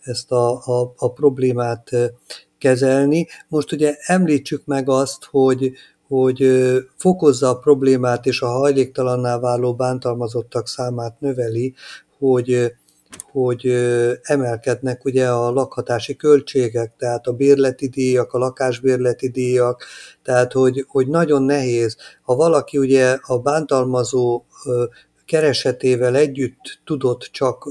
ezt 0.03 0.31
a, 0.31 0.51
a, 0.65 0.93
a 0.95 1.11
problémát 1.11 1.89
kezelni. 2.57 3.27
Most 3.47 3.71
ugye 3.71 3.95
említsük 3.99 4.65
meg 4.65 4.89
azt, 4.89 5.23
hogy, 5.23 5.71
hogy 6.07 6.47
fokozza 6.97 7.49
a 7.49 7.57
problémát 7.57 8.25
és 8.25 8.41
a 8.41 8.47
hajléktalanná 8.47 9.39
váló 9.39 9.75
bántalmazottak 9.75 10.67
számát 10.67 11.19
növeli, 11.19 11.73
hogy, 12.17 12.73
hogy 13.31 13.65
emelkednek 14.21 15.05
ugye 15.05 15.29
a 15.29 15.51
lakhatási 15.51 16.15
költségek, 16.15 16.93
tehát 16.97 17.27
a 17.27 17.33
bérleti 17.33 17.87
díjak, 17.87 18.33
a 18.33 18.37
lakásbérleti 18.37 19.29
díjak, 19.29 19.83
tehát 20.23 20.51
hogy, 20.51 20.85
hogy 20.87 21.07
nagyon 21.07 21.43
nehéz. 21.43 21.97
Ha 22.21 22.35
valaki 22.35 22.77
ugye 22.77 23.17
a 23.21 23.39
bántalmazó 23.39 24.45
keresetével 25.25 26.15
együtt 26.15 26.81
tudott 26.85 27.29
csak 27.31 27.67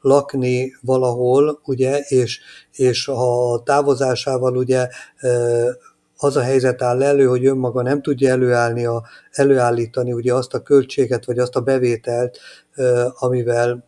lakni 0.00 0.76
valahol, 0.80 1.60
ugye, 1.64 1.98
és, 1.98 2.40
és 2.72 3.08
a 3.08 3.62
távozásával 3.64 4.56
ugye 4.56 4.88
az 6.20 6.36
a 6.36 6.42
helyzet 6.42 6.82
áll 6.82 7.02
elő, 7.02 7.26
hogy 7.26 7.46
önmaga 7.46 7.82
nem 7.82 8.02
tudja 8.02 8.30
előállni 8.30 8.84
a, 8.84 9.04
előállítani 9.30 10.12
ugye 10.12 10.34
azt 10.34 10.54
a 10.54 10.62
költséget, 10.62 11.24
vagy 11.24 11.38
azt 11.38 11.56
a 11.56 11.60
bevételt, 11.60 12.38
amivel 13.18 13.86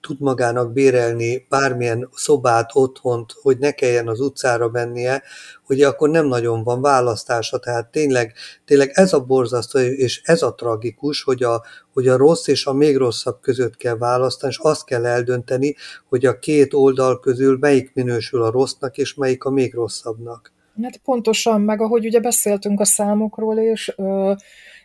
tud 0.00 0.20
magának 0.20 0.72
bérelni 0.72 1.46
bármilyen 1.48 2.08
szobát, 2.14 2.70
otthont, 2.72 3.34
hogy 3.42 3.58
ne 3.58 3.70
kelljen 3.70 4.08
az 4.08 4.20
utcára 4.20 4.68
mennie, 4.68 5.22
ugye 5.68 5.86
akkor 5.86 6.08
nem 6.08 6.26
nagyon 6.26 6.62
van 6.62 6.80
választása. 6.80 7.58
Tehát 7.58 7.90
tényleg, 7.90 8.34
tényleg 8.64 8.90
ez 8.94 9.12
a 9.12 9.20
borzasztó, 9.20 9.78
és 9.78 10.20
ez 10.24 10.42
a 10.42 10.54
tragikus, 10.54 11.22
hogy 11.22 11.42
a, 11.42 11.62
hogy 11.92 12.08
a 12.08 12.16
rossz 12.16 12.46
és 12.46 12.66
a 12.66 12.72
még 12.72 12.96
rosszabb 12.96 13.40
között 13.40 13.76
kell 13.76 13.96
választani, 13.96 14.52
és 14.52 14.58
azt 14.58 14.84
kell 14.84 15.06
eldönteni, 15.06 15.76
hogy 16.08 16.26
a 16.26 16.38
két 16.38 16.74
oldal 16.74 17.20
közül 17.20 17.56
melyik 17.60 17.90
minősül 17.94 18.42
a 18.42 18.50
rossznak, 18.50 18.98
és 18.98 19.14
melyik 19.14 19.44
a 19.44 19.50
még 19.50 19.74
rosszabbnak. 19.74 20.52
Hát 20.82 20.96
pontosan, 20.96 21.60
meg 21.60 21.80
ahogy 21.80 22.06
ugye 22.06 22.20
beszéltünk 22.20 22.80
a 22.80 22.84
számokról, 22.84 23.58
és 23.58 23.92
ö, 23.96 24.32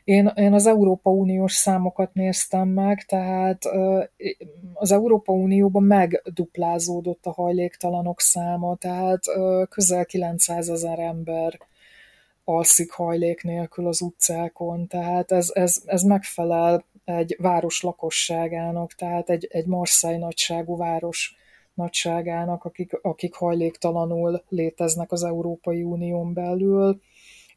én, 0.03 0.31
én 0.35 0.53
az 0.53 0.65
Európa 0.65 1.09
Uniós 1.09 1.53
számokat 1.53 2.13
néztem 2.13 2.67
meg, 2.67 3.05
tehát 3.05 3.65
ö, 3.65 4.03
az 4.73 4.91
Európa 4.91 5.33
Unióban 5.33 5.83
megduplázódott 5.83 7.25
a 7.25 7.31
hajléktalanok 7.31 8.21
száma, 8.21 8.75
tehát 8.75 9.27
ö, 9.27 9.63
közel 9.69 10.05
900 10.05 10.69
ezer 10.69 10.99
ember 10.99 11.59
alszik 12.43 12.91
hajlék 12.91 13.43
nélkül 13.43 13.87
az 13.87 14.01
utcákon, 14.01 14.87
tehát 14.87 15.31
ez, 15.31 15.49
ez, 15.53 15.81
ez 15.85 16.01
megfelel 16.01 16.85
egy 17.05 17.35
város 17.39 17.81
lakosságának, 17.81 18.93
tehát 18.93 19.29
egy, 19.29 19.47
egy 19.49 19.65
Marseille 19.65 20.17
nagyságú 20.17 20.77
város 20.77 21.35
nagyságának, 21.75 22.63
akik, 22.63 22.99
akik 23.01 23.33
hajléktalanul 23.33 24.43
léteznek 24.49 25.11
az 25.11 25.23
Európai 25.23 25.83
Unión 25.83 26.33
belül, 26.33 27.01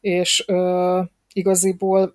és 0.01 0.43
ö, 0.47 1.01
igaziból 1.33 2.13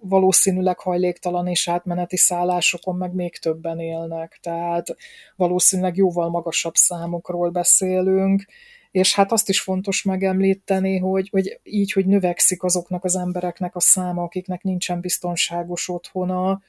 valószínűleg 0.00 0.78
hajléktalan 0.78 1.46
és 1.46 1.68
átmeneti 1.68 2.16
szállásokon 2.16 2.96
meg 2.96 3.14
még 3.14 3.36
többen 3.38 3.78
élnek, 3.80 4.38
tehát 4.42 4.96
valószínűleg 5.36 5.96
jóval 5.96 6.30
magasabb 6.30 6.74
számokról 6.74 7.50
beszélünk, 7.50 8.44
és 8.90 9.14
hát 9.14 9.32
azt 9.32 9.48
is 9.48 9.60
fontos 9.60 10.02
megemlíteni, 10.02 10.98
hogy, 10.98 11.28
hogy 11.28 11.60
így, 11.62 11.92
hogy 11.92 12.06
növekszik 12.06 12.62
azoknak 12.62 13.04
az 13.04 13.16
embereknek 13.16 13.76
a 13.76 13.80
száma, 13.80 14.22
akiknek 14.22 14.62
nincsen 14.62 15.00
biztonságos 15.00 15.88
otthona, 15.88 16.62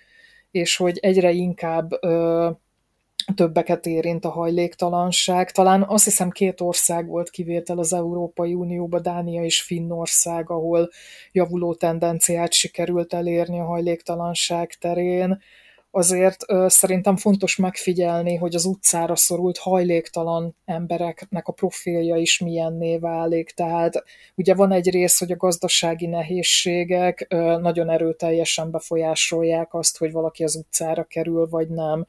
és 0.52 0.76
hogy 0.76 0.98
egyre 0.98 1.32
inkább 1.32 2.04
ö, 2.04 2.50
többeket 3.36 3.86
érint 3.86 4.26
a 4.26 4.30
hajléktalanság. 4.30 5.52
Talán 5.52 5.84
azt 5.88 6.04
hiszem 6.04 6.30
két 6.30 6.62
ország 6.62 7.08
volt 7.08 7.30
kivétel 7.30 7.78
az 7.78 7.94
Európai 7.94 8.54
Unióba, 8.54 9.00
Dánia 9.00 9.44
és 9.44 9.62
Finnország, 9.62 10.50
ahol 10.50 10.90
javuló 11.32 11.74
tendenciát 11.74 12.54
sikerült 12.54 13.14
elérni 13.14 13.60
a 13.60 13.66
hajléktalanság 13.66 14.74
terén 14.80 15.42
azért 15.96 16.46
szerintem 16.68 17.18
fontos 17.18 17.56
megfigyelni, 17.56 18.36
hogy 18.36 18.56
az 18.56 18.66
utcára 18.66 19.16
szorult 19.16 19.58
hajléktalan 19.58 20.56
embereknek 20.66 21.48
a 21.48 21.52
profilja 21.52 22.16
is 22.16 22.40
milyenné 22.40 22.98
válik. 22.98 23.52
Tehát 23.52 24.04
ugye 24.36 24.54
van 24.54 24.72
egy 24.72 24.90
rész, 24.90 25.20
hogy 25.20 25.32
a 25.32 25.36
gazdasági 25.36 26.06
nehézségek 26.06 27.28
nagyon 27.62 27.90
erőteljesen 27.90 28.72
befolyásolják 28.72 29.74
azt, 29.74 29.98
hogy 29.98 30.12
valaki 30.12 30.44
az 30.44 30.56
utcára 30.56 31.04
kerül, 31.04 31.48
vagy 31.50 31.68
nem. 31.68 32.06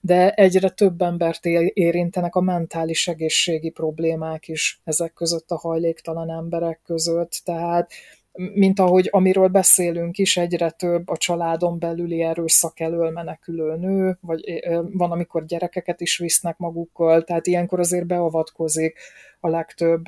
De 0.00 0.30
egyre 0.32 0.68
több 0.68 1.02
embert 1.02 1.46
érintenek 1.72 2.34
a 2.34 2.40
mentális 2.40 3.08
egészségi 3.08 3.70
problémák 3.70 4.48
is 4.48 4.80
ezek 4.84 5.12
között 5.12 5.50
a 5.50 5.58
hajléktalan 5.58 6.30
emberek 6.30 6.80
között. 6.84 7.40
Tehát 7.44 7.90
mint 8.38 8.78
ahogy 8.80 9.08
amiről 9.10 9.48
beszélünk 9.48 10.18
is, 10.18 10.36
egyre 10.36 10.70
több 10.70 11.08
a 11.08 11.16
családon 11.16 11.78
belüli 11.78 12.22
erőszak 12.22 12.80
elől 12.80 13.10
menekülő 13.10 13.76
nő, 13.76 14.18
vagy 14.20 14.60
van, 14.92 15.10
amikor 15.10 15.44
gyerekeket 15.44 16.00
is 16.00 16.18
visznek 16.18 16.56
magukkal, 16.58 17.24
tehát 17.24 17.46
ilyenkor 17.46 17.80
azért 17.80 18.06
beavatkozik 18.06 18.98
a 19.40 19.48
legtöbb 19.48 20.04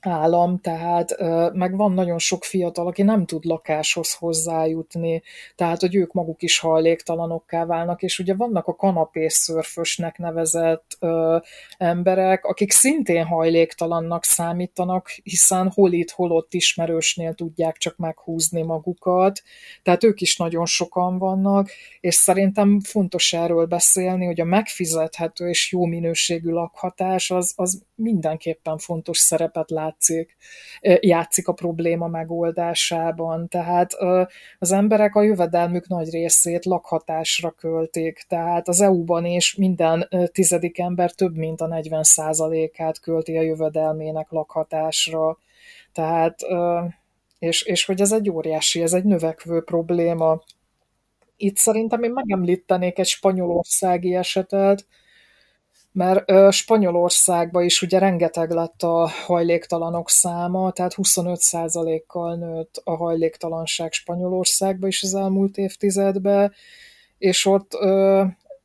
állam, 0.00 0.58
tehát 0.58 1.16
meg 1.52 1.76
van 1.76 1.92
nagyon 1.92 2.18
sok 2.18 2.44
fiatal, 2.44 2.86
aki 2.86 3.02
nem 3.02 3.26
tud 3.26 3.44
lakáshoz 3.44 4.14
hozzájutni, 4.14 5.22
tehát 5.54 5.80
hogy 5.80 5.94
ők 5.94 6.12
maguk 6.12 6.42
is 6.42 6.58
hajléktalanokká 6.58 7.64
válnak, 7.64 8.02
és 8.02 8.18
ugye 8.18 8.34
vannak 8.34 8.66
a 8.66 8.74
kanapészörfösnek 8.74 10.18
nevezett 10.18 10.96
ö, 11.00 11.36
emberek, 11.78 12.44
akik 12.44 12.70
szintén 12.70 13.24
hajléktalannak 13.24 14.24
számítanak, 14.24 15.08
hiszen 15.22 15.70
hol 15.74 15.92
itt, 15.92 16.10
hol 16.10 16.30
ott 16.30 16.54
ismerősnél 16.54 17.34
tudják 17.34 17.76
csak 17.76 17.96
meghúzni 17.96 18.62
magukat, 18.62 19.42
tehát 19.82 20.04
ők 20.04 20.20
is 20.20 20.36
nagyon 20.36 20.66
sokan 20.66 21.18
vannak, 21.18 21.70
és 22.00 22.14
szerintem 22.14 22.80
fontos 22.80 23.32
erről 23.32 23.66
beszélni, 23.66 24.24
hogy 24.26 24.40
a 24.40 24.44
megfizethető 24.44 25.48
és 25.48 25.72
jó 25.72 25.84
minőségű 25.84 26.50
lakhatás 26.50 27.30
az, 27.30 27.52
az 27.56 27.82
mindenképpen 27.94 28.78
fontos 28.78 29.18
szerepet 29.18 29.70
lát 29.70 29.85
játszik, 29.86 30.36
játszik 31.00 31.48
a 31.48 31.52
probléma 31.52 32.06
megoldásában. 32.06 33.48
Tehát 33.48 33.92
az 34.58 34.72
emberek 34.72 35.14
a 35.14 35.22
jövedelmük 35.22 35.88
nagy 35.88 36.10
részét 36.10 36.64
lakhatásra 36.64 37.50
költik, 37.50 38.24
tehát 38.28 38.68
az 38.68 38.80
EU-ban 38.80 39.24
is 39.24 39.54
minden 39.54 40.08
tizedik 40.32 40.78
ember 40.78 41.10
több 41.10 41.36
mint 41.36 41.60
a 41.60 41.66
40 41.66 42.04
át 42.76 43.00
költi 43.00 43.36
a 43.36 43.42
jövedelmének 43.42 44.30
lakhatásra. 44.30 45.38
Tehát, 45.92 46.38
és, 47.38 47.62
és 47.62 47.84
hogy 47.84 48.00
ez 48.00 48.12
egy 48.12 48.30
óriási, 48.30 48.82
ez 48.82 48.92
egy 48.92 49.04
növekvő 49.04 49.62
probléma, 49.62 50.42
Itt 51.38 51.56
szerintem 51.56 52.02
én 52.02 52.10
megemlítenék 52.10 52.98
egy 52.98 53.06
spanyolországi 53.06 54.14
esetet, 54.14 54.86
mert 55.96 56.52
Spanyolországban 56.52 57.64
is 57.64 57.82
ugye 57.82 57.98
rengeteg 57.98 58.50
lett 58.50 58.82
a 58.82 59.08
hajléktalanok 59.26 60.10
száma, 60.10 60.70
tehát 60.70 60.94
25%-kal 60.96 62.36
nőtt 62.36 62.80
a 62.84 62.96
hajléktalanság 62.96 63.92
Spanyolországban 63.92 64.88
is 64.88 65.02
az 65.02 65.14
elmúlt 65.14 65.56
évtizedben, 65.56 66.52
és 67.18 67.46
ott 67.46 67.72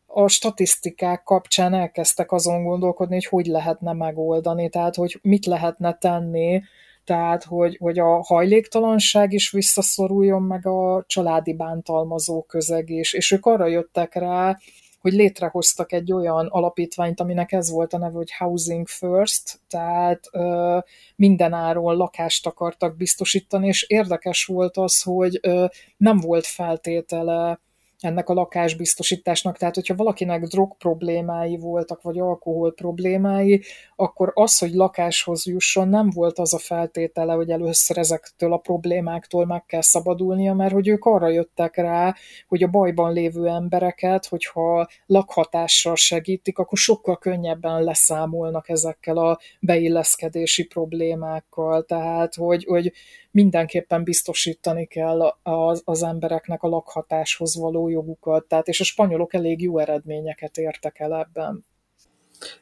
a 0.08 0.28
statisztikák 0.28 1.24
kapcsán 1.24 1.74
elkezdtek 1.74 2.32
azon 2.32 2.64
gondolkodni, 2.64 3.14
hogy 3.14 3.26
hogy 3.26 3.46
lehetne 3.46 3.94
megoldani, 3.94 4.70
tehát 4.70 4.96
hogy 4.96 5.20
mit 5.22 5.46
lehetne 5.46 5.94
tenni, 5.94 6.62
tehát 7.06 7.44
hogy, 7.44 7.78
hogy 7.80 8.00
a 8.00 8.24
hajléktalanság 8.24 9.34
is 9.34 9.52
visszaszoruljon, 9.52 10.42
meg 10.42 10.68
a 10.68 11.04
családi 11.08 11.54
bántalmazó 11.54 12.42
közeg 12.42 12.90
is, 12.90 13.14
és 13.14 13.32
ők 13.32 13.46
arra 13.46 13.68
jöttek 13.68 14.14
rá, 14.14 14.58
hogy 15.02 15.14
létrehoztak 15.14 15.92
egy 15.92 16.12
olyan 16.12 16.48
alapítványt, 16.48 17.20
aminek 17.20 17.52
ez 17.52 17.72
volt 17.72 17.94
a 17.94 17.98
neve, 17.98 18.16
hogy 18.16 18.32
Housing 18.38 18.88
First, 18.88 19.60
tehát 19.70 20.20
ö, 20.32 20.78
mindenáron 21.16 21.96
lakást 21.96 22.46
akartak 22.46 22.96
biztosítani, 22.96 23.68
és 23.68 23.86
érdekes 23.90 24.46
volt 24.46 24.78
az, 24.78 25.02
hogy 25.02 25.40
ö, 25.42 25.66
nem 25.98 26.18
volt 26.20 26.46
feltétele 26.46 27.60
ennek 28.02 28.30
a 28.30 28.34
lakásbiztosításnak. 28.34 29.58
Tehát, 29.58 29.76
hogyha 29.76 29.96
valakinek 29.96 30.44
drog 30.44 30.78
problémái 30.78 31.58
voltak, 31.58 32.02
vagy 32.02 32.20
alkohol 32.20 32.74
problémái, 32.74 33.64
akkor 33.96 34.32
az, 34.34 34.58
hogy 34.58 34.72
lakáshoz 34.72 35.46
jusson, 35.46 35.88
nem 35.88 36.10
volt 36.10 36.40
az 36.40 36.54
a 36.54 36.58
feltétele, 36.58 37.34
hogy 37.34 37.50
először 37.50 37.98
ezektől 37.98 38.54
a 38.54 38.58
problémáktól 38.58 39.46
meg 39.46 39.66
kell 39.66 39.82
szabadulnia, 39.82 40.54
mert 40.54 40.74
hogy 40.74 40.88
ők 40.88 41.06
arra 41.06 41.28
jöttek 41.28 41.76
rá, 41.76 42.16
hogy 42.48 42.64
a 42.64 42.68
bajban 42.68 43.14
lévő 43.14 43.48
embereket, 43.48 44.26
hogyha 44.26 44.88
lakhatással 45.06 45.96
segítik, 45.96 46.58
akkor 46.58 46.78
sokkal 46.78 47.18
könnyebben 47.18 47.84
leszámolnak 47.84 48.70
ezekkel 48.70 49.18
a 49.18 49.40
beilleszkedési 49.60 50.66
problémákkal. 50.66 51.84
Tehát, 51.84 52.36
hogy, 52.36 52.66
hogy 52.66 52.92
mindenképpen 53.32 54.04
biztosítani 54.04 54.86
kell 54.86 55.22
az, 55.44 55.82
az 55.86 56.04
embereknek 56.04 56.64
a 56.64 56.68
lakhatáshoz 56.68 57.56
való 57.56 57.90
jogukat, 57.90 58.46
tehát 58.46 58.68
és 58.68 58.80
a 58.80 58.84
spanyolok 58.84 59.34
elég 59.34 59.62
jó 59.62 59.78
eredményeket 59.78 60.58
értek 60.58 61.00
el 61.00 61.14
ebben. 61.14 61.66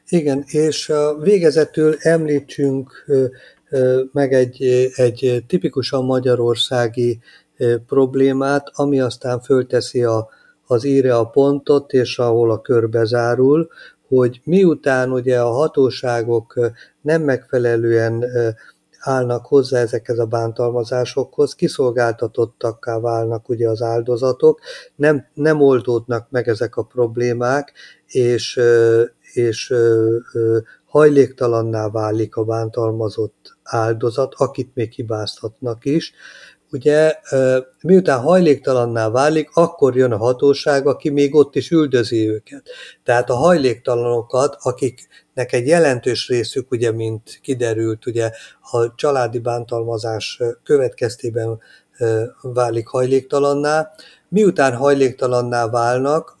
Igen, 0.08 0.44
és 0.46 0.92
végezetül 1.20 1.96
említsünk 1.98 3.06
meg 4.12 4.32
egy, 4.32 4.62
egy 4.94 5.44
tipikusan 5.46 6.04
magyarországi 6.04 7.20
problémát, 7.86 8.70
ami 8.72 9.00
aztán 9.00 9.40
fölteszi 9.40 10.02
a, 10.02 10.28
az 10.66 10.84
íre 10.84 11.16
a 11.16 11.24
pontot, 11.24 11.92
és 11.92 12.18
ahol 12.18 12.50
a 12.50 12.60
kör 12.60 12.88
bezárul, 12.88 13.68
hogy 14.08 14.40
miután 14.44 15.12
ugye 15.12 15.40
a 15.40 15.50
hatóságok 15.50 16.72
nem 17.00 17.22
megfelelően 17.22 18.24
állnak 19.00 19.46
hozzá 19.46 19.78
ezekhez 19.78 20.18
a 20.18 20.26
bántalmazásokhoz, 20.26 21.54
kiszolgáltatottakká 21.54 22.98
válnak 22.98 23.48
ugye 23.48 23.68
az 23.68 23.82
áldozatok, 23.82 24.60
nem, 24.96 25.26
nem 25.34 25.60
oldódnak 25.60 26.30
meg 26.30 26.48
ezek 26.48 26.76
a 26.76 26.82
problémák, 26.82 27.72
és, 28.06 28.60
és 29.32 29.74
hajléktalanná 30.84 31.88
válik 31.88 32.36
a 32.36 32.44
bántalmazott 32.44 33.58
áldozat, 33.62 34.34
akit 34.36 34.74
még 34.74 34.92
hibáztatnak 34.92 35.84
is. 35.84 36.12
Ugye 36.72 37.14
miután 37.82 38.20
hajléktalanná 38.20 39.08
válik, 39.08 39.50
akkor 39.52 39.96
jön 39.96 40.12
a 40.12 40.16
hatóság, 40.16 40.86
aki 40.86 41.10
még 41.10 41.34
ott 41.34 41.56
is 41.56 41.70
üldözi 41.70 42.28
őket. 42.28 42.68
Tehát 43.04 43.30
a 43.30 43.34
hajléktalanokat, 43.34 44.56
akiknek 44.60 45.52
egy 45.52 45.66
jelentős 45.66 46.28
részük, 46.28 46.70
ugye, 46.70 46.92
mint 46.92 47.38
kiderült, 47.42 48.06
ugye 48.06 48.30
a 48.70 48.94
családi 48.94 49.38
bántalmazás 49.38 50.40
következtében 50.64 51.58
válik 52.42 52.86
hajléktalanná, 52.88 53.90
miután 54.28 54.76
hajléktalanná 54.76 55.68
válnak, 55.68 56.36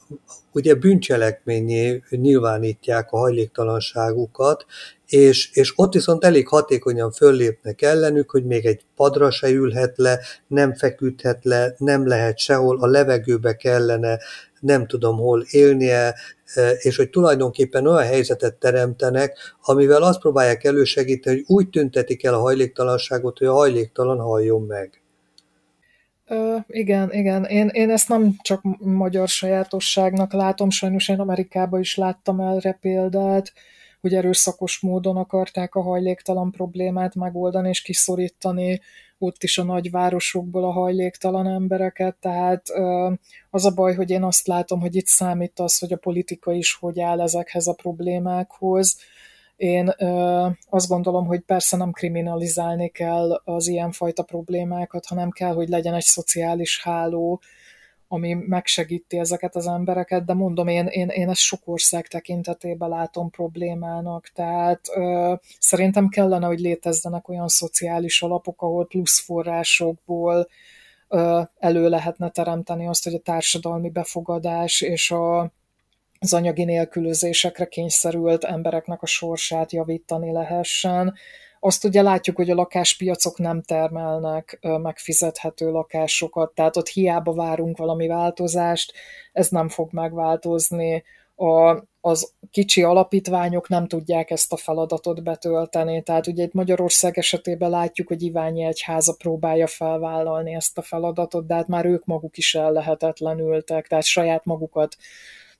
ugye 0.52 0.74
bűncselekményé 0.74 2.02
nyilvánítják 2.10 3.12
a 3.12 3.18
hajléktalanságukat, 3.18 4.66
és, 5.06 5.50
és 5.52 5.72
ott 5.76 5.92
viszont 5.92 6.24
elég 6.24 6.48
hatékonyan 6.48 7.10
föllépnek 7.10 7.82
ellenük, 7.82 8.30
hogy 8.30 8.44
még 8.44 8.66
egy 8.66 8.80
padra 8.96 9.30
se 9.30 9.48
ülhet 9.48 9.96
le, 9.96 10.18
nem 10.46 10.74
feküdhet 10.74 11.44
le, 11.44 11.74
nem 11.78 12.06
lehet 12.06 12.38
sehol, 12.38 12.78
a 12.80 12.86
levegőbe 12.86 13.56
kellene 13.56 14.18
nem 14.60 14.86
tudom 14.86 15.16
hol 15.16 15.44
élnie, 15.50 16.14
e, 16.54 16.70
és 16.70 16.96
hogy 16.96 17.10
tulajdonképpen 17.10 17.86
olyan 17.86 18.06
helyzetet 18.06 18.54
teremtenek, 18.54 19.38
amivel 19.62 20.02
azt 20.02 20.20
próbálják 20.20 20.64
elősegíteni, 20.64 21.36
hogy 21.36 21.56
úgy 21.56 21.68
tüntetik 21.68 22.24
el 22.24 22.34
a 22.34 22.40
hajléktalanságot, 22.40 23.38
hogy 23.38 23.46
a 23.46 23.52
hajléktalan 23.52 24.18
halljon 24.18 24.62
meg. 24.62 24.99
Ö, 26.30 26.56
igen, 26.66 27.12
igen. 27.12 27.44
Én, 27.44 27.68
én 27.68 27.90
ezt 27.90 28.08
nem 28.08 28.36
csak 28.42 28.62
magyar 28.78 29.28
sajátosságnak 29.28 30.32
látom, 30.32 30.70
sajnos 30.70 31.08
én 31.08 31.20
Amerikában 31.20 31.80
is 31.80 31.96
láttam 31.96 32.40
erre 32.40 32.78
példát, 32.80 33.52
hogy 34.00 34.14
erőszakos 34.14 34.80
módon 34.80 35.16
akarták 35.16 35.74
a 35.74 35.82
hajléktalan 35.82 36.50
problémát 36.50 37.14
megoldani 37.14 37.68
és 37.68 37.82
kiszorítani 37.82 38.80
ott 39.18 39.42
is 39.42 39.58
a 39.58 39.64
nagyvárosokból 39.64 40.64
a 40.64 40.70
hajléktalan 40.70 41.46
embereket, 41.46 42.16
tehát 42.20 42.62
az 43.50 43.64
a 43.64 43.74
baj, 43.74 43.94
hogy 43.94 44.10
én 44.10 44.22
azt 44.22 44.46
látom, 44.46 44.80
hogy 44.80 44.96
itt 44.96 45.06
számít 45.06 45.60
az, 45.60 45.78
hogy 45.78 45.92
a 45.92 45.96
politika 45.96 46.52
is 46.52 46.74
hogy 46.74 47.00
áll 47.00 47.20
ezekhez 47.20 47.66
a 47.66 47.72
problémákhoz. 47.72 48.96
Én 49.60 49.94
ö, 49.98 50.48
azt 50.68 50.88
gondolom, 50.88 51.26
hogy 51.26 51.40
persze 51.40 51.76
nem 51.76 51.90
kriminalizálni 51.90 52.88
kell 52.88 53.40
az 53.44 53.68
ilyenfajta 53.68 54.22
problémákat, 54.22 55.06
hanem 55.06 55.30
kell, 55.30 55.54
hogy 55.54 55.68
legyen 55.68 55.94
egy 55.94 56.04
szociális 56.04 56.82
háló, 56.82 57.40
ami 58.08 58.32
megsegíti 58.32 59.18
ezeket 59.18 59.56
az 59.56 59.66
embereket, 59.66 60.24
de 60.24 60.34
mondom, 60.34 60.68
én, 60.68 60.86
én, 60.86 61.08
én 61.08 61.28
ezt 61.28 61.40
sok 61.40 61.60
ország 61.64 62.06
tekintetében 62.06 62.88
látom 62.88 63.30
problémának, 63.30 64.28
tehát 64.34 64.80
ö, 64.94 65.34
szerintem 65.58 66.08
kellene, 66.08 66.46
hogy 66.46 66.60
létezzenek 66.60 67.28
olyan 67.28 67.48
szociális 67.48 68.22
alapok, 68.22 68.62
ahol 68.62 68.86
plusz 68.86 69.24
forrásokból 69.24 70.48
ö, 71.08 71.40
elő 71.58 71.88
lehetne 71.88 72.30
teremteni 72.30 72.86
azt, 72.86 73.04
hogy 73.04 73.14
a 73.14 73.18
társadalmi 73.18 73.90
befogadás 73.90 74.80
és 74.80 75.10
a, 75.10 75.52
az 76.22 76.32
anyagi 76.34 76.64
nélkülözésekre 76.64 77.66
kényszerült 77.66 78.44
embereknek 78.44 79.02
a 79.02 79.06
sorsát 79.06 79.72
javítani 79.72 80.32
lehessen, 80.32 81.14
azt 81.60 81.84
ugye 81.84 82.02
látjuk, 82.02 82.36
hogy 82.36 82.50
a 82.50 82.54
lakáspiacok 82.54 83.38
nem 83.38 83.62
termelnek 83.62 84.58
megfizethető 84.60 85.70
lakásokat, 85.70 86.54
tehát 86.54 86.76
ott 86.76 86.88
hiába 86.88 87.32
várunk 87.32 87.76
valami 87.76 88.06
változást, 88.06 88.92
ez 89.32 89.48
nem 89.48 89.68
fog 89.68 89.92
megváltozni. 89.92 91.04
A, 91.36 91.82
az 92.00 92.32
kicsi 92.50 92.82
alapítványok 92.82 93.68
nem 93.68 93.86
tudják 93.86 94.30
ezt 94.30 94.52
a 94.52 94.56
feladatot 94.56 95.22
betölteni. 95.22 96.02
Tehát 96.02 96.26
ugye 96.26 96.42
itt 96.42 96.52
Magyarország 96.52 97.18
esetében 97.18 97.70
látjuk, 97.70 98.08
hogy 98.08 98.22
Iványi 98.22 98.62
Egyháza 98.62 99.14
próbálja 99.18 99.66
felvállalni 99.66 100.54
ezt 100.54 100.78
a 100.78 100.82
feladatot, 100.82 101.46
de 101.46 101.54
hát 101.54 101.68
már 101.68 101.86
ők 101.86 102.04
maguk 102.04 102.36
is 102.36 102.54
ellehetetlenültek, 102.54 103.86
tehát 103.86 104.04
saját 104.04 104.44
magukat 104.44 104.96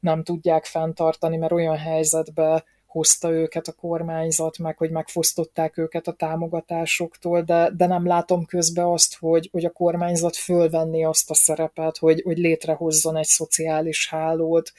nem 0.00 0.22
tudják 0.22 0.64
fenntartani, 0.64 1.36
mert 1.36 1.52
olyan 1.52 1.76
helyzetbe 1.76 2.64
hozta 2.90 3.30
őket 3.30 3.68
a 3.68 3.72
kormányzat, 3.72 4.58
meg 4.58 4.76
hogy 4.76 4.90
megfosztották 4.90 5.76
őket 5.76 6.06
a 6.06 6.12
támogatásoktól, 6.12 7.42
de, 7.42 7.70
de 7.76 7.86
nem 7.86 8.06
látom 8.06 8.44
közben 8.44 8.84
azt, 8.84 9.18
hogy, 9.18 9.48
hogy 9.52 9.64
a 9.64 9.70
kormányzat 9.70 10.36
fölvenni 10.36 11.04
azt 11.04 11.30
a 11.30 11.34
szerepet, 11.34 11.98
hogy, 11.98 12.22
hogy 12.22 12.38
létrehozzon 12.38 13.16
egy 13.16 13.26
szociális 13.26 14.08
hálót, 14.08 14.72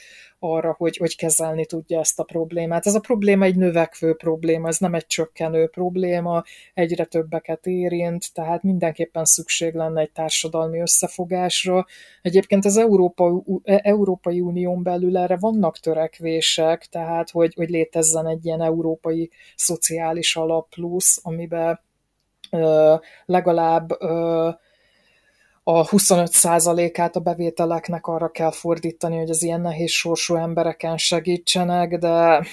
arra, 0.43 0.75
hogy, 0.77 0.97
hogy 0.97 1.15
kezelni 1.15 1.65
tudja 1.65 1.99
ezt 1.99 2.19
a 2.19 2.23
problémát. 2.23 2.85
Ez 2.85 2.95
a 2.95 2.99
probléma 2.99 3.45
egy 3.45 3.55
növekvő 3.55 4.13
probléma, 4.13 4.67
ez 4.67 4.77
nem 4.77 4.93
egy 4.93 5.07
csökkenő 5.07 5.67
probléma, 5.67 6.43
egyre 6.73 7.05
többeket 7.05 7.65
érint, 7.65 8.33
tehát 8.33 8.63
mindenképpen 8.63 9.25
szükség 9.25 9.73
lenne 9.73 10.01
egy 10.01 10.11
társadalmi 10.11 10.79
összefogásra. 10.79 11.85
Egyébként 12.21 12.65
az 12.65 12.77
Európa, 12.77 13.43
Európai 13.63 14.39
Unión 14.39 14.83
belül 14.83 15.17
erre 15.17 15.37
vannak 15.37 15.77
törekvések, 15.77 16.85
tehát 16.85 17.29
hogy, 17.29 17.53
hogy 17.53 17.69
létezzen 17.69 18.27
egy 18.27 18.45
ilyen 18.45 18.61
európai 18.61 19.29
szociális 19.55 20.35
alap 20.35 20.69
plusz, 20.69 21.19
amiben 21.23 21.79
ö, 22.51 22.95
legalább 23.25 24.01
ö, 24.01 24.49
a 25.63 25.85
25%-át 25.85 27.15
a 27.15 27.19
bevételeknek 27.19 28.07
arra 28.07 28.29
kell 28.29 28.51
fordítani, 28.51 29.17
hogy 29.17 29.29
az 29.29 29.43
ilyen 29.43 29.61
nehéz 29.61 29.91
sorsú 29.91 30.35
embereken 30.35 30.97
segítsenek, 30.97 31.97
de 31.97 32.43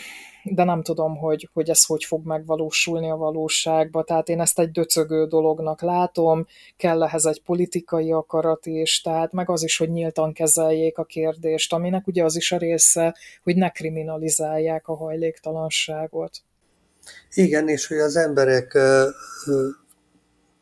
de 0.50 0.64
nem 0.64 0.82
tudom, 0.82 1.16
hogy, 1.16 1.48
hogy 1.52 1.68
ez 1.68 1.84
hogy 1.84 2.04
fog 2.04 2.26
megvalósulni 2.26 3.11
a 3.11 3.16
valóságba. 3.16 4.02
Tehát 4.02 4.28
én 4.28 4.40
ezt 4.40 4.59
egy 4.59 4.70
döcögő 4.70 5.26
dolognak 5.26 5.80
látom, 5.80 6.46
kell 6.76 7.02
ehhez 7.02 7.26
egy 7.26 7.42
politikai 7.42 8.12
akarat 8.12 8.66
is, 8.66 9.00
tehát 9.00 9.32
meg 9.32 9.50
az 9.50 9.62
is, 9.62 9.76
hogy 9.76 9.90
nyíltan 9.90 10.32
kezeljék 10.32 10.98
a 10.98 11.04
kérdést, 11.04 11.72
aminek 11.72 12.06
ugye 12.06 12.24
az 12.24 12.36
is 12.36 12.52
a 12.52 12.56
része, 12.56 13.16
hogy 13.42 13.56
ne 13.56 13.68
kriminalizálják 13.68 14.88
a 14.88 14.96
hajléktalanságot. 14.96 16.30
Igen, 17.34 17.68
és 17.68 17.86
hogy 17.86 17.98
az 17.98 18.16
emberek 18.16 18.78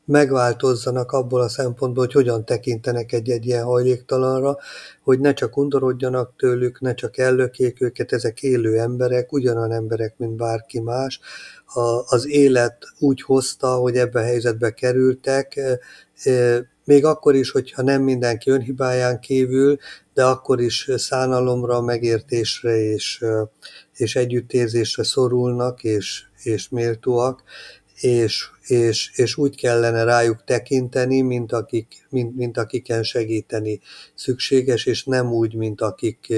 megváltozzanak 0.07 1.13
abból 1.13 1.41
a 1.41 1.49
szempontból, 1.49 2.05
hogy 2.05 2.15
hogyan 2.15 2.45
tekintenek 2.45 3.13
egy-egy 3.13 3.47
ilyen 3.47 3.65
hajléktalanra, 3.65 4.59
hogy 5.03 5.21
ne 5.21 5.33
csak 5.33 5.57
undorodjanak 5.57 6.33
tőlük, 6.37 6.81
ne 6.81 6.95
csak 6.95 7.19
ellökék 7.19 7.81
őket, 7.81 8.13
ezek 8.13 8.43
élő 8.43 8.79
emberek, 8.79 9.33
ugyanolyan 9.33 9.73
emberek, 9.73 10.15
mint 10.19 10.37
bárki 10.37 10.81
más. 10.81 11.21
A, 11.67 12.15
az 12.15 12.29
élet 12.29 12.77
úgy 12.99 13.23
hozta, 13.23 13.75
hogy 13.75 13.97
ebbe 13.97 14.21
a 14.21 14.25
helyzetbe 14.25 14.71
kerültek, 14.71 15.61
még 16.85 17.05
akkor 17.05 17.35
is, 17.35 17.51
hogyha 17.51 17.83
nem 17.83 18.03
mindenki 18.03 18.51
önhibáján 18.51 19.21
kívül, 19.21 19.77
de 20.15 20.25
akkor 20.25 20.61
is 20.61 20.91
szánalomra, 20.97 21.81
megértésre 21.81 22.77
és, 22.77 23.25
és 23.97 24.17
együttérzésre 24.17 25.05
szorulnak, 25.05 25.85
és, 25.85 26.23
és 26.43 26.69
méltóak, 26.69 27.43
és, 28.01 28.49
és, 28.67 29.11
és 29.15 29.37
úgy 29.37 29.57
kellene 29.57 30.05
rájuk 30.05 30.45
tekinteni, 30.45 31.21
mint, 31.21 31.53
akik, 31.53 32.07
mint, 32.11 32.37
mint 32.37 32.59
akiken 32.59 33.03
segíteni 33.03 33.81
szükséges, 34.15 34.87
és 34.87 35.05
nem 35.05 35.33
úgy, 35.33 35.55
mint 35.55 35.81
akik, 35.81 36.35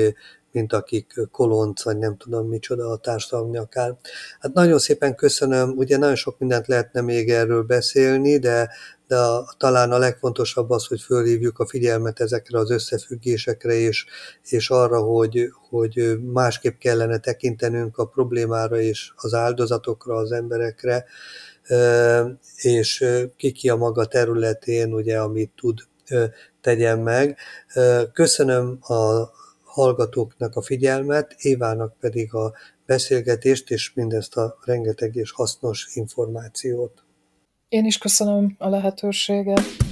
mint 0.52 0.72
akik 0.72 1.14
kolonc, 1.30 1.82
vagy 1.82 1.98
nem 1.98 2.16
tudom 2.16 2.48
micsoda 2.48 2.90
a 2.90 2.96
társadalmi 2.96 3.56
akár. 3.56 3.96
Hát 4.40 4.52
nagyon 4.52 4.78
szépen 4.78 5.14
köszönöm, 5.14 5.76
ugye 5.76 5.96
nagyon 5.96 6.14
sok 6.16 6.38
mindent 6.38 6.66
lehetne 6.66 7.00
még 7.00 7.30
erről 7.30 7.62
beszélni, 7.62 8.38
de, 8.38 8.70
de 9.06 9.16
a, 9.16 9.54
talán 9.58 9.92
a 9.92 9.98
legfontosabb 9.98 10.70
az, 10.70 10.86
hogy 10.86 11.00
fölhívjuk 11.00 11.58
a 11.58 11.66
figyelmet 11.66 12.20
ezekre 12.20 12.58
az 12.58 12.70
összefüggésekre, 12.70 13.74
és, 13.74 14.06
és 14.48 14.70
arra, 14.70 15.00
hogy, 15.00 15.52
hogy 15.68 16.18
másképp 16.32 16.78
kellene 16.78 17.18
tekintenünk 17.18 17.98
a 17.98 18.06
problémára 18.06 18.80
és 18.80 19.12
az 19.16 19.34
áldozatokra, 19.34 20.14
az 20.14 20.32
emberekre, 20.32 21.04
és 22.56 23.04
ki 23.36 23.52
ki 23.52 23.68
a 23.68 23.76
maga 23.76 24.06
területén, 24.06 24.92
ugye, 24.92 25.18
amit 25.20 25.50
tud, 25.56 25.78
tegyen 26.60 26.98
meg. 26.98 27.38
Köszönöm 28.12 28.78
a 28.80 29.30
hallgatóknak 29.64 30.56
a 30.56 30.62
figyelmet, 30.62 31.34
Évának 31.38 31.96
pedig 32.00 32.34
a 32.34 32.52
beszélgetést, 32.86 33.70
és 33.70 33.92
mindezt 33.94 34.36
a 34.36 34.58
rengeteg 34.64 35.14
és 35.14 35.30
hasznos 35.30 35.88
információt. 35.94 37.02
Én 37.68 37.84
is 37.84 37.98
köszönöm 37.98 38.54
a 38.58 38.68
lehetőséget. 38.68 39.87